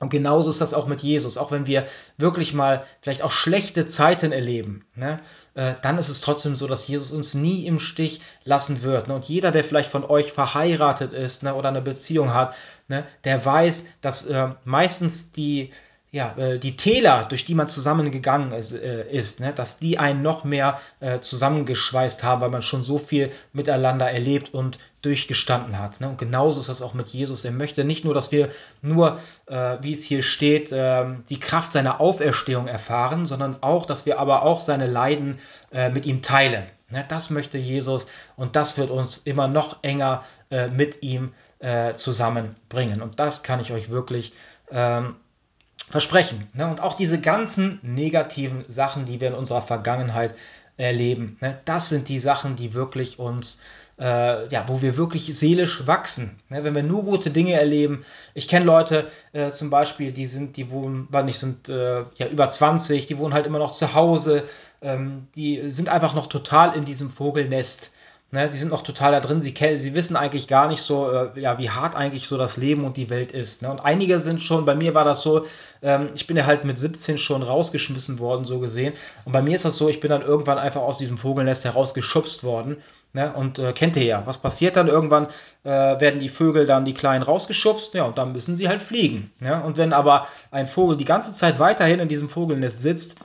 Und 0.00 0.10
genauso 0.10 0.50
ist 0.50 0.60
das 0.60 0.74
auch 0.74 0.86
mit 0.86 1.02
Jesus. 1.02 1.38
Auch 1.38 1.50
wenn 1.50 1.66
wir 1.66 1.86
wirklich 2.18 2.52
mal 2.52 2.84
vielleicht 3.00 3.22
auch 3.22 3.30
schlechte 3.30 3.86
Zeiten 3.86 4.32
erleben, 4.32 4.84
ne, 4.94 5.20
äh, 5.54 5.72
dann 5.82 5.98
ist 5.98 6.08
es 6.08 6.20
trotzdem 6.20 6.56
so, 6.56 6.66
dass 6.66 6.88
Jesus 6.88 7.12
uns 7.12 7.34
nie 7.34 7.66
im 7.66 7.78
Stich 7.78 8.20
lassen 8.44 8.82
wird. 8.82 9.08
Ne? 9.08 9.14
Und 9.14 9.24
jeder, 9.24 9.50
der 9.52 9.64
vielleicht 9.64 9.90
von 9.90 10.04
euch 10.04 10.32
verheiratet 10.32 11.12
ist 11.12 11.42
ne, 11.42 11.54
oder 11.54 11.68
eine 11.68 11.80
Beziehung 11.80 12.34
hat, 12.34 12.54
ne, 12.88 13.04
der 13.24 13.44
weiß, 13.44 13.86
dass 14.00 14.26
äh, 14.26 14.48
meistens 14.64 15.32
die 15.32 15.70
ja, 16.14 16.32
äh, 16.38 16.60
die 16.60 16.76
Täler, 16.76 17.24
durch 17.24 17.44
die 17.44 17.56
man 17.56 17.66
zusammengegangen 17.66 18.52
ist, 18.52 18.70
äh, 18.70 19.04
ist 19.10 19.40
ne, 19.40 19.52
dass 19.52 19.80
die 19.80 19.98
einen 19.98 20.22
noch 20.22 20.44
mehr 20.44 20.80
äh, 21.00 21.18
zusammengeschweißt 21.18 22.22
haben, 22.22 22.40
weil 22.40 22.50
man 22.50 22.62
schon 22.62 22.84
so 22.84 22.98
viel 22.98 23.32
miteinander 23.52 24.08
erlebt 24.08 24.54
und 24.54 24.78
durchgestanden 25.02 25.76
hat. 25.80 26.00
Ne? 26.00 26.08
Und 26.08 26.18
genauso 26.18 26.60
ist 26.60 26.68
das 26.68 26.82
auch 26.82 26.94
mit 26.94 27.08
Jesus. 27.08 27.44
Er 27.44 27.50
möchte 27.50 27.82
nicht 27.82 28.04
nur, 28.04 28.14
dass 28.14 28.30
wir 28.30 28.48
nur, 28.80 29.18
äh, 29.46 29.78
wie 29.80 29.90
es 29.90 30.04
hier 30.04 30.22
steht, 30.22 30.70
äh, 30.70 31.04
die 31.30 31.40
Kraft 31.40 31.72
seiner 31.72 32.00
Auferstehung 32.00 32.68
erfahren, 32.68 33.26
sondern 33.26 33.60
auch, 33.60 33.84
dass 33.84 34.06
wir 34.06 34.20
aber 34.20 34.44
auch 34.44 34.60
seine 34.60 34.86
Leiden 34.86 35.40
äh, 35.72 35.90
mit 35.90 36.06
ihm 36.06 36.22
teilen. 36.22 36.62
Ne? 36.90 37.04
Das 37.08 37.30
möchte 37.30 37.58
Jesus 37.58 38.06
und 38.36 38.54
das 38.54 38.78
wird 38.78 38.90
uns 38.90 39.18
immer 39.18 39.48
noch 39.48 39.82
enger 39.82 40.22
mit 40.76 41.02
ihm 41.02 41.32
zusammenbringen. 41.96 43.02
Und 43.02 43.18
das 43.18 43.42
kann 43.42 43.58
ich 43.58 43.72
euch 43.72 43.90
wirklich 43.90 44.34
ähm, 44.70 45.16
versprechen. 45.88 46.48
Ne? 46.54 46.66
Und 46.66 46.80
auch 46.80 46.94
diese 46.94 47.20
ganzen 47.20 47.78
negativen 47.82 48.64
Sachen, 48.68 49.04
die 49.04 49.20
wir 49.20 49.28
in 49.28 49.34
unserer 49.34 49.62
Vergangenheit 49.62 50.34
erleben, 50.76 51.36
ne? 51.40 51.58
das 51.64 51.88
sind 51.88 52.08
die 52.08 52.18
Sachen, 52.18 52.56
die 52.56 52.74
wirklich 52.74 53.18
uns, 53.18 53.60
äh, 53.98 54.48
ja, 54.48 54.64
wo 54.66 54.82
wir 54.82 54.96
wirklich 54.96 55.26
seelisch 55.38 55.86
wachsen. 55.86 56.40
Ne? 56.48 56.64
Wenn 56.64 56.74
wir 56.74 56.82
nur 56.82 57.04
gute 57.04 57.30
Dinge 57.30 57.52
erleben. 57.52 58.04
Ich 58.34 58.48
kenne 58.48 58.64
Leute 58.66 59.08
äh, 59.32 59.52
zum 59.52 59.70
Beispiel, 59.70 60.12
die 60.12 60.26
sind, 60.26 60.56
die 60.56 60.70
wohnen, 60.70 61.06
weil 61.10 61.24
nicht 61.24 61.38
sind 61.38 61.68
äh, 61.68 62.00
ja 62.16 62.26
über 62.30 62.48
20, 62.48 63.06
die 63.06 63.18
wohnen 63.18 63.34
halt 63.34 63.46
immer 63.46 63.60
noch 63.60 63.72
zu 63.72 63.94
Hause, 63.94 64.44
ähm, 64.82 65.28
die 65.36 65.70
sind 65.70 65.88
einfach 65.88 66.14
noch 66.14 66.26
total 66.26 66.76
in 66.76 66.84
diesem 66.84 67.10
Vogelnest 67.10 67.92
Ne, 68.34 68.50
sie 68.50 68.58
sind 68.58 68.70
noch 68.70 68.82
total 68.82 69.12
da 69.12 69.20
drin, 69.20 69.40
sie, 69.40 69.54
sie 69.76 69.94
wissen 69.94 70.16
eigentlich 70.16 70.48
gar 70.48 70.66
nicht 70.66 70.82
so, 70.82 71.08
äh, 71.08 71.28
ja, 71.36 71.56
wie 71.58 71.70
hart 71.70 71.94
eigentlich 71.94 72.26
so 72.26 72.36
das 72.36 72.56
Leben 72.56 72.84
und 72.84 72.96
die 72.96 73.08
Welt 73.08 73.30
ist. 73.30 73.62
Ne? 73.62 73.70
Und 73.70 73.78
einige 73.78 74.18
sind 74.18 74.42
schon, 74.42 74.64
bei 74.64 74.74
mir 74.74 74.92
war 74.92 75.04
das 75.04 75.22
so, 75.22 75.46
ähm, 75.82 76.08
ich 76.16 76.26
bin 76.26 76.36
ja 76.36 76.44
halt 76.44 76.64
mit 76.64 76.76
17 76.76 77.16
schon 77.16 77.44
rausgeschmissen 77.44 78.18
worden, 78.18 78.44
so 78.44 78.58
gesehen. 78.58 78.92
Und 79.24 79.30
bei 79.30 79.40
mir 79.40 79.54
ist 79.54 79.64
das 79.64 79.76
so, 79.76 79.88
ich 79.88 80.00
bin 80.00 80.10
dann 80.10 80.22
irgendwann 80.22 80.58
einfach 80.58 80.80
aus 80.80 80.98
diesem 80.98 81.16
Vogelnest 81.16 81.64
herausgeschubst 81.64 82.42
worden. 82.42 82.78
Ne? 83.12 83.32
Und 83.32 83.60
äh, 83.60 83.72
kennt 83.72 83.96
ihr 83.96 84.02
ja, 84.02 84.22
was 84.26 84.38
passiert 84.38 84.76
dann? 84.76 84.88
Irgendwann 84.88 85.28
äh, 85.62 85.70
werden 85.70 86.18
die 86.18 86.28
Vögel 86.28 86.66
dann, 86.66 86.84
die 86.84 86.94
Kleinen, 86.94 87.22
rausgeschubst, 87.22 87.94
ja, 87.94 88.02
und 88.02 88.18
dann 88.18 88.32
müssen 88.32 88.56
sie 88.56 88.68
halt 88.68 88.82
fliegen. 88.82 89.30
Ne? 89.38 89.62
Und 89.62 89.76
wenn 89.76 89.92
aber 89.92 90.26
ein 90.50 90.66
Vogel 90.66 90.96
die 90.96 91.04
ganze 91.04 91.32
Zeit 91.34 91.60
weiterhin 91.60 92.00
in 92.00 92.08
diesem 92.08 92.28
Vogelnest 92.28 92.80
sitzt, 92.80 93.20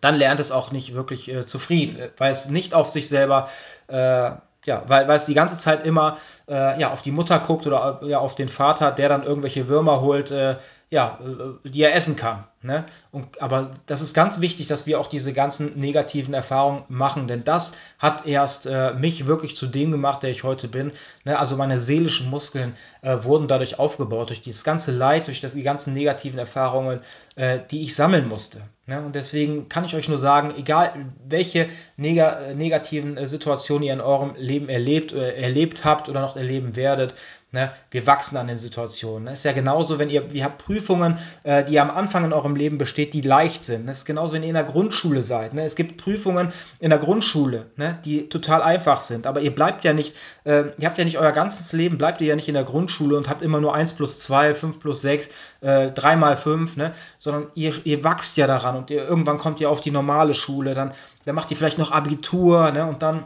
dann 0.00 0.14
lernt 0.14 0.40
es 0.40 0.52
auch 0.52 0.72
nicht 0.72 0.94
wirklich 0.94 1.28
äh, 1.28 1.44
zufrieden, 1.44 2.10
weil 2.16 2.32
es 2.32 2.48
nicht 2.50 2.74
auf 2.74 2.88
sich 2.88 3.08
selber 3.08 3.48
äh, 3.88 4.30
ja, 4.64 4.84
weil, 4.86 5.08
weil 5.08 5.16
es 5.16 5.24
die 5.24 5.34
ganze 5.34 5.56
Zeit 5.56 5.86
immer 5.86 6.18
äh, 6.48 6.80
ja, 6.80 6.92
auf 6.92 7.02
die 7.02 7.12
Mutter 7.12 7.38
guckt 7.40 7.66
oder 7.66 8.00
ja, 8.02 8.18
auf 8.18 8.34
den 8.34 8.48
Vater, 8.48 8.92
der 8.92 9.08
dann 9.08 9.22
irgendwelche 9.22 9.68
Würmer 9.68 10.00
holt, 10.00 10.30
äh, 10.30 10.56
ja, 10.90 11.18
äh, 11.22 11.68
die 11.68 11.82
er 11.82 11.94
essen 11.94 12.16
kann. 12.16 12.44
Ne? 12.60 12.84
Und, 13.12 13.40
aber 13.40 13.70
das 13.86 14.00
ist 14.00 14.14
ganz 14.14 14.40
wichtig, 14.40 14.66
dass 14.66 14.86
wir 14.86 14.98
auch 14.98 15.06
diese 15.06 15.32
ganzen 15.32 15.78
negativen 15.78 16.34
Erfahrungen 16.34 16.82
machen, 16.88 17.28
denn 17.28 17.44
das 17.44 17.74
hat 17.98 18.26
erst 18.26 18.66
äh, 18.66 18.94
mich 18.94 19.26
wirklich 19.26 19.54
zu 19.54 19.66
dem 19.66 19.92
gemacht, 19.92 20.24
der 20.24 20.30
ich 20.30 20.42
heute 20.42 20.66
bin. 20.66 20.92
Ne? 21.24 21.38
Also 21.38 21.56
meine 21.56 21.78
seelischen 21.78 22.30
Muskeln 22.30 22.74
äh, 23.02 23.18
wurden 23.22 23.46
dadurch 23.46 23.78
aufgebaut, 23.78 24.30
durch 24.30 24.42
das 24.42 24.64
ganze 24.64 24.90
Leid, 24.90 25.28
durch 25.28 25.40
das, 25.40 25.54
die 25.54 25.62
ganzen 25.62 25.94
negativen 25.94 26.38
Erfahrungen, 26.38 27.00
äh, 27.36 27.60
die 27.70 27.82
ich 27.82 27.94
sammeln 27.94 28.26
musste. 28.26 28.62
Ne? 28.86 29.00
Und 29.02 29.14
deswegen 29.14 29.68
kann 29.68 29.84
ich 29.84 29.94
euch 29.94 30.08
nur 30.08 30.18
sagen, 30.18 30.54
egal 30.56 30.94
welche 31.24 31.68
neg 31.96 32.18
negativen 32.56 33.18
äh, 33.18 33.28
Situationen 33.28 33.84
ihr 33.84 33.92
in 33.92 34.00
eurem 34.00 34.34
Leben 34.36 34.68
erlebt, 34.68 35.12
äh, 35.12 35.34
erlebt 35.34 35.84
habt 35.84 36.08
oder 36.08 36.22
noch 36.22 36.36
erleben 36.38 36.76
werdet, 36.76 37.14
Ne? 37.50 37.72
Wir 37.90 38.06
wachsen 38.06 38.36
an 38.36 38.46
den 38.46 38.58
Situationen. 38.58 39.24
Ne? 39.24 39.32
ist 39.32 39.46
ja 39.46 39.52
genauso, 39.52 39.98
wenn 39.98 40.10
ihr, 40.10 40.30
ihr 40.34 40.44
habt 40.44 40.62
Prüfungen, 40.62 41.16
äh, 41.44 41.64
die 41.64 41.80
am 41.80 41.90
Anfang 41.90 42.24
in 42.24 42.34
eurem 42.34 42.54
Leben 42.54 42.76
besteht, 42.76 43.14
die 43.14 43.22
leicht 43.22 43.62
sind. 43.62 43.88
Es 43.88 43.98
ist 43.98 44.04
genauso, 44.04 44.34
wenn 44.34 44.42
ihr 44.42 44.50
in 44.50 44.54
der 44.54 44.64
Grundschule 44.64 45.22
seid. 45.22 45.54
Ne? 45.54 45.64
Es 45.64 45.74
gibt 45.74 45.96
Prüfungen 45.96 46.52
in 46.78 46.90
der 46.90 46.98
Grundschule, 46.98 47.70
ne? 47.76 47.98
die 48.04 48.28
total 48.28 48.60
einfach 48.60 49.00
sind. 49.00 49.26
Aber 49.26 49.40
ihr 49.40 49.54
bleibt 49.54 49.82
ja 49.82 49.94
nicht, 49.94 50.14
äh, 50.44 50.64
ihr 50.76 50.86
habt 50.86 50.98
ja 50.98 51.06
nicht 51.06 51.16
euer 51.16 51.32
ganzes 51.32 51.72
Leben, 51.72 51.96
bleibt 51.96 52.20
ihr 52.20 52.26
ja 52.26 52.36
nicht 52.36 52.48
in 52.48 52.54
der 52.54 52.64
Grundschule 52.64 53.16
und 53.16 53.30
habt 53.30 53.40
immer 53.42 53.62
nur 53.62 53.74
1 53.74 53.94
plus 53.94 54.18
2, 54.18 54.54
5 54.54 54.78
plus 54.78 55.00
6, 55.00 55.30
äh, 55.62 55.90
3 55.90 56.16
mal 56.16 56.36
5, 56.36 56.76
ne? 56.76 56.92
sondern 57.18 57.46
ihr, 57.54 57.72
ihr 57.84 58.04
wachst 58.04 58.36
ja 58.36 58.46
daran 58.46 58.76
und 58.76 58.90
ihr, 58.90 59.08
irgendwann 59.08 59.38
kommt 59.38 59.58
ihr 59.62 59.70
auf 59.70 59.80
die 59.80 59.90
normale 59.90 60.34
Schule, 60.34 60.74
dann, 60.74 60.92
dann 61.24 61.34
macht 61.34 61.50
ihr 61.50 61.56
vielleicht 61.56 61.78
noch 61.78 61.92
Abitur 61.92 62.72
ne? 62.72 62.84
und 62.84 63.00
dann 63.00 63.24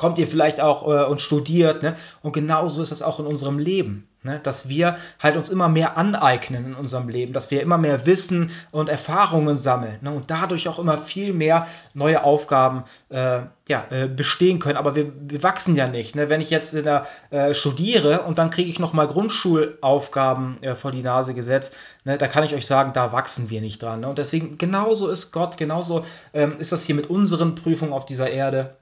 kommt 0.00 0.18
ihr 0.18 0.26
vielleicht 0.26 0.60
auch 0.60 0.88
äh, 0.88 1.04
und 1.04 1.20
studiert. 1.20 1.82
Ne? 1.82 1.94
Und 2.22 2.32
genauso 2.32 2.82
ist 2.82 2.90
es 2.90 3.02
auch 3.02 3.20
in 3.20 3.26
unserem 3.26 3.58
Leben. 3.58 4.08
Ne? 4.22 4.40
Dass 4.42 4.70
wir 4.70 4.96
halt 5.18 5.36
uns 5.36 5.50
immer 5.50 5.68
mehr 5.68 5.98
aneignen 5.98 6.64
in 6.64 6.74
unserem 6.74 7.10
Leben, 7.10 7.34
dass 7.34 7.50
wir 7.50 7.60
immer 7.60 7.76
mehr 7.76 8.06
Wissen 8.06 8.50
und 8.70 8.88
Erfahrungen 8.88 9.58
sammeln 9.58 9.98
ne? 10.00 10.10
und 10.10 10.30
dadurch 10.30 10.68
auch 10.68 10.78
immer 10.78 10.96
viel 10.96 11.34
mehr 11.34 11.66
neue 11.92 12.24
Aufgaben 12.24 12.84
äh, 13.10 13.40
ja, 13.68 13.84
äh, 13.90 14.08
bestehen 14.08 14.58
können. 14.58 14.78
Aber 14.78 14.94
wir, 14.94 15.12
wir 15.20 15.42
wachsen 15.42 15.76
ja 15.76 15.86
nicht. 15.86 16.16
Ne? 16.16 16.30
Wenn 16.30 16.40
ich 16.40 16.48
jetzt 16.48 16.72
in 16.72 16.84
der, 16.84 17.06
äh, 17.28 17.52
studiere 17.52 18.22
und 18.22 18.38
dann 18.38 18.48
kriege 18.48 18.70
ich 18.70 18.78
nochmal 18.78 19.06
Grundschulaufgaben 19.06 20.62
äh, 20.62 20.74
vor 20.76 20.92
die 20.92 21.02
Nase 21.02 21.34
gesetzt, 21.34 21.76
ne? 22.04 22.16
da 22.16 22.26
kann 22.26 22.44
ich 22.44 22.54
euch 22.54 22.66
sagen, 22.66 22.94
da 22.94 23.12
wachsen 23.12 23.50
wir 23.50 23.60
nicht 23.60 23.82
dran. 23.82 24.00
Ne? 24.00 24.08
Und 24.08 24.16
deswegen 24.16 24.56
genauso 24.56 25.08
ist 25.08 25.30
Gott, 25.30 25.58
genauso 25.58 26.06
ähm, 26.32 26.56
ist 26.58 26.72
das 26.72 26.86
hier 26.86 26.94
mit 26.94 27.10
unseren 27.10 27.54
Prüfungen 27.54 27.92
auf 27.92 28.06
dieser 28.06 28.30
Erde 28.30 28.76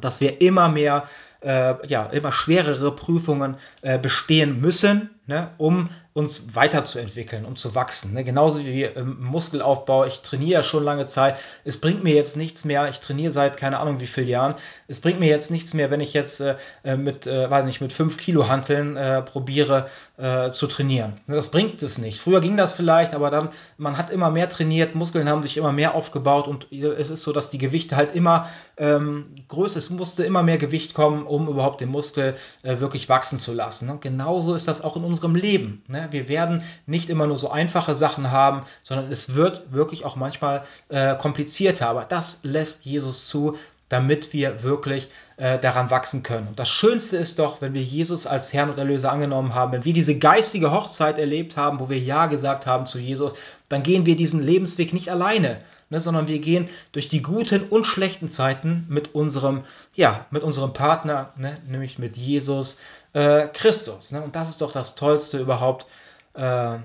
dass 0.00 0.20
wir 0.20 0.40
immer 0.40 0.68
mehr, 0.68 1.04
äh, 1.40 1.74
ja, 1.86 2.06
immer 2.06 2.32
schwerere 2.32 2.94
Prüfungen 2.94 3.56
äh, 3.82 3.98
bestehen 3.98 4.60
müssen, 4.60 5.10
ne, 5.30 5.48
um 5.58 5.88
uns 6.12 6.56
weiterzuentwickeln, 6.56 7.44
um 7.44 7.54
zu 7.54 7.76
wachsen. 7.76 8.14
Ne? 8.14 8.24
Genauso 8.24 8.64
wie 8.64 8.82
im 8.82 9.22
Muskelaufbau. 9.22 10.04
Ich 10.04 10.20
trainiere 10.22 10.50
ja 10.50 10.62
schon 10.62 10.82
lange 10.82 11.06
Zeit. 11.06 11.38
Es 11.64 11.80
bringt 11.80 12.02
mir 12.02 12.14
jetzt 12.14 12.36
nichts 12.36 12.64
mehr. 12.64 12.88
Ich 12.88 12.98
trainiere 12.98 13.30
seit 13.30 13.56
keine 13.56 13.78
Ahnung 13.78 14.00
wie 14.00 14.08
vielen 14.08 14.26
Jahren. 14.26 14.56
Es 14.88 15.00
bringt 15.00 15.20
mir 15.20 15.28
jetzt 15.28 15.52
nichts 15.52 15.72
mehr, 15.72 15.90
wenn 15.92 16.00
ich 16.00 16.12
jetzt 16.12 16.40
äh, 16.40 16.56
äh 16.82 16.96
mit, 16.96 17.28
äh, 17.28 17.48
weiß 17.48 17.64
nicht, 17.64 17.80
mit 17.80 17.92
5 17.92 18.16
Kilo 18.16 18.48
Hanteln 18.48 18.96
äh, 18.96 19.22
probiere 19.22 19.86
äh, 20.16 20.50
zu 20.50 20.66
trainieren. 20.66 21.14
Ne, 21.28 21.36
das 21.36 21.52
bringt 21.52 21.80
es 21.82 21.98
nicht. 21.98 22.18
Früher 22.18 22.40
ging 22.40 22.56
das 22.56 22.72
vielleicht, 22.72 23.14
aber 23.14 23.30
dann, 23.30 23.50
man 23.78 23.96
hat 23.96 24.10
immer 24.10 24.32
mehr 24.32 24.48
trainiert, 24.48 24.96
Muskeln 24.96 25.28
haben 25.28 25.44
sich 25.44 25.56
immer 25.56 25.72
mehr 25.72 25.94
aufgebaut 25.94 26.48
und 26.48 26.72
es 26.72 27.08
ist 27.08 27.22
so, 27.22 27.32
dass 27.32 27.50
die 27.50 27.58
Gewichte 27.58 27.94
halt 27.94 28.16
immer 28.16 28.48
ähm, 28.76 29.26
größer, 29.46 29.78
es 29.78 29.90
musste 29.90 30.24
immer 30.24 30.42
mehr 30.42 30.58
Gewicht 30.58 30.94
kommen, 30.94 31.24
um 31.24 31.46
überhaupt 31.48 31.80
den 31.80 31.88
Muskel 31.88 32.34
äh, 32.62 32.80
wirklich 32.80 33.08
wachsen 33.08 33.38
zu 33.38 33.54
lassen. 33.54 33.86
Ne? 33.86 33.98
Genauso 34.00 34.54
ist 34.54 34.66
das 34.66 34.82
auch 34.82 34.96
in 34.96 35.04
unserem 35.04 35.19
Leben. 35.28 35.82
Ne? 35.88 36.08
Wir 36.10 36.28
werden 36.28 36.62
nicht 36.86 37.10
immer 37.10 37.26
nur 37.26 37.38
so 37.38 37.50
einfache 37.50 37.94
Sachen 37.94 38.30
haben, 38.30 38.62
sondern 38.82 39.10
es 39.10 39.34
wird 39.34 39.72
wirklich 39.72 40.04
auch 40.04 40.16
manchmal 40.16 40.62
äh, 40.88 41.16
komplizierter. 41.16 41.88
Aber 41.88 42.04
das 42.04 42.40
lässt 42.42 42.84
Jesus 42.84 43.28
zu, 43.28 43.56
damit 43.90 44.32
wir 44.32 44.62
wirklich 44.62 45.10
äh, 45.36 45.58
daran 45.58 45.90
wachsen 45.90 46.22
können. 46.22 46.46
Und 46.46 46.58
das 46.58 46.70
Schönste 46.70 47.18
ist 47.18 47.38
doch, 47.38 47.60
wenn 47.60 47.74
wir 47.74 47.82
Jesus 47.82 48.26
als 48.26 48.52
Herrn 48.52 48.70
und 48.70 48.78
Erlöser 48.78 49.12
angenommen 49.12 49.54
haben, 49.54 49.72
wenn 49.72 49.84
wir 49.84 49.92
diese 49.92 50.16
geistige 50.16 50.70
Hochzeit 50.70 51.18
erlebt 51.18 51.58
haben, 51.58 51.80
wo 51.80 51.90
wir 51.90 51.98
Ja 51.98 52.26
gesagt 52.26 52.66
haben 52.66 52.86
zu 52.86 52.98
Jesus, 52.98 53.34
dann 53.68 53.82
gehen 53.82 54.06
wir 54.06 54.16
diesen 54.16 54.42
Lebensweg 54.42 54.92
nicht 54.92 55.10
alleine, 55.10 55.60
ne, 55.90 56.00
sondern 56.00 56.28
wir 56.28 56.38
gehen 56.38 56.68
durch 56.92 57.08
die 57.08 57.20
guten 57.20 57.64
und 57.64 57.84
schlechten 57.84 58.28
Zeiten 58.28 58.86
mit 58.88 59.14
unserem, 59.14 59.64
ja, 59.96 60.24
mit 60.30 60.42
unserem 60.44 60.72
Partner, 60.72 61.32
ne, 61.36 61.58
nämlich 61.66 61.98
mit 61.98 62.16
Jesus 62.16 62.78
äh, 63.12 63.48
Christus. 63.48 64.12
Ne? 64.12 64.22
Und 64.22 64.36
das 64.36 64.50
ist 64.50 64.60
doch 64.60 64.72
das 64.72 64.94
Tollste 64.94 65.38
überhaupt, 65.38 65.86
äh, 66.34 66.78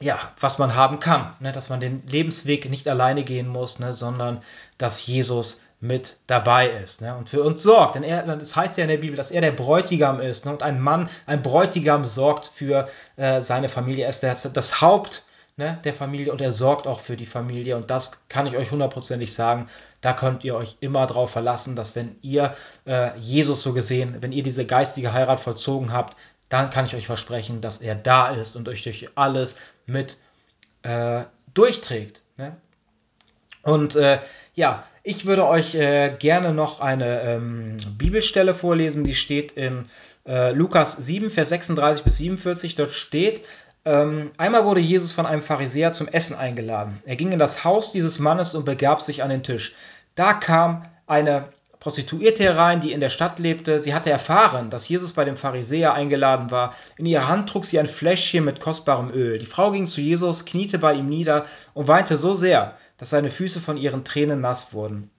ja, 0.00 0.18
was 0.40 0.58
man 0.58 0.74
haben 0.74 0.98
kann, 0.98 1.34
ne? 1.40 1.52
dass 1.52 1.68
man 1.68 1.80
den 1.80 2.06
Lebensweg 2.06 2.68
nicht 2.68 2.88
alleine 2.88 3.22
gehen 3.22 3.48
muss, 3.48 3.78
ne? 3.78 3.92
sondern 3.92 4.40
dass 4.76 5.06
Jesus 5.06 5.60
mit 5.80 6.16
dabei 6.26 6.68
ist 6.68 7.00
ne? 7.00 7.16
und 7.16 7.28
für 7.28 7.42
uns 7.42 7.62
sorgt. 7.62 7.94
Denn 7.94 8.04
es 8.04 8.56
heißt 8.56 8.76
ja 8.76 8.84
in 8.84 8.90
der 8.90 8.98
Bibel, 8.98 9.16
dass 9.16 9.30
er 9.30 9.40
der 9.40 9.52
Bräutigam 9.52 10.20
ist 10.20 10.46
ne? 10.46 10.52
und 10.52 10.62
ein 10.62 10.80
Mann, 10.80 11.08
ein 11.26 11.42
Bräutigam 11.42 12.04
sorgt 12.04 12.46
für 12.46 12.88
äh, 13.16 13.42
seine 13.42 13.68
Familie. 13.68 14.04
Er 14.04 14.10
ist 14.10 14.22
das, 14.22 14.50
das 14.52 14.80
Haupt 14.80 15.24
ne, 15.56 15.78
der 15.84 15.94
Familie 15.94 16.32
und 16.32 16.40
er 16.40 16.52
sorgt 16.52 16.86
auch 16.86 17.00
für 17.00 17.16
die 17.16 17.26
Familie. 17.26 17.76
Und 17.76 17.90
das 17.90 18.28
kann 18.28 18.46
ich 18.46 18.56
euch 18.56 18.70
hundertprozentig 18.70 19.32
sagen. 19.32 19.66
Da 20.00 20.12
könnt 20.12 20.44
ihr 20.44 20.54
euch 20.54 20.76
immer 20.80 21.06
darauf 21.06 21.30
verlassen, 21.30 21.76
dass 21.76 21.94
wenn 21.94 22.16
ihr 22.22 22.54
äh, 22.86 23.16
Jesus 23.18 23.62
so 23.62 23.72
gesehen, 23.72 24.16
wenn 24.20 24.32
ihr 24.32 24.42
diese 24.42 24.66
geistige 24.66 25.12
Heirat 25.12 25.40
vollzogen 25.40 25.92
habt, 25.92 26.16
dann 26.48 26.70
kann 26.70 26.84
ich 26.84 26.94
euch 26.94 27.06
versprechen, 27.06 27.60
dass 27.60 27.78
er 27.78 27.94
da 27.94 28.28
ist 28.28 28.56
und 28.56 28.68
euch 28.68 28.82
durch 28.82 29.08
alles 29.14 29.56
mit 29.86 30.18
äh, 30.82 31.24
durchträgt. 31.54 32.22
Ne? 32.36 32.56
Und 33.62 33.96
äh, 33.96 34.20
ja, 34.54 34.84
ich 35.02 35.26
würde 35.26 35.46
euch 35.46 35.74
äh, 35.74 36.14
gerne 36.18 36.52
noch 36.52 36.80
eine 36.80 37.22
ähm, 37.22 37.76
Bibelstelle 37.98 38.54
vorlesen, 38.54 39.04
die 39.04 39.14
steht 39.14 39.52
in 39.52 39.86
äh, 40.26 40.52
Lukas 40.52 40.96
7, 40.96 41.30
Vers 41.30 41.48
36 41.48 42.04
bis 42.04 42.18
47. 42.18 42.74
Dort 42.76 42.90
steht, 42.90 43.42
ähm, 43.84 44.30
einmal 44.36 44.64
wurde 44.64 44.80
Jesus 44.80 45.12
von 45.12 45.26
einem 45.26 45.42
Pharisäer 45.42 45.92
zum 45.92 46.08
Essen 46.08 46.36
eingeladen. 46.36 47.02
Er 47.04 47.16
ging 47.16 47.32
in 47.32 47.38
das 47.38 47.64
Haus 47.64 47.92
dieses 47.92 48.18
Mannes 48.18 48.54
und 48.54 48.64
begab 48.64 49.02
sich 49.02 49.22
an 49.22 49.30
den 49.30 49.42
Tisch. 49.42 49.74
Da 50.14 50.34
kam 50.34 50.86
eine 51.06 51.48
Prostituierte 51.84 52.42
herein, 52.42 52.80
die 52.80 52.92
in 52.92 53.00
der 53.00 53.10
Stadt 53.10 53.38
lebte. 53.38 53.78
Sie 53.78 53.92
hatte 53.92 54.08
erfahren, 54.08 54.70
dass 54.70 54.88
Jesus 54.88 55.12
bei 55.12 55.26
dem 55.26 55.36
Pharisäer 55.36 55.92
eingeladen 55.92 56.50
war. 56.50 56.74
In 56.96 57.04
ihrer 57.04 57.28
Hand 57.28 57.50
trug 57.50 57.66
sie 57.66 57.78
ein 57.78 57.86
Fläschchen 57.86 58.42
mit 58.42 58.58
kostbarem 58.58 59.10
Öl. 59.10 59.36
Die 59.36 59.44
Frau 59.44 59.70
ging 59.70 59.86
zu 59.86 60.00
Jesus, 60.00 60.46
kniete 60.46 60.78
bei 60.78 60.94
ihm 60.94 61.10
nieder 61.10 61.44
und 61.74 61.86
weinte 61.86 62.16
so 62.16 62.32
sehr, 62.32 62.74
dass 62.96 63.10
seine 63.10 63.30
Füße 63.30 63.60
von 63.60 63.76
ihren 63.76 64.02
Tränen 64.02 64.40
nass 64.40 64.72
wurden. 64.72 65.10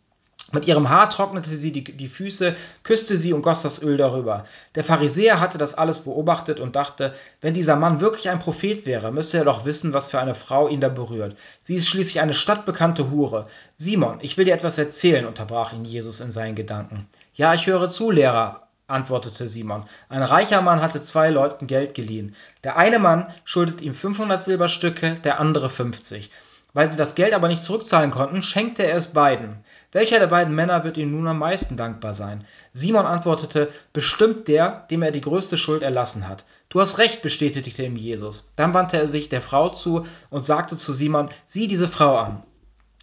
Mit 0.51 0.67
ihrem 0.67 0.89
Haar 0.89 1.09
trocknete 1.09 1.55
sie 1.55 1.71
die, 1.71 1.83
die, 1.83 2.07
Füße, 2.07 2.55
küsste 2.83 3.17
sie 3.17 3.33
und 3.33 3.41
goss 3.41 3.63
das 3.63 3.81
Öl 3.81 3.97
darüber. 3.97 4.45
Der 4.75 4.83
Pharisäer 4.83 5.39
hatte 5.39 5.57
das 5.57 5.73
alles 5.73 6.01
beobachtet 6.01 6.59
und 6.59 6.75
dachte, 6.75 7.15
wenn 7.41 7.55
dieser 7.55 7.75
Mann 7.75 7.99
wirklich 7.99 8.29
ein 8.29 8.39
Prophet 8.39 8.85
wäre, 8.85 9.11
müsste 9.11 9.39
er 9.39 9.43
doch 9.43 9.65
wissen, 9.65 9.91
was 9.93 10.07
für 10.07 10.19
eine 10.19 10.35
Frau 10.35 10.67
ihn 10.67 10.81
da 10.81 10.89
berührt. 10.89 11.35
Sie 11.63 11.75
ist 11.75 11.87
schließlich 11.87 12.21
eine 12.21 12.35
stadtbekannte 12.35 13.09
Hure. 13.09 13.47
Simon, 13.77 14.19
ich 14.21 14.37
will 14.37 14.45
dir 14.45 14.53
etwas 14.53 14.77
erzählen, 14.77 15.25
unterbrach 15.25 15.73
ihn 15.73 15.83
Jesus 15.83 16.19
in 16.19 16.31
seinen 16.31 16.55
Gedanken. 16.55 17.07
Ja, 17.33 17.53
ich 17.55 17.65
höre 17.65 17.89
zu, 17.89 18.11
Lehrer, 18.11 18.67
antwortete 18.87 19.47
Simon. 19.47 19.83
Ein 20.09 20.21
reicher 20.21 20.61
Mann 20.61 20.81
hatte 20.81 21.01
zwei 21.01 21.31
Leuten 21.31 21.65
Geld 21.65 21.95
geliehen. 21.95 22.35
Der 22.63 22.77
eine 22.77 22.99
Mann 22.99 23.27
schuldet 23.45 23.81
ihm 23.81 23.95
500 23.95 24.41
Silberstücke, 24.41 25.15
der 25.15 25.39
andere 25.39 25.71
50. 25.71 26.29
Weil 26.75 26.89
sie 26.89 26.97
das 26.97 27.15
Geld 27.15 27.33
aber 27.33 27.47
nicht 27.47 27.61
zurückzahlen 27.61 28.11
konnten, 28.11 28.41
schenkte 28.41 28.83
er 28.83 28.97
es 28.97 29.07
beiden. 29.07 29.63
Welcher 29.93 30.19
der 30.19 30.27
beiden 30.27 30.53
Männer 30.53 30.83
wird 30.83 30.97
ihm 30.97 31.09
nun 31.09 31.25
am 31.25 31.39
meisten 31.39 31.77
dankbar 31.77 32.13
sein? 32.13 32.43
Simon 32.73 33.05
antwortete, 33.05 33.71
bestimmt 33.93 34.49
der, 34.49 34.85
dem 34.91 35.01
er 35.01 35.11
die 35.11 35.21
größte 35.21 35.57
Schuld 35.57 35.83
erlassen 35.83 36.27
hat. 36.27 36.43
Du 36.67 36.81
hast 36.81 36.97
recht, 36.97 37.21
bestätigte 37.21 37.83
ihm 37.83 37.95
Jesus. 37.95 38.51
Dann 38.57 38.73
wandte 38.73 38.97
er 38.97 39.07
sich 39.07 39.29
der 39.29 39.41
Frau 39.41 39.69
zu 39.69 40.05
und 40.29 40.43
sagte 40.43 40.75
zu 40.75 40.91
Simon, 40.91 41.29
sieh 41.45 41.69
diese 41.69 41.87
Frau 41.87 42.17
an. 42.17 42.43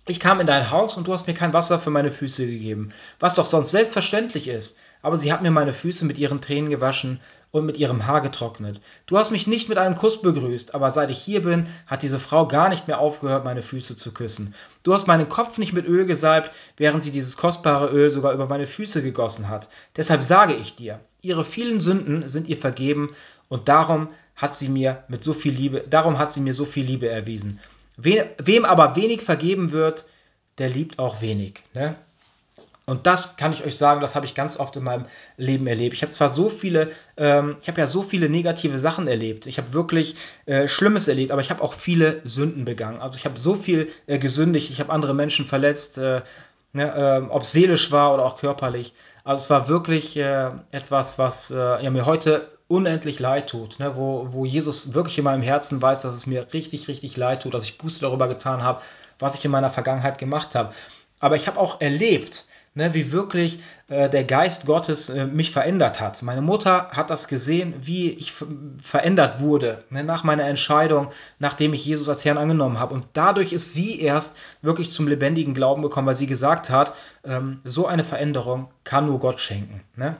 Ich 0.06 0.20
kam 0.20 0.40
in 0.40 0.46
dein 0.46 0.70
Haus 0.70 0.98
und 0.98 1.06
du 1.06 1.14
hast 1.14 1.26
mir 1.26 1.32
kein 1.32 1.54
Wasser 1.54 1.80
für 1.80 1.88
meine 1.88 2.10
Füße 2.10 2.44
gegeben, 2.44 2.92
was 3.20 3.36
doch 3.36 3.46
sonst 3.46 3.70
selbstverständlich 3.70 4.48
ist. 4.48 4.76
Aber 5.00 5.16
sie 5.16 5.32
hat 5.32 5.40
mir 5.40 5.50
meine 5.50 5.72
Füße 5.72 6.04
mit 6.04 6.18
ihren 6.18 6.42
Tränen 6.42 6.68
gewaschen 6.68 7.20
und 7.52 7.66
mit 7.66 7.78
ihrem 7.78 8.06
Haar 8.06 8.22
getrocknet. 8.22 8.80
Du 9.06 9.18
hast 9.18 9.30
mich 9.30 9.46
nicht 9.46 9.68
mit 9.68 9.78
einem 9.78 9.94
Kuss 9.94 10.20
begrüßt, 10.22 10.74
aber 10.74 10.90
seit 10.90 11.10
ich 11.10 11.18
hier 11.18 11.42
bin, 11.42 11.66
hat 11.86 12.02
diese 12.02 12.18
Frau 12.18 12.48
gar 12.48 12.70
nicht 12.70 12.88
mehr 12.88 12.98
aufgehört, 12.98 13.44
meine 13.44 13.62
Füße 13.62 13.94
zu 13.94 14.12
küssen. 14.12 14.54
Du 14.82 14.92
hast 14.92 15.06
meinen 15.06 15.28
Kopf 15.28 15.58
nicht 15.58 15.74
mit 15.74 15.86
Öl 15.86 16.06
gesalbt, 16.06 16.50
während 16.76 17.02
sie 17.02 17.12
dieses 17.12 17.36
kostbare 17.36 17.88
Öl 17.88 18.10
sogar 18.10 18.32
über 18.32 18.46
meine 18.46 18.66
Füße 18.66 19.02
gegossen 19.02 19.48
hat. 19.48 19.68
Deshalb 19.96 20.22
sage 20.22 20.54
ich 20.54 20.74
dir, 20.74 20.98
ihre 21.20 21.44
vielen 21.44 21.78
Sünden 21.78 22.28
sind 22.28 22.48
ihr 22.48 22.56
vergeben 22.56 23.14
und 23.48 23.68
darum 23.68 24.08
hat 24.34 24.54
sie 24.54 24.70
mir 24.70 25.04
mit 25.08 25.22
so 25.22 25.34
viel 25.34 25.52
Liebe, 25.52 25.84
darum 25.88 26.18
hat 26.18 26.32
sie 26.32 26.40
mir 26.40 26.54
so 26.54 26.64
viel 26.64 26.86
Liebe 26.86 27.08
erwiesen. 27.08 27.60
Wem 27.98 28.64
aber 28.64 28.96
wenig 28.96 29.20
vergeben 29.20 29.72
wird, 29.72 30.06
der 30.56 30.70
liebt 30.70 30.98
auch 30.98 31.20
wenig. 31.20 31.62
Ne? 31.74 31.96
Und 32.86 33.06
das 33.06 33.36
kann 33.36 33.52
ich 33.52 33.64
euch 33.64 33.76
sagen, 33.76 34.00
das 34.00 34.16
habe 34.16 34.26
ich 34.26 34.34
ganz 34.34 34.58
oft 34.58 34.74
in 34.74 34.82
meinem 34.82 35.06
Leben 35.36 35.68
erlebt. 35.68 35.94
Ich 35.94 36.02
habe 36.02 36.12
zwar 36.12 36.28
so 36.28 36.48
viele, 36.48 36.90
ähm, 37.16 37.56
ich 37.62 37.68
habe 37.68 37.80
ja 37.80 37.86
so 37.86 38.02
viele 38.02 38.28
negative 38.28 38.80
Sachen 38.80 39.06
erlebt. 39.06 39.46
Ich 39.46 39.58
habe 39.58 39.72
wirklich 39.72 40.16
äh, 40.46 40.66
Schlimmes 40.66 41.06
erlebt, 41.06 41.30
aber 41.30 41.40
ich 41.40 41.50
habe 41.50 41.62
auch 41.62 41.74
viele 41.74 42.20
Sünden 42.24 42.64
begangen. 42.64 43.00
Also 43.00 43.18
ich 43.18 43.24
habe 43.24 43.38
so 43.38 43.54
viel 43.54 43.88
äh, 44.06 44.18
gesündigt, 44.18 44.70
ich 44.70 44.80
habe 44.80 44.92
andere 44.92 45.14
Menschen 45.14 45.44
verletzt, 45.44 45.96
äh, 45.98 46.22
ne, 46.72 46.92
ähm, 46.96 47.30
ob 47.30 47.44
seelisch 47.44 47.92
war 47.92 48.14
oder 48.14 48.24
auch 48.24 48.36
körperlich. 48.36 48.94
Also 49.22 49.44
es 49.44 49.50
war 49.50 49.68
wirklich 49.68 50.16
äh, 50.16 50.50
etwas, 50.72 51.18
was 51.20 51.52
äh, 51.52 51.84
ja, 51.84 51.90
mir 51.90 52.04
heute 52.04 52.48
unendlich 52.66 53.20
leid 53.20 53.50
tut, 53.50 53.78
ne? 53.78 53.96
wo, 53.96 54.28
wo 54.30 54.44
Jesus 54.44 54.94
wirklich 54.94 55.18
in 55.18 55.24
meinem 55.24 55.42
Herzen 55.42 55.80
weiß, 55.80 56.02
dass 56.02 56.14
es 56.14 56.26
mir 56.26 56.52
richtig, 56.52 56.88
richtig 56.88 57.16
leid 57.16 57.42
tut, 57.42 57.54
dass 57.54 57.64
ich 57.64 57.78
Buße 57.78 58.00
darüber 58.00 58.26
getan 58.26 58.62
habe, 58.62 58.82
was 59.18 59.36
ich 59.36 59.44
in 59.44 59.50
meiner 59.50 59.70
Vergangenheit 59.70 60.18
gemacht 60.18 60.54
habe. 60.54 60.72
Aber 61.20 61.36
ich 61.36 61.46
habe 61.46 61.60
auch 61.60 61.80
erlebt, 61.80 62.46
ne, 62.74 62.94
wie 62.94 63.12
wirklich 63.12 63.60
äh, 63.88 64.08
der 64.08 64.24
Geist 64.24 64.66
Gottes 64.66 65.10
äh, 65.10 65.26
mich 65.26 65.50
verändert 65.50 66.00
hat. 66.00 66.22
Meine 66.22 66.42
Mutter 66.42 66.88
hat 66.90 67.10
das 67.10 67.28
gesehen, 67.28 67.74
wie 67.80 68.10
ich 68.10 68.32
verändert 68.80 69.40
wurde 69.40 69.84
ne, 69.90 70.04
nach 70.04 70.24
meiner 70.24 70.44
Entscheidung, 70.44 71.08
nachdem 71.38 71.74
ich 71.74 71.84
Jesus 71.84 72.08
als 72.08 72.24
Herrn 72.24 72.38
angenommen 72.38 72.78
habe. 72.78 72.94
Und 72.94 73.06
dadurch 73.12 73.52
ist 73.52 73.74
sie 73.74 74.00
erst 74.00 74.36
wirklich 74.62 74.90
zum 74.90 75.08
lebendigen 75.08 75.54
Glauben 75.54 75.82
gekommen, 75.82 76.06
weil 76.06 76.14
sie 76.14 76.26
gesagt 76.26 76.70
hat, 76.70 76.94
ähm, 77.24 77.60
so 77.64 77.86
eine 77.86 78.04
Veränderung 78.04 78.68
kann 78.84 79.06
nur 79.06 79.20
Gott 79.20 79.40
schenken. 79.40 79.82
Ne? 79.96 80.16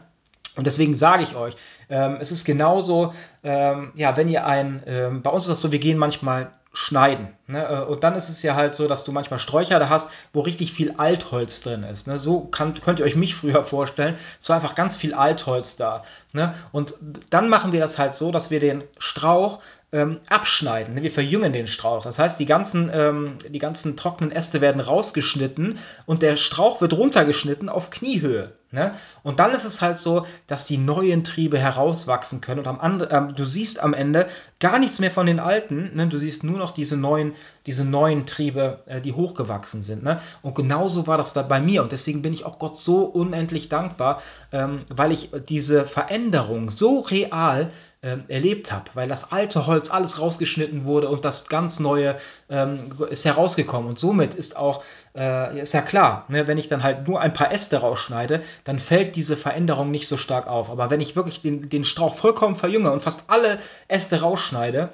Und 0.54 0.66
deswegen 0.66 0.94
sage 0.94 1.22
ich 1.22 1.34
euch, 1.34 1.56
ähm, 1.88 2.18
es 2.20 2.30
ist 2.30 2.44
genauso, 2.44 3.14
ähm, 3.42 3.92
ja, 3.94 4.16
wenn 4.18 4.28
ihr 4.28 4.46
ein, 4.46 4.82
ähm, 4.86 5.22
bei 5.22 5.30
uns 5.30 5.44
ist 5.44 5.50
das 5.50 5.60
so, 5.60 5.72
wir 5.72 5.78
gehen 5.78 5.96
manchmal 5.96 6.50
schneiden. 6.74 7.28
Ne? 7.52 7.64
Äh, 7.64 7.84
und 7.84 8.02
dann 8.02 8.14
ist 8.14 8.28
es 8.28 8.42
ja 8.42 8.56
halt 8.56 8.74
so, 8.74 8.88
dass 8.88 9.04
du 9.04 9.12
manchmal 9.12 9.38
Sträucher 9.38 9.78
da 9.78 9.88
hast, 9.88 10.10
wo 10.32 10.40
richtig 10.40 10.72
viel 10.72 10.94
Altholz 10.96 11.60
drin 11.60 11.84
ist. 11.84 12.06
Ne? 12.06 12.18
So 12.18 12.40
kann, 12.40 12.74
könnt 12.74 12.98
ihr 12.98 13.06
euch 13.06 13.16
mich 13.16 13.34
früher 13.34 13.64
vorstellen. 13.64 14.16
So 14.40 14.52
einfach 14.52 14.74
ganz 14.74 14.96
viel 14.96 15.14
Altholz 15.14 15.76
da. 15.76 16.04
Ne? 16.32 16.54
Und 16.72 16.94
dann 17.30 17.48
machen 17.48 17.72
wir 17.72 17.80
das 17.80 17.98
halt 17.98 18.14
so, 18.14 18.32
dass 18.32 18.50
wir 18.50 18.58
den 18.58 18.82
Strauch 18.98 19.60
ähm, 19.92 20.20
abschneiden. 20.28 20.94
Ne? 20.94 21.02
Wir 21.02 21.10
verjüngen 21.10 21.52
den 21.52 21.66
Strauch. 21.66 22.02
Das 22.02 22.18
heißt, 22.18 22.40
die 22.40 22.46
ganzen, 22.46 22.90
ähm, 22.92 23.36
die 23.48 23.58
ganzen 23.58 23.96
trockenen 23.96 24.32
Äste 24.32 24.60
werden 24.60 24.80
rausgeschnitten 24.80 25.78
und 26.06 26.22
der 26.22 26.36
Strauch 26.36 26.80
wird 26.80 26.94
runtergeschnitten 26.94 27.68
auf 27.68 27.90
Kniehöhe. 27.90 28.52
Ne? 28.70 28.94
Und 29.22 29.38
dann 29.38 29.52
ist 29.52 29.64
es 29.64 29.82
halt 29.82 29.98
so, 29.98 30.26
dass 30.46 30.64
die 30.64 30.78
neuen 30.78 31.24
Triebe 31.24 31.58
herauswachsen 31.58 32.40
können. 32.40 32.60
Und 32.60 32.66
am 32.66 32.80
And 32.80 33.02
äh, 33.02 33.34
du 33.34 33.44
siehst 33.44 33.80
am 33.80 33.92
Ende 33.92 34.28
gar 34.60 34.78
nichts 34.78 34.98
mehr 34.98 35.10
von 35.10 35.26
den 35.26 35.40
alten. 35.40 35.90
Ne? 35.94 36.06
Du 36.06 36.16
siehst 36.16 36.42
nur 36.42 36.58
noch 36.58 36.70
diese 36.70 36.96
neuen, 36.96 37.34
diese 37.66 37.84
neuen 37.84 38.26
Triebe, 38.26 38.80
äh, 38.86 39.00
die 39.00 39.12
hochgewachsen 39.12 39.82
sind. 39.82 40.02
Ne? 40.02 40.20
Und 40.42 40.54
genauso 40.54 41.06
war 41.06 41.16
das 41.16 41.32
da 41.32 41.42
bei 41.42 41.60
mir. 41.60 41.82
Und 41.82 41.92
deswegen 41.92 42.22
bin 42.22 42.32
ich 42.32 42.44
auch 42.44 42.58
Gott 42.58 42.76
so 42.76 43.04
unendlich 43.04 43.68
dankbar, 43.68 44.20
ähm, 44.52 44.80
weil 44.94 45.12
ich 45.12 45.30
diese 45.48 45.86
Veränderung 45.86 46.70
so 46.70 47.00
real 47.00 47.70
ähm, 48.04 48.24
erlebt 48.26 48.72
habe, 48.72 48.86
weil 48.94 49.06
das 49.06 49.30
alte 49.30 49.66
Holz 49.68 49.90
alles 49.90 50.18
rausgeschnitten 50.18 50.84
wurde 50.84 51.08
und 51.08 51.24
das 51.24 51.48
ganz 51.48 51.78
neue 51.78 52.16
ähm, 52.50 52.90
ist 53.10 53.24
herausgekommen. 53.24 53.88
Und 53.88 53.98
somit 53.98 54.34
ist 54.34 54.56
auch, 54.56 54.82
äh, 55.16 55.60
ist 55.60 55.72
ja 55.72 55.82
klar, 55.82 56.24
ne, 56.28 56.48
wenn 56.48 56.58
ich 56.58 56.66
dann 56.66 56.82
halt 56.82 57.06
nur 57.06 57.20
ein 57.20 57.32
paar 57.32 57.52
Äste 57.52 57.76
rausschneide, 57.76 58.42
dann 58.64 58.80
fällt 58.80 59.14
diese 59.14 59.36
Veränderung 59.36 59.92
nicht 59.92 60.08
so 60.08 60.16
stark 60.16 60.48
auf. 60.48 60.68
Aber 60.68 60.90
wenn 60.90 61.00
ich 61.00 61.14
wirklich 61.14 61.42
den, 61.42 61.68
den 61.68 61.84
Strauch 61.84 62.14
vollkommen 62.14 62.56
verjünge 62.56 62.90
und 62.90 63.04
fast 63.04 63.30
alle 63.30 63.58
Äste 63.86 64.20
rausschneide, 64.20 64.90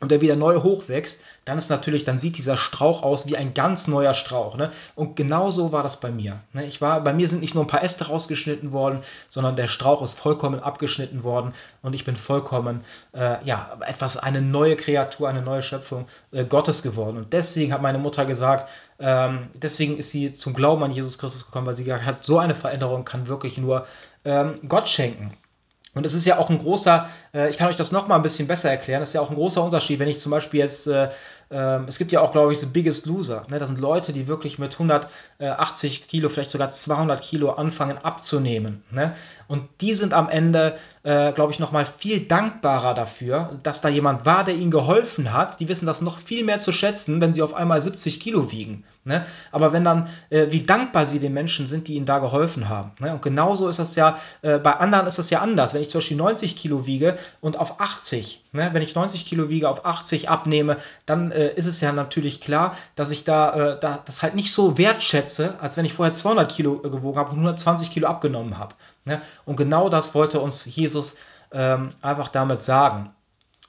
und 0.00 0.10
der 0.10 0.20
wieder 0.20 0.36
neu 0.36 0.62
hochwächst, 0.62 1.20
dann 1.44 1.58
ist 1.58 1.70
natürlich, 1.70 2.04
dann 2.04 2.18
sieht 2.18 2.38
dieser 2.38 2.56
Strauch 2.56 3.02
aus 3.02 3.26
wie 3.26 3.36
ein 3.36 3.54
ganz 3.54 3.88
neuer 3.88 4.14
Strauch. 4.14 4.56
Ne? 4.56 4.70
Und 4.94 5.16
genau 5.16 5.50
so 5.50 5.72
war 5.72 5.82
das 5.82 6.00
bei 6.00 6.10
mir. 6.10 6.40
Ne? 6.52 6.66
Ich 6.66 6.80
war, 6.80 7.00
bei 7.00 7.12
mir 7.12 7.28
sind 7.28 7.40
nicht 7.40 7.54
nur 7.54 7.64
ein 7.64 7.68
paar 7.68 7.82
Äste 7.82 8.08
rausgeschnitten 8.08 8.72
worden, 8.72 9.00
sondern 9.28 9.56
der 9.56 9.66
Strauch 9.66 10.02
ist 10.02 10.18
vollkommen 10.18 10.60
abgeschnitten 10.60 11.24
worden 11.24 11.54
und 11.82 11.94
ich 11.94 12.04
bin 12.04 12.16
vollkommen, 12.16 12.84
äh, 13.14 13.44
ja, 13.44 13.78
etwas, 13.86 14.16
eine 14.16 14.42
neue 14.42 14.76
Kreatur, 14.76 15.28
eine 15.28 15.42
neue 15.42 15.62
Schöpfung 15.62 16.06
äh, 16.32 16.44
Gottes 16.44 16.82
geworden. 16.82 17.16
Und 17.16 17.32
deswegen 17.32 17.72
hat 17.72 17.82
meine 17.82 17.98
Mutter 17.98 18.24
gesagt, 18.24 18.70
ähm, 18.98 19.48
deswegen 19.54 19.98
ist 19.98 20.10
sie 20.10 20.32
zum 20.32 20.54
Glauben 20.54 20.82
an 20.82 20.90
Jesus 20.90 21.18
Christus 21.18 21.46
gekommen, 21.46 21.66
weil 21.66 21.74
sie 21.74 21.84
gesagt 21.84 22.04
hat, 22.04 22.24
so 22.24 22.38
eine 22.38 22.54
Veränderung 22.54 23.04
kann 23.04 23.28
wirklich 23.28 23.58
nur 23.58 23.86
ähm, 24.24 24.58
Gott 24.68 24.88
schenken. 24.88 25.32
Und 25.96 26.04
es 26.04 26.12
ist 26.12 26.26
ja 26.26 26.38
auch 26.38 26.50
ein 26.50 26.58
großer, 26.58 27.08
äh, 27.32 27.48
ich 27.48 27.56
kann 27.56 27.68
euch 27.68 27.76
das 27.76 27.90
nochmal 27.90 28.18
ein 28.18 28.22
bisschen 28.22 28.46
besser 28.46 28.70
erklären, 28.70 29.00
es 29.00 29.08
ist 29.08 29.14
ja 29.14 29.22
auch 29.22 29.30
ein 29.30 29.34
großer 29.34 29.64
Unterschied, 29.64 29.98
wenn 29.98 30.08
ich 30.08 30.18
zum 30.18 30.30
Beispiel 30.30 30.60
jetzt, 30.60 30.86
äh, 30.88 31.08
äh, 31.50 31.80
es 31.86 31.98
gibt 31.98 32.12
ja 32.12 32.20
auch, 32.20 32.32
glaube 32.32 32.52
ich, 32.52 32.58
The 32.58 32.66
Biggest 32.66 33.06
Loser. 33.06 33.42
Ne? 33.48 33.58
Das 33.58 33.68
sind 33.68 33.80
Leute, 33.80 34.12
die 34.12 34.26
wirklich 34.26 34.58
mit 34.58 34.74
180 34.74 36.08
Kilo, 36.08 36.28
vielleicht 36.28 36.50
sogar 36.50 36.70
200 36.70 37.20
Kilo 37.20 37.50
anfangen 37.50 37.98
abzunehmen. 37.98 38.82
Ne? 38.90 39.14
Und 39.48 39.68
die 39.80 39.94
sind 39.94 40.12
am 40.14 40.28
Ende, 40.28 40.76
äh, 41.02 41.32
glaube 41.32 41.52
ich, 41.52 41.58
nochmal 41.58 41.86
viel 41.86 42.20
dankbarer 42.20 42.94
dafür, 42.94 43.50
dass 43.62 43.80
da 43.80 43.88
jemand 43.88 44.26
war, 44.26 44.44
der 44.44 44.54
ihnen 44.54 44.70
geholfen 44.70 45.32
hat. 45.32 45.60
Die 45.60 45.68
wissen 45.68 45.86
das 45.86 46.02
noch 46.02 46.18
viel 46.18 46.44
mehr 46.44 46.58
zu 46.58 46.72
schätzen, 46.72 47.20
wenn 47.20 47.32
sie 47.32 47.42
auf 47.42 47.54
einmal 47.54 47.80
70 47.80 48.20
Kilo 48.20 48.50
wiegen. 48.50 48.84
Ne? 49.04 49.24
Aber 49.52 49.72
wenn 49.72 49.84
dann, 49.84 50.08
äh, 50.30 50.46
wie 50.50 50.62
dankbar 50.62 51.06
sie 51.06 51.20
den 51.20 51.32
Menschen 51.32 51.68
sind, 51.68 51.86
die 51.86 51.94
ihnen 51.94 52.06
da 52.06 52.18
geholfen 52.18 52.68
haben. 52.68 52.90
Ne? 52.98 53.12
Und 53.12 53.22
genauso 53.22 53.68
ist 53.68 53.78
das 53.78 53.94
ja, 53.94 54.18
äh, 54.42 54.58
bei 54.58 54.72
anderen 54.72 55.06
ist 55.06 55.18
das 55.18 55.30
ja 55.30 55.40
anders. 55.40 55.74
Wenn 55.74 55.82
ich 55.82 55.90
zum 55.90 56.00
Beispiel 56.00 56.16
90 56.16 56.56
Kilo 56.56 56.86
wiege 56.86 57.16
und 57.40 57.56
auf 57.56 57.80
80, 57.80 58.42
ne? 58.56 58.70
wenn 58.72 58.82
ich 58.82 58.94
90 58.94 59.24
Kilo 59.24 59.48
wiege, 59.48 59.68
auf 59.68 59.86
80 59.86 60.28
abnehme, 60.28 60.78
dann 61.06 61.30
äh, 61.30 61.54
ist 61.54 61.66
es 61.66 61.80
ja 61.80 61.92
natürlich 61.92 62.40
klar, 62.40 62.76
dass 62.94 63.10
ich 63.10 63.24
da, 63.24 63.74
äh, 63.74 63.80
da 63.80 64.00
das 64.04 64.22
halt 64.22 64.34
nicht 64.34 64.52
so 64.52 64.78
wertschätze, 64.78 65.54
als 65.60 65.76
wenn 65.76 65.84
ich 65.84 65.94
vorher 65.94 66.14
200 66.14 66.50
Kilo 66.50 66.80
äh, 66.84 66.90
gewogen 66.90 67.18
habe 67.18 67.30
und 67.30 67.36
120 67.36 67.90
Kilo 67.90 68.08
abgenommen 68.08 68.58
habe. 68.58 68.74
Ne? 69.04 69.22
Und 69.44 69.56
genau 69.56 69.88
das 69.88 70.14
wollte 70.14 70.40
uns 70.40 70.64
Jesus 70.64 71.16
ähm, 71.52 71.92
einfach 72.02 72.28
damit 72.28 72.60
sagen. 72.60 73.12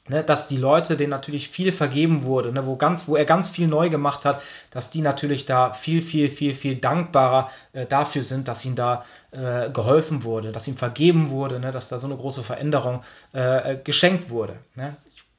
Ne, 0.08 0.24
dass 0.24 0.47
die 0.47 0.58
Leute, 0.58 0.97
denen 0.97 1.10
natürlich 1.10 1.49
viel 1.49 1.72
vergeben 1.72 2.24
wurde, 2.24 2.51
ne, 2.51 2.66
wo, 2.66 2.76
ganz, 2.76 3.08
wo 3.08 3.16
er 3.16 3.26
ganz 3.26 3.49
viel 3.49 3.68
neu 3.68 3.89
gemacht 3.89 4.26
hat, 4.26 4.41
dass 4.72 4.89
die 4.89 5.01
natürlich 5.01 5.45
da 5.45 5.74
viel, 5.74 6.01
viel, 6.01 6.30
viel, 6.30 6.55
viel 6.55 6.76
dankbarer 6.76 7.49
äh, 7.74 7.86
dafür 7.86 8.24
sind, 8.24 8.47
dass 8.47 8.66
ihnen 8.66 8.76
da 8.76 9.03
äh, 9.32 9.70
geholfen 9.70 10.24
wurde, 10.24 10.51
dass 10.51 10.68
ihm 10.68 10.78
vergeben 10.78 11.30
wurde, 11.30 11.60
ne, 11.60 11.72
dass 11.72 11.89
da 11.89 11.99
so 11.99 12.08
eine 12.08 12.18
große 12.18 12.43
Veränderung 12.43 13.03
äh, 13.34 13.74
äh 13.74 13.78
geschenkt 13.84 14.30
wurde. 14.30 14.58
Ne? 14.76 14.95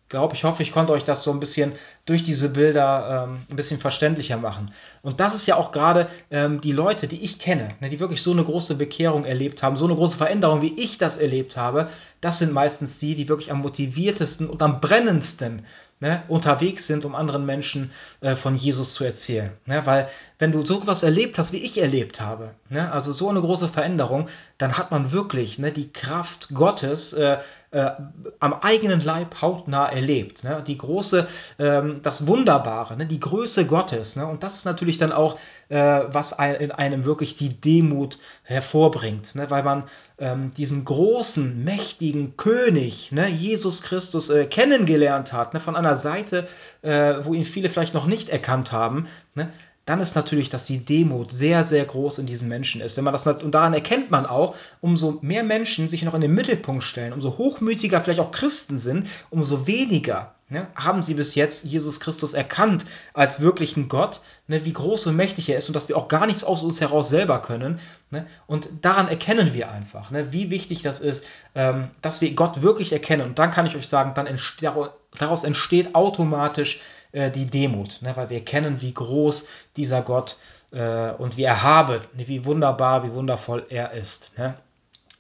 Glaube, 0.09 0.35
ich 0.35 0.45
hoffe, 0.45 0.63
ich 0.63 0.73
konnte 0.73 0.93
euch 0.93 1.05
das 1.05 1.23
so 1.23 1.31
ein 1.31 1.41
bisschen 1.41 1.73
durch 2.07 2.23
diese 2.23 2.49
Bilder 2.49 3.27
ähm, 3.29 3.41
ein 3.51 3.57
bisschen 3.57 3.79
verständlicher 3.79 4.37
machen. 4.37 4.73
Und 5.03 5.21
das 5.21 5.35
ist 5.35 5.47
ja 5.47 5.57
auch 5.57 5.73
gerade 5.73 6.09
ähm, 6.31 6.61
die 6.61 6.73
Leute, 6.73 7.09
die 7.09 7.23
ich 7.23 7.39
kenne, 7.39 7.75
ne, 7.81 7.89
die 7.91 8.01
wirklich 8.01 8.23
so 8.23 8.33
eine 8.33 8.45
große 8.45 8.77
Bekehrung 8.77 9.25
erlebt 9.25 9.63
haben, 9.63 9.77
so 9.77 9.85
eine 9.85 9.95
große 9.95 10.17
Veränderung, 10.17 10.63
wie 10.63 10.75
ich 10.79 10.99
das 10.99 11.17
erlebt 11.19 11.57
habe, 11.57 11.89
das 12.21 12.39
sind 12.39 12.53
meistens 12.53 12.99
die, 12.99 13.15
die 13.15 13.29
wirklich 13.29 13.53
am 13.53 13.61
motiviertesten 13.61 14.49
und 14.49 14.63
am 14.63 14.81
brennendsten 14.81 15.65
ne, 16.01 16.23
unterwegs 16.29 16.87
sind, 16.87 17.05
um 17.05 17.15
anderen 17.15 17.45
Menschen 17.45 17.91
äh, 18.21 18.37
von 18.37 18.57
Jesus 18.57 18.95
zu 18.95 19.05
erzählen. 19.05 19.51
Ne? 19.67 19.85
Weil 19.85 20.09
wenn 20.39 20.53
du 20.53 20.65
so 20.65 20.81
etwas 20.81 21.03
erlebt 21.03 21.39
hast, 21.39 21.53
wie 21.53 21.59
ich 21.59 21.81
erlebt 21.81 22.21
habe, 22.21 22.55
ne, 22.69 22.93
also 22.93 23.13
so 23.13 23.29
eine 23.29 23.41
große 23.41 23.69
Veränderung, 23.69 24.29
dann 24.59 24.79
hat 24.79 24.91
man 24.91 25.13
wirklich 25.13 25.59
ne, 25.59 25.73
die 25.73 25.93
Kraft 25.93 26.49
Gottes 26.55 27.13
äh, 27.13 27.39
äh, 27.71 27.91
am 28.39 28.55
eigenen 28.55 29.01
Leib 29.01 29.43
hautnah 29.43 29.87
erlebt. 29.87 30.45
Ne? 30.45 30.63
Die 30.67 30.79
große, 30.79 31.27
ähm, 31.59 32.01
das 32.03 32.27
Wunderbare, 32.27 32.97
ne? 32.97 33.07
die 33.07 33.21
Größe 33.21 33.67
Gottes. 33.67 34.17
Ne? 34.17 34.27
Und 34.27 34.43
das 34.43 34.57
ist 34.57 34.65
natürlich 34.65 34.99
dann 34.99 35.13
auch, 35.13 35.39
äh, 35.69 36.01
was 36.11 36.39
ein, 36.39 36.55
in 36.57 36.73
einem 36.73 37.05
wirklich 37.05 37.37
die 37.37 37.61
Demut 37.61 38.19
hervorbringt, 38.45 39.35
ne? 39.35 39.51
weil 39.51 39.63
man 39.63 39.85
ähm, 40.19 40.53
diesen 40.55 40.85
großen, 40.85 41.63
mächtigen 41.63 42.37
König, 42.37 43.13
ne? 43.13 43.29
Jesus 43.29 43.83
Christus, 43.83 44.31
äh, 44.31 44.47
kennengelernt 44.47 45.33
hat, 45.33 45.55
ne? 45.55 45.61
von 45.61 45.77
einer 45.77 45.95
Seite, 45.95 46.49
äh, 46.83 47.15
wo 47.23 47.35
ihn 47.35 47.45
viele 47.45 47.69
vielleicht 47.69 47.95
noch 47.95 48.07
nicht 48.07 48.29
erkannt 48.29 48.73
haben. 48.73 49.07
Ne? 49.35 49.51
Dann 49.89 50.01
ist 50.01 50.17
natürlich, 50.17 50.51
dass 50.51 50.67
die 50.67 50.85
Demut 50.85 51.33
sehr, 51.33 51.65
sehr 51.65 51.85
groß 51.85 52.19
in 52.19 52.27
diesen 52.27 52.49
Menschen 52.49 52.83
ist. 52.83 52.97
Wenn 52.97 53.05
man 53.05 53.15
das 53.15 53.27
und 53.27 53.55
daran 53.55 53.73
erkennt 53.73 54.11
man 54.11 54.27
auch, 54.27 54.55
umso 54.81 55.19
mehr 55.23 55.43
Menschen 55.43 55.89
sich 55.89 56.03
noch 56.03 56.15
in 56.15 56.21
den 56.21 56.35
Mittelpunkt 56.35 56.85
stellen, 56.85 57.15
umso 57.15 57.39
hochmütiger 57.39 58.01
vielleicht 58.01 58.21
auch 58.21 58.31
Christen 58.31 58.79
sind, 58.79 59.09
umso 59.31 59.67
weniger 59.67 60.35
ne, 60.51 60.67
haben 60.75 61.03
sie 61.03 61.15
bis 61.15 61.35
jetzt 61.35 61.65
Jesus 61.65 62.01
Christus 62.01 62.35
erkannt 62.35 62.87
als 63.15 63.41
wirklichen 63.41 63.89
Gott, 63.89 64.21
ne, 64.47 64.65
wie 64.65 64.73
groß 64.73 65.07
und 65.07 65.17
mächtig 65.17 65.49
er 65.49 65.59
ist 65.59 65.69
und 65.69 65.75
dass 65.75 65.89
wir 65.89 65.97
auch 65.97 66.09
gar 66.09 66.27
nichts 66.27 66.45
aus 66.45 66.63
uns 66.63 66.81
heraus 66.81 67.09
selber 67.09 67.41
können. 67.41 67.81
Ne, 68.11 68.27
und 68.47 68.69
daran 68.83 69.09
erkennen 69.09 69.55
wir 69.55 69.71
einfach, 69.71 70.11
ne, 70.11 70.33
wie 70.33 70.51
wichtig 70.51 70.83
das 70.83 71.01
ist, 71.01 71.25
ähm, 71.55 71.89
dass 72.03 72.21
wir 72.21 72.35
Gott 72.35 72.63
wirklich 72.63 72.93
erkennen. 72.93 73.27
Und 73.27 73.39
dann 73.39 73.51
kann 73.51 73.67
ich 73.67 73.77
euch 73.77 73.89
sagen, 73.89 74.13
dann 74.15 74.27
entsteht, 74.27 74.71
daraus 75.19 75.45
entsteht 75.45 75.95
automatisch 75.95 76.81
äh, 77.13 77.31
die 77.31 77.47
Demut, 77.47 78.03
ne? 78.03 78.17
weil 78.17 78.31
wir 78.31 78.45
kennen, 78.45 78.81
wie 78.81 78.95
groß 78.95 79.49
dieser 79.77 80.03
Gott 80.03 80.37
äh, 80.71 81.11
und 81.13 81.37
wie 81.37 81.45
erhaben, 81.45 82.01
ne? 82.15 82.29
wie 82.29 82.45
wunderbar, 82.45 83.05
wie 83.05 83.13
wundervoll 83.13 83.67
er 83.69 83.93
ist. 83.93 84.37
Ne? 84.39 84.55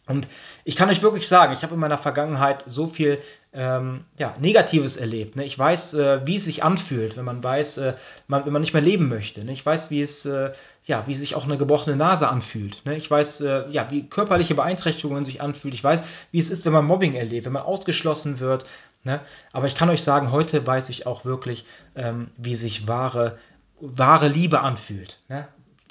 Und 0.08 0.26
ich 0.64 0.76
kann 0.76 0.88
euch 0.88 1.02
wirklich 1.02 1.28
sagen, 1.28 1.52
ich 1.52 1.62
habe 1.62 1.74
in 1.74 1.80
meiner 1.80 1.98
Vergangenheit 1.98 2.64
so 2.66 2.86
viel 2.86 3.18
ähm, 3.52 4.04
ja, 4.18 4.34
Negatives 4.40 4.96
erlebt. 4.96 5.36
Ne? 5.36 5.44
Ich 5.44 5.58
weiß, 5.58 5.94
äh, 5.94 6.26
wie 6.26 6.36
es 6.36 6.44
sich 6.44 6.64
anfühlt, 6.64 7.16
wenn 7.16 7.24
man 7.24 7.42
weiß, 7.42 7.78
äh, 7.78 7.94
man, 8.26 8.44
wenn 8.46 8.52
man 8.52 8.62
nicht 8.62 8.72
mehr 8.72 8.82
leben 8.82 9.08
möchte. 9.08 9.44
Ne? 9.44 9.52
Ich 9.52 9.64
weiß, 9.64 9.90
wie 9.90 10.00
es, 10.00 10.24
äh, 10.26 10.52
ja, 10.84 11.06
wie 11.06 11.14
sich 11.14 11.34
auch 11.34 11.44
eine 11.44 11.58
gebrochene 11.58 11.96
Nase 11.96 12.28
anfühlt. 12.28 12.84
Ne? 12.86 12.96
Ich 12.96 13.10
weiß, 13.10 13.42
äh, 13.42 13.64
ja, 13.70 13.90
wie 13.90 14.08
körperliche 14.08 14.54
Beeinträchtigungen 14.54 15.24
sich 15.24 15.40
anfühlt. 15.42 15.74
Ich 15.74 15.84
weiß, 15.84 16.04
wie 16.30 16.38
es 16.38 16.50
ist, 16.50 16.64
wenn 16.64 16.72
man 16.72 16.86
Mobbing 16.86 17.14
erlebt, 17.14 17.46
wenn 17.46 17.52
man 17.52 17.62
ausgeschlossen 17.62 18.40
wird. 18.40 18.64
Ne? 19.04 19.20
Aber 19.52 19.66
ich 19.66 19.74
kann 19.74 19.90
euch 19.90 20.02
sagen, 20.02 20.32
heute 20.32 20.66
weiß 20.66 20.88
ich 20.88 21.06
auch 21.06 21.24
wirklich, 21.24 21.64
ähm, 21.94 22.30
wie 22.36 22.56
sich 22.56 22.88
wahre, 22.88 23.38
wahre 23.80 24.28
Liebe 24.28 24.60
anfühlt. 24.60 25.20
Ne? 25.28 25.46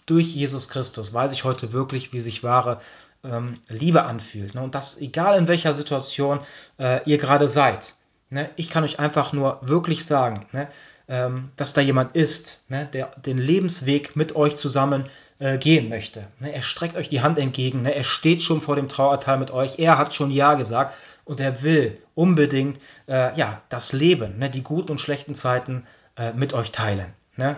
Durch 0.05 0.27
Jesus 0.27 0.69
Christus 0.69 1.13
weiß 1.13 1.31
ich 1.31 1.43
heute 1.43 1.73
wirklich, 1.73 2.13
wie 2.13 2.19
sich 2.19 2.43
wahre 2.43 2.79
ähm, 3.23 3.59
Liebe 3.69 4.03
anfühlt. 4.03 4.55
Ne? 4.55 4.61
Und 4.61 4.75
das 4.75 4.99
egal 4.99 5.37
in 5.37 5.47
welcher 5.47 5.73
Situation 5.73 6.39
äh, 6.79 7.01
ihr 7.09 7.17
gerade 7.17 7.47
seid. 7.47 7.95
Ne? 8.29 8.49
Ich 8.55 8.69
kann 8.69 8.83
euch 8.83 8.99
einfach 8.99 9.33
nur 9.33 9.59
wirklich 9.61 10.05
sagen, 10.05 10.45
ne? 10.51 10.67
ähm, 11.07 11.51
dass 11.55 11.73
da 11.73 11.81
jemand 11.81 12.15
ist, 12.15 12.61
ne? 12.67 12.87
der 12.91 13.11
den 13.17 13.37
Lebensweg 13.37 14.15
mit 14.15 14.35
euch 14.35 14.57
zusammen 14.57 15.05
äh, 15.39 15.57
gehen 15.57 15.89
möchte. 15.89 16.27
Ne? 16.39 16.53
Er 16.53 16.61
streckt 16.61 16.95
euch 16.95 17.09
die 17.09 17.21
Hand 17.21 17.39
entgegen, 17.39 17.83
ne? 17.83 17.93
er 17.93 18.03
steht 18.03 18.41
schon 18.41 18.61
vor 18.61 18.75
dem 18.75 18.89
Trauerteil 18.89 19.37
mit 19.37 19.51
euch, 19.51 19.79
er 19.79 19.97
hat 19.97 20.13
schon 20.13 20.31
Ja 20.31 20.55
gesagt 20.55 20.95
und 21.25 21.39
er 21.39 21.61
will 21.63 21.97
unbedingt 22.15 22.79
äh, 23.07 23.37
ja, 23.37 23.61
das 23.69 23.93
Leben, 23.93 24.39
ne? 24.39 24.49
die 24.49 24.63
guten 24.63 24.91
und 24.91 25.01
schlechten 25.01 25.35
Zeiten 25.35 25.85
äh, 26.17 26.33
mit 26.33 26.53
euch 26.53 26.71
teilen. 26.71 27.13
Ne? 27.35 27.57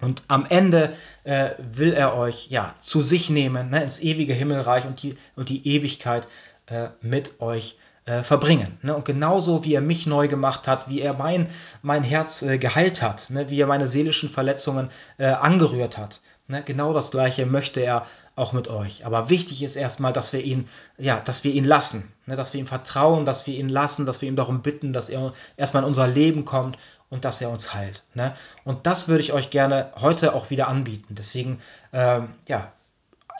Und 0.00 0.22
am 0.28 0.44
Ende 0.46 0.92
äh, 1.24 1.50
will 1.58 1.92
er 1.92 2.14
euch 2.16 2.48
ja 2.50 2.74
zu 2.78 3.02
sich 3.02 3.30
nehmen, 3.30 3.70
ne, 3.70 3.82
ins 3.82 4.00
ewige 4.00 4.34
Himmelreich 4.34 4.84
und 4.84 5.02
die, 5.02 5.16
und 5.36 5.48
die 5.48 5.66
Ewigkeit 5.66 6.28
äh, 6.66 6.88
mit 7.00 7.40
euch 7.40 7.78
äh, 8.04 8.22
verbringen. 8.22 8.78
Ne? 8.82 8.94
Und 8.94 9.04
genauso 9.04 9.64
wie 9.64 9.74
er 9.74 9.80
mich 9.80 10.06
neu 10.06 10.28
gemacht 10.28 10.68
hat, 10.68 10.90
wie 10.90 11.00
er 11.00 11.14
mein, 11.14 11.48
mein 11.82 12.02
Herz 12.02 12.42
äh, 12.42 12.58
geheilt 12.58 13.00
hat, 13.00 13.30
ne? 13.30 13.48
wie 13.48 13.60
er 13.60 13.66
meine 13.66 13.88
seelischen 13.88 14.28
Verletzungen 14.28 14.90
äh, 15.18 15.26
angerührt 15.26 15.96
hat. 15.96 16.20
Ne? 16.48 16.62
Genau 16.62 16.92
das 16.92 17.10
Gleiche 17.10 17.44
möchte 17.46 17.80
er 17.80 18.06
auch 18.36 18.52
mit 18.52 18.68
euch. 18.68 19.04
Aber 19.04 19.30
wichtig 19.30 19.62
ist 19.62 19.76
erstmal, 19.76 20.12
dass 20.12 20.32
wir 20.32 20.42
ihn, 20.42 20.68
ja, 20.98 21.18
dass 21.20 21.42
wir 21.42 21.52
ihn 21.52 21.64
lassen, 21.64 22.12
ne? 22.26 22.36
dass 22.36 22.52
wir 22.52 22.60
ihm 22.60 22.66
vertrauen, 22.66 23.24
dass 23.24 23.46
wir 23.46 23.54
ihn 23.54 23.68
lassen, 23.68 24.06
dass 24.06 24.20
wir 24.20 24.28
ihm 24.28 24.36
darum 24.36 24.62
bitten, 24.62 24.92
dass 24.92 25.08
er 25.08 25.32
erstmal 25.56 25.82
in 25.82 25.88
unser 25.88 26.06
Leben 26.06 26.44
kommt 26.44 26.78
und 27.08 27.24
dass 27.24 27.40
er 27.40 27.50
uns 27.50 27.74
heilt. 27.74 28.02
Ne? 28.14 28.34
Und 28.64 28.86
das 28.86 29.08
würde 29.08 29.22
ich 29.22 29.32
euch 29.32 29.50
gerne 29.50 29.92
heute 29.96 30.34
auch 30.34 30.50
wieder 30.50 30.68
anbieten. 30.68 31.14
Deswegen, 31.16 31.60
ähm, 31.92 32.28
ja, 32.46 32.72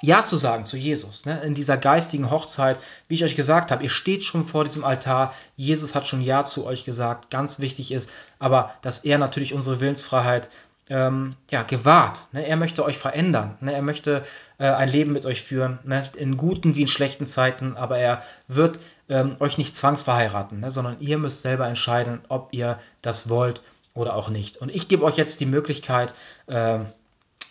ja 0.03 0.25
zu 0.25 0.37
sagen 0.37 0.65
zu 0.65 0.77
Jesus, 0.77 1.27
ne? 1.27 1.41
in 1.43 1.55
dieser 1.55 1.77
geistigen 1.77 2.31
Hochzeit, 2.31 2.79
wie 3.09 3.15
ich 3.15 3.25
euch 3.25 3.37
gesagt 3.37 3.71
habe, 3.71 3.85
ihr 3.85 3.91
steht 3.91 4.25
schon 4.25 4.47
vor 4.47 4.65
diesem 4.65 4.85
Altar, 4.85 5.35
Jesus 5.57 5.95
hat 5.95 6.07
schon 6.07 6.23
Ja 6.23 6.45
zu 6.45 6.67
euch 6.67 6.85
gesagt, 6.85 7.31
ganz 7.31 7.61
wichtig 7.61 7.93
ist, 7.93 8.11
aber 8.39 8.73
dass 8.83 9.05
er 9.05 9.19
natürlich 9.19 9.55
unsere 9.55 9.81
Willensfreiheit 9.81 10.49
ähm, 10.89 11.35
ja, 11.51 11.63
gewahrt. 11.63 12.29
Ne? 12.33 12.47
Er 12.47 12.57
möchte 12.57 12.85
euch 12.85 12.99
verändern. 12.99 13.57
Ne? 13.61 13.73
Er 13.73 13.83
möchte 13.83 14.23
äh, 14.59 14.67
ein 14.67 14.89
Leben 14.89 15.13
mit 15.13 15.27
euch 15.27 15.43
führen, 15.43 15.79
ne? 15.85 16.05
in 16.17 16.37
guten 16.37 16.75
wie 16.75 16.83
in 16.83 16.89
schlechten 16.89 17.27
Zeiten, 17.27 17.77
aber 17.77 17.99
er 17.99 18.23
wird 18.49 18.79
ähm, 19.09 19.37
euch 19.41 19.59
nicht 19.59 19.75
zwangsverheiraten, 19.75 20.61
ne? 20.61 20.71
sondern 20.71 21.01
ihr 21.01 21.19
müsst 21.19 21.43
selber 21.43 21.67
entscheiden, 21.67 22.21
ob 22.29 22.49
ihr 22.53 22.79
das 23.03 23.29
wollt 23.29 23.63
oder 23.95 24.15
auch 24.15 24.29
nicht. 24.29 24.59
Und 24.59 24.75
ich 24.75 24.89
gebe 24.89 25.05
euch 25.05 25.17
jetzt 25.17 25.41
die 25.41 25.47
Möglichkeit, 25.47 26.15
äh, 26.47 26.81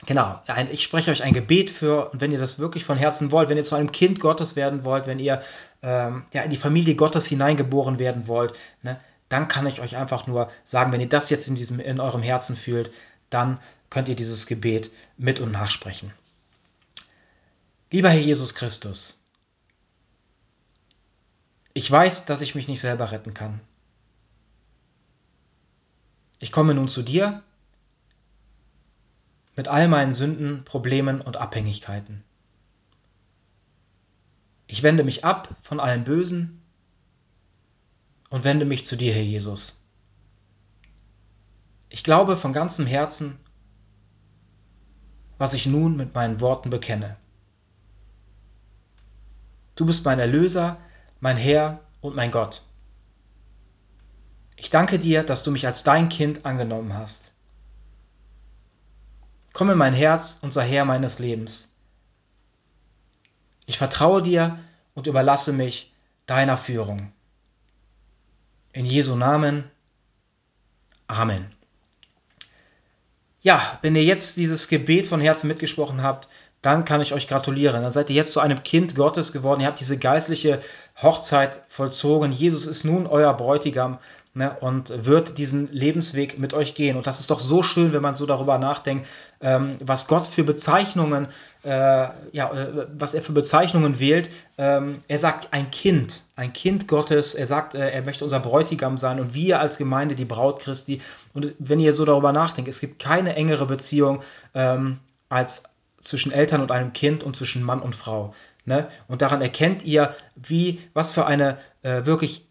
Genau, 0.05 0.39
ich 0.71 0.83
spreche 0.83 1.09
euch 1.09 1.23
ein 1.23 1.33
Gebet 1.33 1.71
für, 1.71 2.11
und 2.11 2.19
wenn 2.19 2.31
ihr 2.31 2.38
das 2.38 2.59
wirklich 2.59 2.83
von 2.83 2.97
Herzen 2.97 3.31
wollt, 3.31 3.49
wenn 3.49 3.57
ihr 3.57 3.63
zu 3.63 3.75
einem 3.75 3.91
Kind 3.93 4.19
Gottes 4.19 4.55
werden 4.55 4.83
wollt, 4.83 5.07
wenn 5.07 5.19
ihr 5.19 5.41
ähm, 5.81 6.25
ja, 6.33 6.41
in 6.43 6.49
die 6.49 6.57
Familie 6.57 6.95
Gottes 6.95 7.25
hineingeboren 7.27 7.97
werden 7.97 8.27
wollt, 8.27 8.53
ne, 8.83 8.99
dann 9.29 9.47
kann 9.47 9.65
ich 9.65 9.81
euch 9.81 9.95
einfach 9.97 10.27
nur 10.27 10.49
sagen, 10.63 10.91
wenn 10.91 11.01
ihr 11.01 11.09
das 11.09 11.29
jetzt 11.29 11.47
in, 11.47 11.55
diesem, 11.55 11.79
in 11.79 11.99
eurem 11.99 12.21
Herzen 12.21 12.55
fühlt, 12.55 12.91
dann 13.36 13.59
könnt 13.89 14.09
ihr 14.09 14.15
dieses 14.15 14.47
Gebet 14.47 14.91
mit 15.17 15.39
und 15.41 15.51
nachsprechen. 15.51 16.13
Lieber 17.91 18.09
Herr 18.09 18.19
Jesus 18.19 18.55
Christus, 18.55 19.19
ich 21.73 21.91
weiß, 21.91 22.25
dass 22.25 22.41
ich 22.41 22.55
mich 22.55 22.69
nicht 22.69 22.79
selber 22.79 23.11
retten 23.11 23.33
kann. 23.33 23.59
Ich 26.39 26.51
komme 26.53 26.73
nun 26.73 26.88
zu 26.88 27.03
dir 27.03 27.43
mit 29.57 29.67
all 29.67 29.88
meinen 29.89 30.13
Sünden, 30.13 30.63
Problemen 30.63 31.19
und 31.19 31.38
Abhängigkeiten. 31.38 32.23
Ich 34.67 34.81
wende 34.81 35.03
mich 35.03 35.25
ab 35.25 35.55
von 35.61 35.79
allem 35.79 36.05
Bösen 36.05 36.61
und 38.29 38.45
wende 38.45 38.65
mich 38.65 38.86
zu 38.86 38.95
dir, 38.95 39.13
Herr 39.13 39.21
Jesus. 39.21 39.84
Ich 41.96 42.04
glaube 42.04 42.36
von 42.36 42.52
ganzem 42.52 42.86
Herzen, 42.86 43.39
was 45.38 45.54
ich 45.54 45.66
nun 45.66 45.96
mit 45.96 46.14
meinen 46.14 46.41
Worten 46.41 46.70
bekenne. 46.70 47.16
Du 49.76 49.86
bist 49.86 50.04
mein 50.04 50.20
Erlöser, 50.20 50.76
mein 51.22 51.38
Herr 51.38 51.80
und 52.02 52.14
mein 52.14 52.32
Gott. 52.32 52.64
Ich 54.58 54.70
danke 54.70 55.00
dir, 55.00 55.24
dass 55.24 55.43
du 55.43 55.52
mich 55.52 55.68
als 55.68 55.86
dein 55.86 56.10
Kind 56.10 56.46
angenommen 56.46 56.93
hast. 56.93 57.32
Komm 59.54 59.70
in 59.70 59.78
mein 59.78 59.93
Herz 59.93 60.39
und 60.41 60.52
sei 60.52 60.68
Herr 60.68 60.84
meines 60.84 61.20
Lebens. 61.20 61.78
Ich 63.68 63.78
vertraue 63.78 64.22
dir 64.22 64.60
und 64.96 65.08
überlasse 65.08 65.54
mich 65.54 65.93
deiner 66.26 66.58
Führung. 66.58 67.14
In 68.74 68.86
Jesu 68.86 69.16
Namen. 69.16 69.72
Amen. 71.08 71.55
Ja, 73.46 73.78
wenn 73.84 73.96
ihr 73.96 74.04
jetzt 74.04 74.38
dieses 74.38 74.70
Gebet 74.70 75.06
von 75.06 75.22
Herzen 75.22 75.48
mitgesprochen 75.48 76.02
habt, 76.02 76.28
dann 76.66 76.84
kann 76.84 77.01
ich 77.01 77.13
euch 77.13 77.28
gratulieren. 77.28 77.84
Dann 77.84 77.91
seid 77.91 78.09
ihr 78.09 78.16
jetzt 78.16 78.34
zu 78.34 78.39
einem 78.39 78.63
Kind 78.63 78.95
Gottes 78.95 79.32
geworden. 79.32 79.61
Ihr 79.61 79.68
habt 79.68 79.80
diese 79.80 79.97
geistliche 79.97 80.59
Hochzeit 80.99 81.59
vollzogen. 81.68 82.32
Jesus 82.32 82.66
ist 82.66 82.84
nun 82.84 83.05
euer 83.05 83.34
Bräutigam 83.34 83.99
ne, 84.34 84.57
und 84.61 85.05
wird 85.05 85.38
diesen 85.38 85.72
Lebensweg 85.72 86.39
mit 86.39 86.55
euch 86.55 86.74
gehen. 86.74 86.97
Und 86.97 87.05
das 87.05 87.20
ist 87.20 87.30
doch 87.30 87.39
so 87.39 87.61
schön, 87.61 87.93
wenn 87.93 88.01
man 88.01 88.16
so 88.16 88.26
darüber 88.26 88.57
nachdenkt, 88.57 89.07
ähm, 89.41 89.78
was 89.80 90.07
Gott 90.07 90.26
für 90.26 90.43
Bezeichnungen, 90.43 91.28
äh, 91.63 91.70
ja, 91.70 92.51
äh, 92.51 92.88
was 92.97 93.13
er 93.13 93.22
für 93.22 93.34
Bezeichnungen 93.34 93.99
wählt. 93.99 94.32
Ähm, 94.57 95.01
er 95.07 95.20
sagt 95.20 95.53
ein 95.53 95.70
Kind, 95.70 96.24
ein 96.36 96.51
Kind 96.51 96.88
Gottes. 96.88 97.36
Er 97.36 97.45
sagt, 97.45 97.76
äh, 97.76 97.91
er 97.91 98.01
möchte 98.01 98.24
unser 98.24 98.39
Bräutigam 98.39 98.97
sein 98.97 99.20
und 99.20 99.36
wir 99.36 99.59
als 99.59 99.78
Gemeinde 99.78 100.16
die 100.16 100.26
Braut 100.26 100.61
Christi. 100.61 100.99
Und 101.36 101.53
wenn 101.59 101.80
ihr 101.80 101.93
so 101.93 102.05
darüber 102.05 102.32
nachdenkt, 102.32 102.72
es 102.72 102.80
gibt 102.80 102.97
keine 102.97 103.36
engere 103.36 103.68
Beziehung 103.68 104.24
ähm, 104.55 104.97
als 105.30 105.74
zwischen 106.06 106.32
Eltern 106.32 106.62
und 106.62 106.72
einem 106.72 106.93
Kind 106.93 107.24
und 107.24 107.36
zwischen 107.36 107.64
Mann 107.64 107.82
und 107.82 107.95
Frau. 107.95 108.34
Ne? 108.66 108.88
Und 109.08 109.22
daran 109.22 109.41
erkennt 109.41 109.84
ihr, 109.84 110.16
wie, 110.36 110.82
was 110.93 111.12
für 111.14 111.26
eine 111.26 111.58
äh, 111.84 112.06
wirklich 112.06 112.47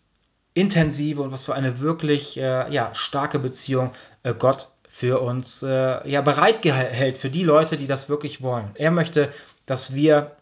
intensive 0.54 1.22
und 1.22 1.32
was 1.32 1.44
für 1.44 1.54
eine 1.54 1.80
wirklich 1.80 2.36
äh, 2.36 2.72
ja, 2.72 2.94
starke 2.94 3.38
Beziehung 3.38 3.92
äh, 4.22 4.34
Gott 4.34 4.68
für 4.88 5.20
uns 5.20 5.62
äh, 5.64 6.08
ja, 6.08 6.20
bereithält, 6.20 7.18
für 7.18 7.30
die 7.30 7.42
Leute, 7.42 7.76
die 7.76 7.88
das 7.88 8.08
wirklich 8.08 8.42
wollen. 8.42 8.70
Er 8.74 8.92
möchte, 8.92 9.32
dass 9.66 9.94
wir 9.94 10.36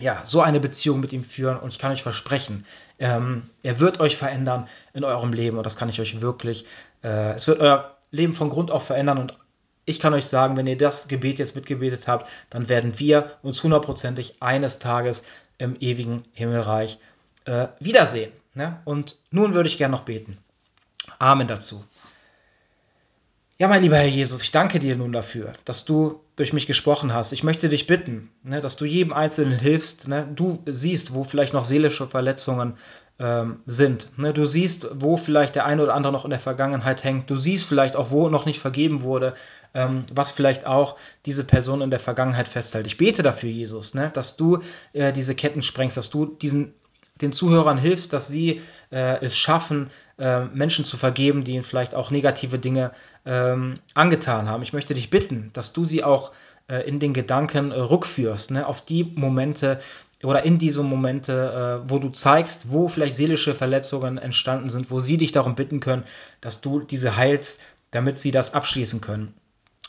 ja, 0.00 0.22
so 0.24 0.40
eine 0.40 0.58
Beziehung 0.58 1.00
mit 1.00 1.12
ihm 1.12 1.22
führen 1.22 1.58
und 1.58 1.72
ich 1.72 1.78
kann 1.78 1.92
euch 1.92 2.02
versprechen, 2.02 2.64
ähm, 2.98 3.42
er 3.62 3.78
wird 3.80 4.00
euch 4.00 4.16
verändern 4.16 4.66
in 4.92 5.04
eurem 5.04 5.32
Leben 5.32 5.56
und 5.58 5.64
das 5.64 5.76
kann 5.76 5.88
ich 5.88 6.00
euch 6.00 6.20
wirklich, 6.20 6.64
äh, 7.04 7.34
es 7.34 7.46
wird 7.46 7.60
euer 7.60 7.96
Leben 8.10 8.34
von 8.34 8.50
Grund 8.50 8.70
auf 8.70 8.86
verändern 8.86 9.18
und 9.18 9.38
ich 9.84 10.00
kann 10.00 10.14
euch 10.14 10.26
sagen, 10.26 10.56
wenn 10.56 10.66
ihr 10.66 10.78
das 10.78 11.08
Gebet 11.08 11.38
jetzt 11.38 11.56
mitgebetet 11.56 12.08
habt, 12.08 12.30
dann 12.50 12.68
werden 12.68 12.98
wir 12.98 13.36
uns 13.42 13.62
hundertprozentig 13.62 14.36
eines 14.40 14.78
Tages 14.78 15.24
im 15.58 15.76
ewigen 15.80 16.22
Himmelreich 16.32 16.98
äh, 17.44 17.68
wiedersehen. 17.80 18.32
Ne? 18.54 18.80
Und 18.84 19.18
nun 19.30 19.54
würde 19.54 19.68
ich 19.68 19.78
gerne 19.78 19.92
noch 19.92 20.04
beten. 20.04 20.38
Amen 21.18 21.46
dazu. 21.48 21.84
Ja, 23.58 23.68
mein 23.68 23.82
lieber 23.82 23.96
Herr 23.96 24.06
Jesus, 24.06 24.42
ich 24.42 24.50
danke 24.50 24.80
dir 24.80 24.96
nun 24.96 25.12
dafür, 25.12 25.52
dass 25.64 25.84
du 25.84 26.23
durch 26.36 26.52
mich 26.52 26.66
gesprochen 26.66 27.12
hast. 27.12 27.32
Ich 27.32 27.44
möchte 27.44 27.68
dich 27.68 27.86
bitten, 27.86 28.30
ne, 28.42 28.60
dass 28.60 28.76
du 28.76 28.84
jedem 28.84 29.12
Einzelnen 29.12 29.58
hilfst. 29.58 30.08
Ne? 30.08 30.26
Du 30.34 30.62
siehst, 30.66 31.14
wo 31.14 31.24
vielleicht 31.24 31.52
noch 31.52 31.64
seelische 31.64 32.06
Verletzungen 32.06 32.74
ähm, 33.18 33.60
sind. 33.66 34.18
Ne? 34.18 34.32
Du 34.32 34.44
siehst, 34.44 34.88
wo 34.94 35.16
vielleicht 35.16 35.54
der 35.54 35.66
eine 35.66 35.82
oder 35.82 35.94
andere 35.94 36.12
noch 36.12 36.24
in 36.24 36.30
der 36.30 36.40
Vergangenheit 36.40 37.04
hängt. 37.04 37.30
Du 37.30 37.36
siehst 37.36 37.68
vielleicht 37.68 37.94
auch, 37.94 38.10
wo 38.10 38.28
noch 38.28 38.46
nicht 38.46 38.58
vergeben 38.58 39.02
wurde, 39.02 39.34
ähm, 39.74 40.04
was 40.12 40.32
vielleicht 40.32 40.66
auch 40.66 40.96
diese 41.24 41.44
Person 41.44 41.80
in 41.82 41.90
der 41.90 42.00
Vergangenheit 42.00 42.48
festhält. 42.48 42.86
Ich 42.86 42.96
bete 42.96 43.22
dafür, 43.22 43.50
Jesus, 43.50 43.94
ne? 43.94 44.10
dass 44.12 44.36
du 44.36 44.58
äh, 44.92 45.12
diese 45.12 45.36
Ketten 45.36 45.62
sprengst, 45.62 45.96
dass 45.96 46.10
du 46.10 46.26
diesen 46.26 46.74
den 47.20 47.32
Zuhörern 47.32 47.78
hilfst, 47.78 48.12
dass 48.12 48.28
sie 48.28 48.60
äh, 48.90 49.24
es 49.24 49.36
schaffen, 49.36 49.90
äh, 50.18 50.44
Menschen 50.46 50.84
zu 50.84 50.96
vergeben, 50.96 51.44
die 51.44 51.52
ihnen 51.52 51.62
vielleicht 51.62 51.94
auch 51.94 52.10
negative 52.10 52.58
Dinge 52.58 52.90
ähm, 53.24 53.74
angetan 53.94 54.48
haben. 54.48 54.62
Ich 54.62 54.72
möchte 54.72 54.94
dich 54.94 55.10
bitten, 55.10 55.50
dass 55.52 55.72
du 55.72 55.84
sie 55.84 56.02
auch 56.02 56.32
äh, 56.68 56.88
in 56.88 56.98
den 56.98 57.14
Gedanken 57.14 57.70
äh, 57.70 57.78
rückführst, 57.78 58.50
ne, 58.50 58.66
auf 58.66 58.84
die 58.84 59.04
Momente 59.04 59.80
oder 60.24 60.44
in 60.44 60.58
diese 60.58 60.82
Momente, 60.82 61.82
äh, 61.86 61.90
wo 61.90 61.98
du 61.98 62.08
zeigst, 62.08 62.72
wo 62.72 62.88
vielleicht 62.88 63.14
seelische 63.14 63.54
Verletzungen 63.54 64.18
entstanden 64.18 64.70
sind, 64.70 64.90
wo 64.90 64.98
sie 64.98 65.16
dich 65.16 65.30
darum 65.30 65.54
bitten 65.54 65.78
können, 65.78 66.04
dass 66.40 66.62
du 66.62 66.80
diese 66.80 67.16
heilst, 67.16 67.60
damit 67.92 68.18
sie 68.18 68.32
das 68.32 68.54
abschließen 68.54 69.00
können. 69.00 69.34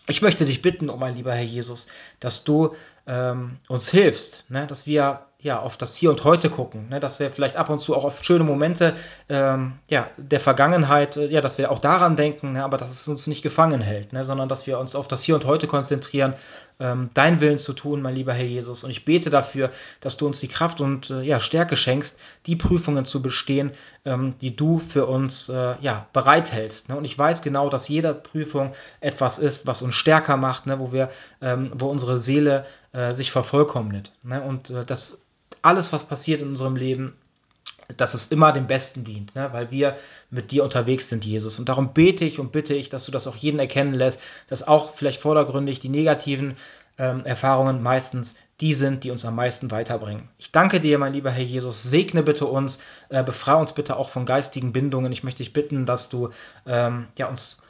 Ich 0.08 0.22
möchte 0.22 0.46
dich 0.46 0.62
bitten, 0.62 0.92
oh 0.92 0.98
mein 0.98 1.16
lieber 1.16 1.34
Herr 1.34 1.44
Jesus, 1.44 1.88
dass 2.20 2.44
du 2.44 2.76
ähm, 3.08 3.58
uns 3.68 3.90
hilfst, 3.90 4.46
ne, 4.50 4.68
dass 4.68 4.86
wir 4.86 5.26
ja, 5.46 5.60
auf 5.60 5.78
das 5.78 5.96
Hier 5.96 6.10
und 6.10 6.24
Heute 6.24 6.50
gucken, 6.50 6.90
ne? 6.90 7.00
dass 7.00 7.20
wir 7.20 7.30
vielleicht 7.30 7.56
ab 7.56 7.70
und 7.70 7.78
zu 7.78 7.96
auch 7.96 8.04
auf 8.04 8.24
schöne 8.24 8.44
Momente 8.44 8.96
ähm, 9.30 9.74
ja, 9.88 10.10
der 10.18 10.40
Vergangenheit, 10.40 11.18
äh, 11.18 11.28
ja, 11.28 11.40
dass 11.40 11.60
wir 11.60 11.70
auch 11.70 11.78
daran 11.78 12.16
denken, 12.16 12.54
ne? 12.54 12.64
aber 12.64 12.78
dass 12.78 12.90
es 12.90 13.08
uns 13.08 13.28
nicht 13.28 13.44
gefangen 13.44 13.80
hält, 13.80 14.12
ne? 14.12 14.26
sondern 14.26 14.50
dass 14.50 14.66
wir 14.66 14.80
uns 14.80 14.96
auf 14.96 15.08
das 15.08 15.22
Hier 15.22 15.36
und 15.36 15.46
Heute 15.46 15.68
konzentrieren, 15.68 16.34
ähm, 16.80 17.12
dein 17.14 17.42
Willen 17.42 17.60
zu 17.60 17.74
tun, 17.74 18.02
mein 18.02 18.16
lieber 18.16 18.34
Herr 18.34 18.44
Jesus. 18.44 18.84
Und 18.84 18.90
ich 18.90 19.06
bete 19.06 19.30
dafür, 19.30 19.70
dass 20.02 20.18
du 20.18 20.26
uns 20.26 20.40
die 20.40 20.48
Kraft 20.48 20.82
und 20.82 21.12
äh, 21.12 21.22
ja, 21.22 21.40
Stärke 21.40 21.78
schenkst, 21.78 22.20
die 22.48 22.56
Prüfungen 22.56 23.06
zu 23.06 23.22
bestehen, 23.22 23.72
ähm, 24.04 24.34
die 24.42 24.56
du 24.56 24.80
für 24.80 25.06
uns 25.06 25.50
äh, 25.50 25.76
ja, 25.80 26.08
bereithältst. 26.12 26.90
Ne? 26.90 26.96
Und 26.98 27.06
ich 27.06 27.20
weiß 27.20 27.44
genau, 27.44 27.70
dass 27.70 27.88
jede 27.88 28.16
Prüfung 28.16 28.74
etwas 29.00 29.38
ist, 29.38 29.68
was 29.68 29.84
uns 29.84 29.94
stärker 29.94 30.38
macht, 30.38 30.66
ne? 30.66 30.80
wo, 30.80 30.92
wir, 30.92 31.10
ähm, 31.40 31.72
wo 31.76 31.86
unsere 31.86 32.18
Seele 32.18 32.66
äh, 32.94 33.14
sich 33.14 33.32
vervollkommnet. 33.32 34.12
Ne? 34.24 34.42
Und 34.42 34.72
äh, 34.72 34.84
das 34.84 35.22
alles, 35.66 35.92
was 35.94 36.04
passiert 36.06 36.42
in 36.42 36.50
unserem 36.50 36.76
Leben, 36.76 37.14
dass 37.98 38.14
es 38.14 38.28
immer 38.28 38.52
dem 38.52 38.68
Besten 38.68 39.04
dient, 39.04 39.36
ne? 39.36 39.50
weil 39.52 39.72
wir 39.72 39.96
mit 40.30 40.52
dir 40.52 40.64
unterwegs 40.64 41.10
sind, 41.10 41.24
Jesus. 41.24 41.60
Und 41.60 41.70
darum 41.70 41.94
bete 41.94 42.26
ich 42.26 42.40
und 42.40 42.52
bitte 42.52 42.74
ich, 42.74 42.90
dass 42.90 43.06
du 43.06 43.12
das 43.12 43.28
auch 43.28 43.36
jeden 43.36 43.60
erkennen 43.60 43.94
lässt, 43.94 44.20
dass 44.48 44.68
auch 44.68 44.94
vielleicht 44.94 45.22
vordergründig 45.22 45.80
die 45.80 45.90
negativen 45.90 46.56
ähm, 46.98 47.26
Erfahrungen 47.26 47.84
meistens 47.84 48.38
die 48.62 48.74
sind, 48.74 49.04
die 49.04 49.12
uns 49.12 49.26
am 49.26 49.36
meisten 49.36 49.70
weiterbringen. 49.70 50.30
Ich 50.38 50.52
danke 50.52 50.80
dir, 50.80 50.98
mein 50.98 51.14
lieber 51.14 51.30
Herr 51.30 51.44
Jesus. 51.44 51.84
Segne 51.84 52.24
bitte 52.24 52.46
uns, 52.46 52.80
äh, 53.10 53.24
befreie 53.24 53.58
uns 53.58 53.74
bitte 53.74 53.98
auch 53.98 54.10
von 54.10 54.26
geistigen 54.26 54.72
Bindungen. 54.72 55.12
Ich 55.12 55.24
möchte 55.24 55.44
dich 55.44 55.54
bitten, 55.54 55.86
dass 55.86 56.10
du 56.10 56.30
ähm, 56.66 57.08
ja, 57.18 57.28
uns 57.28 57.64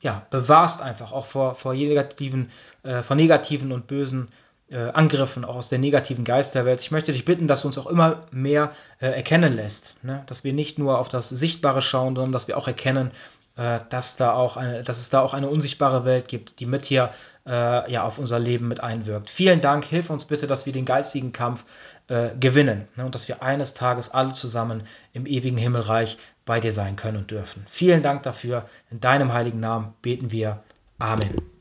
ja, 0.00 0.26
bewahrst 0.30 0.80
einfach 0.82 1.12
auch 1.12 1.26
vor, 1.26 1.54
vor 1.54 1.74
negativen, 1.74 2.50
äh, 2.84 3.02
vor 3.02 3.16
negativen 3.16 3.72
und 3.72 3.86
bösen 3.86 4.28
äh, 4.72 4.90
Angriffen, 4.90 5.44
auch 5.44 5.56
aus 5.56 5.68
der 5.68 5.78
negativen 5.78 6.24
Geisterwelt. 6.24 6.80
Ich 6.80 6.90
möchte 6.90 7.12
dich 7.12 7.24
bitten, 7.24 7.46
dass 7.46 7.62
du 7.62 7.68
uns 7.68 7.78
auch 7.78 7.86
immer 7.86 8.22
mehr 8.30 8.72
äh, 9.00 9.06
erkennen 9.06 9.54
lässt. 9.54 10.02
Ne? 10.02 10.22
Dass 10.26 10.44
wir 10.44 10.52
nicht 10.52 10.78
nur 10.78 10.98
auf 10.98 11.08
das 11.08 11.28
Sichtbare 11.28 11.82
schauen, 11.82 12.14
sondern 12.16 12.32
dass 12.32 12.48
wir 12.48 12.56
auch 12.56 12.66
erkennen, 12.66 13.10
äh, 13.56 13.80
dass, 13.90 14.16
da 14.16 14.32
auch 14.32 14.56
eine, 14.56 14.82
dass 14.82 14.98
es 14.98 15.10
da 15.10 15.20
auch 15.20 15.34
eine 15.34 15.48
unsichtbare 15.48 16.04
Welt 16.04 16.28
gibt, 16.28 16.60
die 16.60 16.66
mit 16.66 16.86
hier 16.86 17.10
äh, 17.46 17.90
ja, 17.92 18.04
auf 18.04 18.18
unser 18.18 18.38
Leben 18.38 18.68
mit 18.68 18.80
einwirkt. 18.80 19.28
Vielen 19.28 19.60
Dank, 19.60 19.84
hilf 19.84 20.10
uns 20.10 20.24
bitte, 20.24 20.46
dass 20.46 20.64
wir 20.64 20.72
den 20.72 20.84
geistigen 20.84 21.32
Kampf 21.32 21.64
äh, 22.08 22.30
gewinnen 22.38 22.88
ne? 22.96 23.04
und 23.04 23.14
dass 23.14 23.28
wir 23.28 23.42
eines 23.42 23.74
Tages 23.74 24.10
alle 24.10 24.32
zusammen 24.32 24.84
im 25.12 25.26
ewigen 25.26 25.58
Himmelreich 25.58 26.18
bei 26.44 26.60
dir 26.60 26.72
sein 26.72 26.96
können 26.96 27.18
und 27.18 27.30
dürfen. 27.30 27.64
Vielen 27.68 28.02
Dank 28.02 28.22
dafür. 28.22 28.64
In 28.90 29.00
deinem 29.00 29.32
heiligen 29.32 29.60
Namen 29.60 29.94
beten 30.00 30.32
wir. 30.32 30.62
Amen. 30.98 31.51